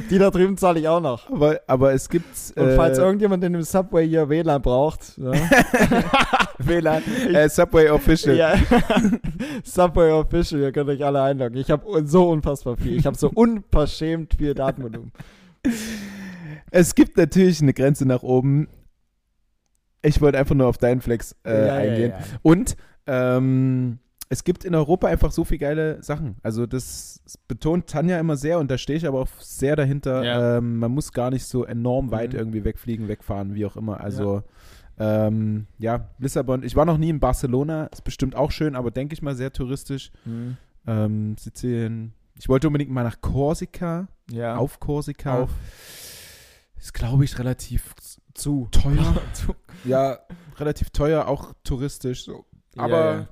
[0.09, 1.29] Die da drüben zahle ich auch noch.
[1.31, 2.25] Aber, aber es gibt
[2.57, 5.31] Und falls äh, irgendjemand in dem Subway hier WLAN braucht, ja,
[6.59, 7.01] WLAN,
[7.33, 8.35] äh, Subway Official.
[8.35, 8.55] ja.
[9.63, 11.55] Subway Official, ihr könnt euch alle einloggen.
[11.57, 12.97] Ich habe so unfassbar viel.
[12.97, 15.13] Ich habe so unverschämt viel Datenvolumen.
[16.69, 18.67] Es gibt natürlich eine Grenze nach oben.
[20.03, 22.11] Ich wollte einfach nur auf deinen Flex äh, Ja, ja, eingehen.
[22.11, 22.19] ja.
[22.43, 22.75] Und
[23.07, 23.99] ähm,
[24.29, 26.35] es gibt in Europa einfach so viele geile Sachen.
[26.43, 30.23] Also das betont Tanja immer sehr und da stehe ich aber auch sehr dahinter.
[30.23, 30.57] Ja.
[30.57, 32.39] Ähm, man muss gar nicht so enorm weit Mhm.
[32.39, 34.01] irgendwie wegfliegen, wegfahren, wie auch immer.
[34.01, 34.43] Also
[34.99, 35.27] ja.
[35.27, 36.63] Ähm, ja, Lissabon.
[36.63, 39.51] Ich war noch nie in Barcelona, ist bestimmt auch schön, aber denke ich mal sehr
[39.51, 40.11] touristisch.
[40.23, 40.57] Hm.
[40.85, 42.13] Ähm, Sizilien.
[42.37, 44.55] Ich wollte unbedingt mal nach Korsika, Ja.
[44.57, 45.39] auf Korsika.
[45.43, 45.49] Auf.
[46.77, 47.93] Ist, glaube ich, relativ
[48.33, 48.67] zu.
[48.71, 49.13] teuer.
[49.33, 49.55] zu.
[49.85, 50.19] ja,
[50.57, 52.25] relativ teuer, auch touristisch.
[52.25, 52.45] So.
[52.77, 53.27] Aber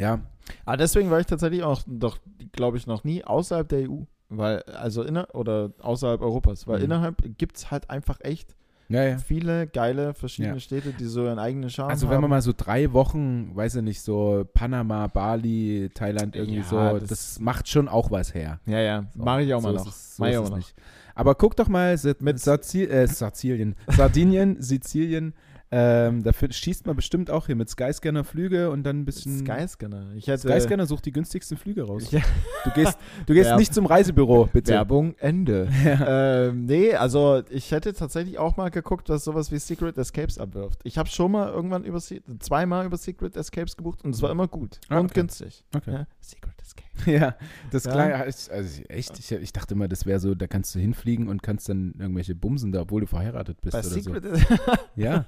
[0.00, 0.16] ja.
[0.16, 0.20] ja,
[0.66, 2.18] Ah, deswegen war ich tatsächlich auch, doch,
[2.52, 4.02] glaube ich, noch nie außerhalb der EU.
[4.28, 6.66] Weil, also inner oder außerhalb Europas.
[6.66, 6.84] Weil Mhm.
[6.86, 8.54] innerhalb gibt es halt einfach echt
[8.88, 9.18] ja, ja.
[9.18, 10.60] viele geile verschiedene Ja.
[10.60, 12.14] Städte, die so ihren eigenen Charme Also haben.
[12.14, 16.76] wenn man mal so drei Wochen, weiß ich nicht, so Panama, Bali, Thailand irgendwie so,
[16.98, 18.60] das- das, macht schon auch was her.
[18.66, 19.88] Ja, ja, So, mache ich auch so mal ist noch.
[19.92, 20.74] es- so Mach ich ist auch mal nicht.
[21.14, 25.34] Aber guck doch mal, Mit- Sazil äh, Sizilien, Sardinien, Sizilien,
[25.70, 30.12] ähm, dafür schießt man bestimmt auch hier mit Skyscanner Flüge und dann ein bisschen Skyscanner.
[30.14, 32.04] Ich hätte Skyscanner sucht die günstigsten Flüge raus.
[32.12, 32.22] Ich,
[32.64, 32.96] Du gehst,
[33.26, 33.56] du gehst Ja.
[33.56, 34.72] nicht zum Reisebüro, bitte.
[34.72, 35.68] Werbung, Ende.
[35.84, 40.78] ähm, nee, also ich hätte tatsächlich auch mal geguckt, was sowas wie Secret Escapes abwirft.
[40.84, 44.46] Ich habe schon mal irgendwann über zweimal über Secret Escapes gebucht und es war immer
[44.46, 45.14] gut Ah, und okay.
[45.20, 45.64] günstig.
[45.74, 45.92] Okay.
[45.92, 46.88] Ja, Secret Escape.
[47.06, 47.36] Ja,
[47.72, 47.92] das Ja.
[47.92, 51.42] klang, also echt, ich, ich dachte immer, das wäre so, da kannst du hinfliegen und
[51.42, 54.56] kannst dann irgendwelche Bumsen da, obwohl du verheiratet bist Bei oder Secret, so.
[54.96, 55.26] Ja,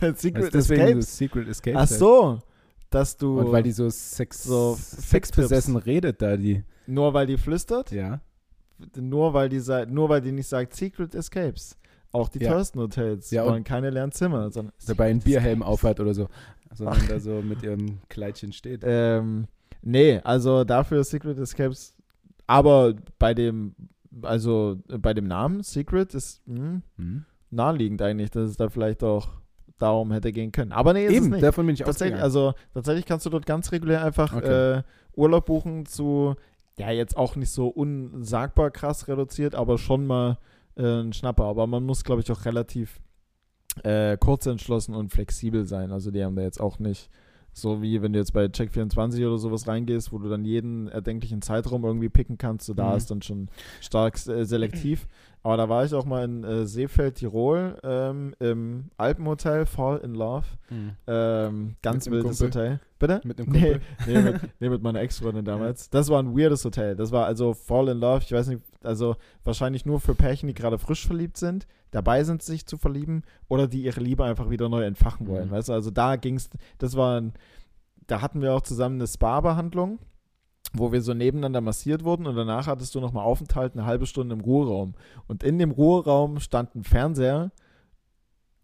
[0.00, 1.10] bei Secret also deswegen Escapes.
[1.10, 1.76] so Secret Escape.
[1.78, 2.38] Ach so,
[2.90, 7.36] dass du Und weil die so Sex, So sexbesessen redet da, die, nur weil die
[7.38, 8.20] flüstert, ja.
[8.96, 11.76] nur weil die nur weil die nicht sagt Secret Escapes.
[12.12, 12.52] Auch die Ja.
[12.52, 16.28] teuersten Hotels Ja, und- wollen keine leeren Zimmer, sondern dabei einen Bierhelm aufhat oder so.
[16.72, 18.82] Sondern da so mit ihrem Kleidchen steht.
[18.84, 19.46] Ähm,
[19.86, 21.94] nee, also dafür Secret Escapes.
[22.46, 23.74] Aber bei dem,
[24.22, 27.24] also äh, bei dem Namen Secret ist hm, Hm.
[27.50, 29.28] naheliegend eigentlich, dass es da vielleicht auch
[29.78, 30.72] darum hätte gehen können.
[30.72, 31.42] Aber nee, ist es Eben, nicht.
[31.42, 34.78] davon bin ich Tatsächlich, also tatsächlich kannst du dort ganz regulär einfach Okay.
[34.78, 34.82] äh,
[35.14, 36.34] Urlaub buchen zu,
[36.78, 40.38] ja, jetzt auch nicht so unsagbar krass reduziert, aber schon mal
[40.76, 41.44] äh, ein Schnapper.
[41.44, 43.00] Aber man muss, glaube ich, auch relativ
[43.82, 45.92] äh, kurz entschlossen und flexibel sein.
[45.92, 47.10] Also die haben da jetzt auch nicht
[47.58, 51.40] so wie wenn du jetzt bei Check24 oder sowas reingehst, wo du dann jeden erdenklichen
[51.40, 52.96] Zeitraum irgendwie picken kannst, so da Mhm.
[52.98, 53.48] ist dann schon
[53.80, 55.06] stark äh, selektiv.
[55.42, 60.14] Aber da war ich auch mal in äh, Seefeld, Tirol, ähm, im Alpenhotel Fall in
[60.14, 60.44] Love.
[60.68, 60.90] Hm.
[61.06, 62.40] Ähm, ganz Mit wildes?
[62.42, 62.80] Hotel.
[62.98, 63.20] Bitte?
[63.24, 63.80] Mit einem Nee, Kumpel.
[64.08, 65.88] nee, mit, nee, mit meiner Ex-Freundin damals.
[65.88, 66.96] Das war ein weirdes Hotel.
[66.96, 68.22] Das war also Fall in Love.
[68.24, 72.42] Ich weiß nicht, also wahrscheinlich nur für Pärchen, die gerade frisch verliebt sind, dabei sind,
[72.42, 75.48] sich zu verlieben oder die ihre Liebe einfach wieder neu entfachen wollen.
[75.48, 75.52] Mhm.
[75.52, 77.32] Weißt du, also da ging's, das war, ein,
[78.06, 79.98] da hatten wir auch zusammen eine Spa-Behandlung,
[80.72, 84.34] wo wir so nebeneinander massiert wurden und danach hattest du nochmal Aufenthalt eine halbe Stunde
[84.34, 84.94] im Ruheraum.
[85.26, 87.52] Und in dem Ruheraum stand ein Fernseher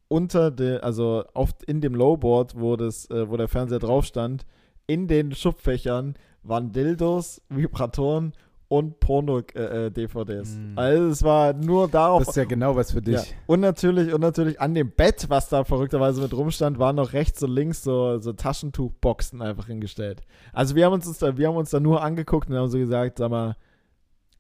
[0.09, 4.45] unter der, also oft in dem Lowboard, wo das, äh, wo der Fernseher drauf stand,
[4.87, 8.35] in den Schubfächern waren Dildos, Vibratoren
[8.73, 10.57] und Porno-DVDs.
[10.57, 10.79] Mm.
[10.79, 12.21] Also es war nur darauf.
[12.21, 13.15] Das ist ja genau was für dich.
[13.17, 13.23] Ja.
[13.47, 17.43] Und natürlich, und natürlich an dem Bett, was da verrückterweise mit rumstand, waren noch rechts
[17.43, 20.23] und links so, so Taschentuchboxen einfach hingestellt.
[20.55, 23.19] Also wir haben uns da, wir haben uns da nur angeguckt und haben so gesagt,
[23.19, 23.57] sag mal,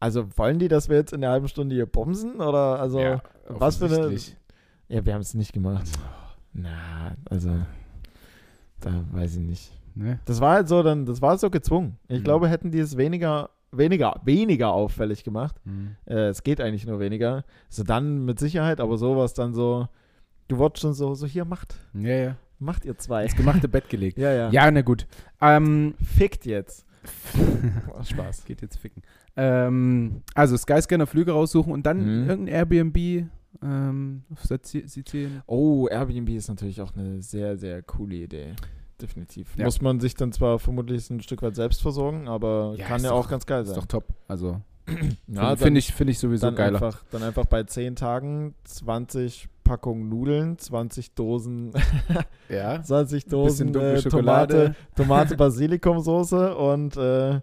[0.00, 2.36] also wollen die, dass wir jetzt in der halben Stunde hier bumsen?
[2.40, 4.16] Oder also Ja, was für eine.
[4.88, 5.86] Ja, wir haben es nicht gemacht.
[6.54, 7.50] Na, also
[8.80, 9.72] da weiß ich nicht.
[9.94, 10.20] Ne?
[10.24, 11.98] Das war halt so, dann, das war so gezwungen.
[12.08, 12.24] Ich Mhm.
[12.24, 15.56] glaube, hätten die es weniger, weniger, weniger auffällig gemacht.
[15.64, 15.96] Hm.
[16.06, 17.44] Äh, es geht eigentlich nur weniger.
[17.68, 19.88] So dann mit Sicherheit, aber sowas dann so,
[20.48, 22.36] du wurdest schon so, so hier macht, Ja, ja.
[22.58, 23.24] macht ihr zwei.
[23.24, 24.18] Ins gemachte Bett gelegt.
[24.18, 24.50] Ja, ja.
[24.50, 25.06] Ja, na gut.
[25.40, 26.86] Ähm, Fickt jetzt.
[27.98, 28.44] Oh, Spaß.
[28.44, 29.02] geht jetzt ficken.
[29.36, 32.28] Ähm, also Skyscanner Flüge raussuchen und dann Mhm.
[32.28, 33.26] irgendein Airbnb
[33.62, 35.42] ähm, auf Sizi- Sizilien.
[35.46, 38.54] Oh, Airbnb ist natürlich auch eine sehr, sehr coole Idee.
[39.02, 39.48] Definitiv.
[39.56, 39.64] Ja.
[39.64, 43.02] Muss man sich dann zwar vermutlich ein Stück weit selbst versorgen, aber Ja, kann ist
[43.02, 43.76] ja doch- auch ganz geil Ist sein.
[43.80, 44.04] doch top.
[44.28, 44.60] Also
[45.26, 46.74] ja, finde ich, find ich sowieso dann geiler.
[46.82, 51.72] einfach, dann einfach bei 10 Tagen 20 Packungen Nudeln, 20 Dosen,
[52.48, 52.82] ja.
[52.84, 54.54] 20 Bisschen Dosen äh, Schokolade.
[54.54, 57.40] Tomate, Tomate Basilikumsoße und äh,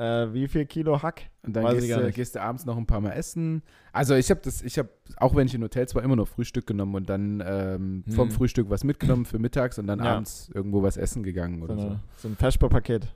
[0.00, 1.22] äh, wie viel Kilo Hack?
[1.42, 3.62] Und dann gehst du, gehst du abends noch ein paar Mal essen.
[3.92, 6.66] Also ich habe das, ich habe, auch wenn ich in Hotels war, immer noch Frühstück
[6.66, 8.34] genommen und dann ähm, vom Hm.
[8.34, 10.14] Frühstück was mitgenommen für mittags und dann Ja.
[10.16, 11.86] abends irgendwo was essen gegangen So, oder so.
[11.86, 13.08] eine, so ein Feschbar-Paket.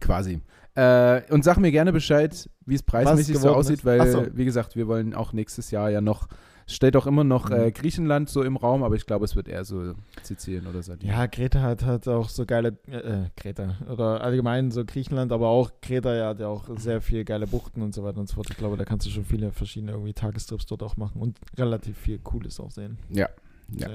[0.00, 0.40] Quasi.
[0.74, 3.84] Äh, und sag mir gerne Bescheid, wie es preismäßig so aussieht, ist.
[3.84, 4.26] weil, so.
[4.32, 6.28] wie gesagt, wir wollen auch nächstes Jahr ja noch,
[6.66, 7.72] steht auch immer noch äh, Mhm.
[7.74, 11.16] Griechenland so im Raum, aber ich glaube, es wird eher so Sizilien oder Sardinien.
[11.16, 15.48] Ja, Kreta hat, hat auch so geile, äh, äh, Kreta, oder allgemein so Griechenland, aber
[15.48, 18.34] auch Kreta ja, hat ja auch sehr viel geile Buchten und so weiter und so
[18.34, 18.48] fort.
[18.50, 21.98] Ich glaube, da kannst du schon viele verschiedene irgendwie Tagestrips dort auch machen und relativ
[21.98, 22.98] viel Cooles auch sehen.
[23.10, 23.28] Ja,
[23.76, 23.88] ja.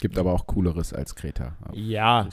[0.00, 1.56] Gibt aber auch cooleres als Kreta.
[1.72, 2.28] Ja.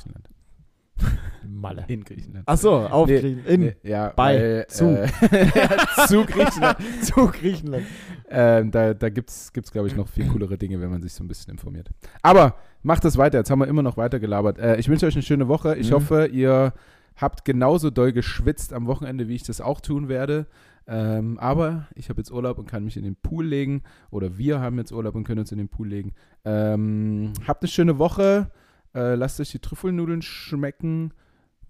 [1.45, 1.85] Malle.
[1.87, 2.43] In Griechenland.
[2.47, 3.47] Ach so, auf Nee, Griechenland.
[3.49, 4.85] In, Nee, ja, bei, weil, zu.
[4.85, 5.07] Äh,
[5.55, 6.77] ja, zu Griechenland.
[7.01, 7.85] zu Griechenland.
[8.29, 11.13] Ähm, da da gibt es, gibt's, glaube ich, noch viel coolere Dinge, wenn man sich
[11.13, 11.89] so ein bisschen informiert.
[12.21, 13.37] Aber macht das weiter.
[13.39, 14.57] Jetzt haben wir immer noch weiter gelabert.
[14.57, 15.75] Äh, ich wünsche euch eine schöne Woche.
[15.75, 15.95] Ich Mhm.
[15.95, 16.73] hoffe, ihr
[17.15, 20.47] habt genauso doll geschwitzt am Wochenende, wie ich das auch tun werde.
[20.87, 23.83] Ähm, aber ich habe jetzt Urlaub und kann mich in den Pool legen.
[24.11, 26.13] Oder wir haben jetzt Urlaub und können uns in den Pool legen.
[26.45, 28.49] Ähm, habt eine schöne Woche.
[28.95, 31.13] Äh, lasst euch die Trüffelnudeln schmecken.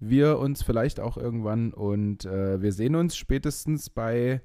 [0.00, 1.72] Wir uns vielleicht auch irgendwann.
[1.72, 4.42] Und äh, wir sehen uns spätestens bei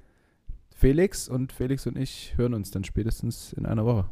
[0.74, 1.28] Felix.
[1.28, 4.06] Und Felix und ich hören uns dann spätestens in einer Woche.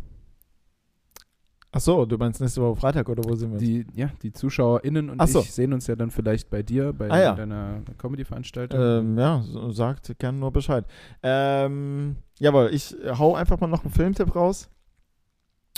[1.71, 3.59] Ach so, du meinst nächste Woche Freitag oder wo sind wir?
[3.59, 5.41] Die, ja, die ZuschauerInnen und Ach so.
[5.41, 7.35] ich sehen uns ja dann vielleicht bei dir, bei Ah, ja.
[7.35, 8.81] deiner Comedy-Veranstaltung.
[8.81, 10.87] Ähm, ja, so- sagt gern nur Bescheid.
[11.23, 14.71] Ähm, jawohl, ich hau einfach mal noch einen Filmtipp raus.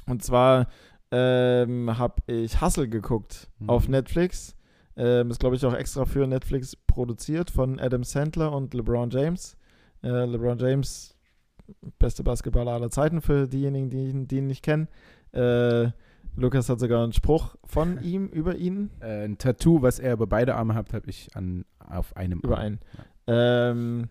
[0.06, 0.68] Und zwar
[1.12, 3.70] ähm, habe ich Hustle geguckt Mhm.
[3.70, 4.54] auf Netflix.
[4.96, 9.56] Ähm, ist, glaube ich, auch extra für Netflix produziert von Adam Sandler und LeBron James.
[10.02, 11.16] Äh, LeBron James,
[11.98, 14.88] beste Basketballer aller Zeiten für diejenigen, die, ihn- die ihn nicht kennen.
[15.32, 15.88] Äh,
[16.36, 18.90] Lukas hat sogar einen Spruch von ihm über ihn.
[19.00, 22.56] Äh, ein Tattoo, was er über beide Arme hat, habe ich an, auf einem Über
[22.58, 22.64] Arm.
[22.64, 22.80] einen.
[23.26, 24.08] Ähm,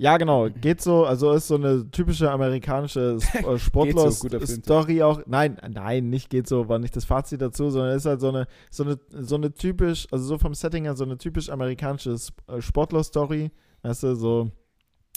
[0.00, 0.48] ja, genau.
[0.48, 3.58] Geht so, also ist so eine typische amerikanische S- äh.
[3.58, 5.20] Sportler-Story auch.
[5.26, 8.46] Nein, nein, nicht geht so, war nicht das Fazit dazu, sondern ist halt so eine,
[8.70, 12.60] so eine, so eine typisch, also so vom Setting her, so eine typisch amerikanische äh,
[12.62, 13.50] Sportler-Story.
[13.82, 14.50] Weißt du, so,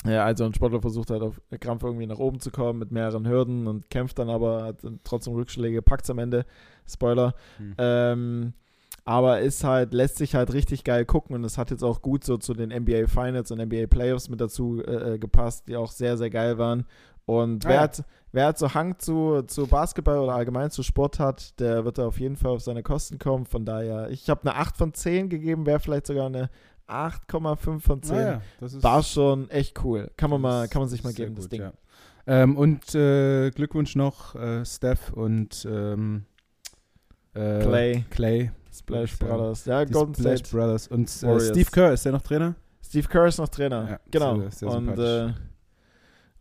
[0.06, 3.26] ja, also ein Sportler versucht halt auf Krampf irgendwie nach oben zu kommen mit mehreren
[3.26, 6.46] Hürden und kämpft dann aber, hat trotzdem Rückschläge, packt am Ende.
[6.86, 7.34] Spoiler.
[7.58, 7.76] Hm.
[7.78, 8.54] Ähm,
[9.06, 12.24] aber ist halt, lässt sich halt richtig geil gucken und es hat jetzt auch gut
[12.24, 15.92] so zu den NBA Finals und NBA Playoffs mit dazu äh, äh, gepasst, die auch
[15.92, 16.86] sehr, sehr geil waren.
[17.26, 17.82] Und Ah, wer, ja.
[17.82, 21.98] hat, wer hat so Hang zu, zu Basketball oder allgemein zu Sport hat, der wird
[21.98, 23.46] da auf jeden Fall auf seine Kosten kommen.
[23.46, 26.50] Von daher, ich habe eine 8 von 10 gegeben, wäre vielleicht sogar eine
[26.88, 28.16] 8,5 von 10.
[28.16, 30.12] Ah, ja, das ist, War schon echt cool.
[30.18, 31.62] Kann man, mal, das kann man sich mal geben, das gut, Ding.
[31.62, 31.74] Ja.
[32.26, 36.26] Ähm, und äh, Glückwunsch noch, äh, Steph und ähm,
[37.34, 38.52] äh, Clay, Clay.
[38.74, 39.18] Splash.
[39.20, 39.66] Brothers.
[39.66, 40.56] Ja, Die Golden Splash State.
[40.56, 40.88] Brothers.
[40.88, 41.40] Und äh.
[41.40, 42.56] Steve Kerr, ist der noch Trainer?
[42.84, 43.90] Steve Kerr ist noch Trainer.
[43.92, 44.40] Ja, genau.
[44.40, 45.34] sehr- sehr und äh.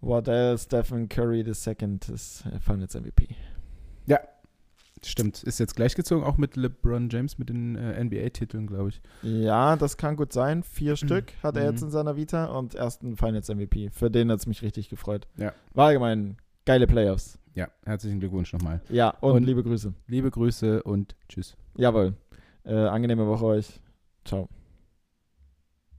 [0.01, 1.67] Waddell Stephen Curry II ist
[2.47, 3.29] äh, Finals MVP.
[5.05, 9.03] Stimmt, ist jetzt gleichgezogen, auch mit LeBron James, mit den äh, NBA-Titeln, glaube ich.
[9.23, 10.63] Ja, das kann gut sein.
[10.63, 11.71] Vier Stück hat er Mhm.
[11.73, 13.91] jetzt in seiner Vita und ersten Finals MVP.
[13.91, 15.27] Für den hat es mich richtig gefreut.
[15.37, 15.53] Ja.
[15.75, 16.37] War allgemein
[16.67, 17.37] geile Playoffs.
[17.57, 18.81] Ja, herzlichen Glückwunsch nochmal.
[18.91, 19.93] Ja, und, Und- liebe Grüße.
[20.07, 21.57] Liebe Grüße und tschüss.
[21.77, 22.15] Jawohl.
[22.65, 23.81] Äh, angenehme Woche euch.
[24.25, 24.49] Ciao.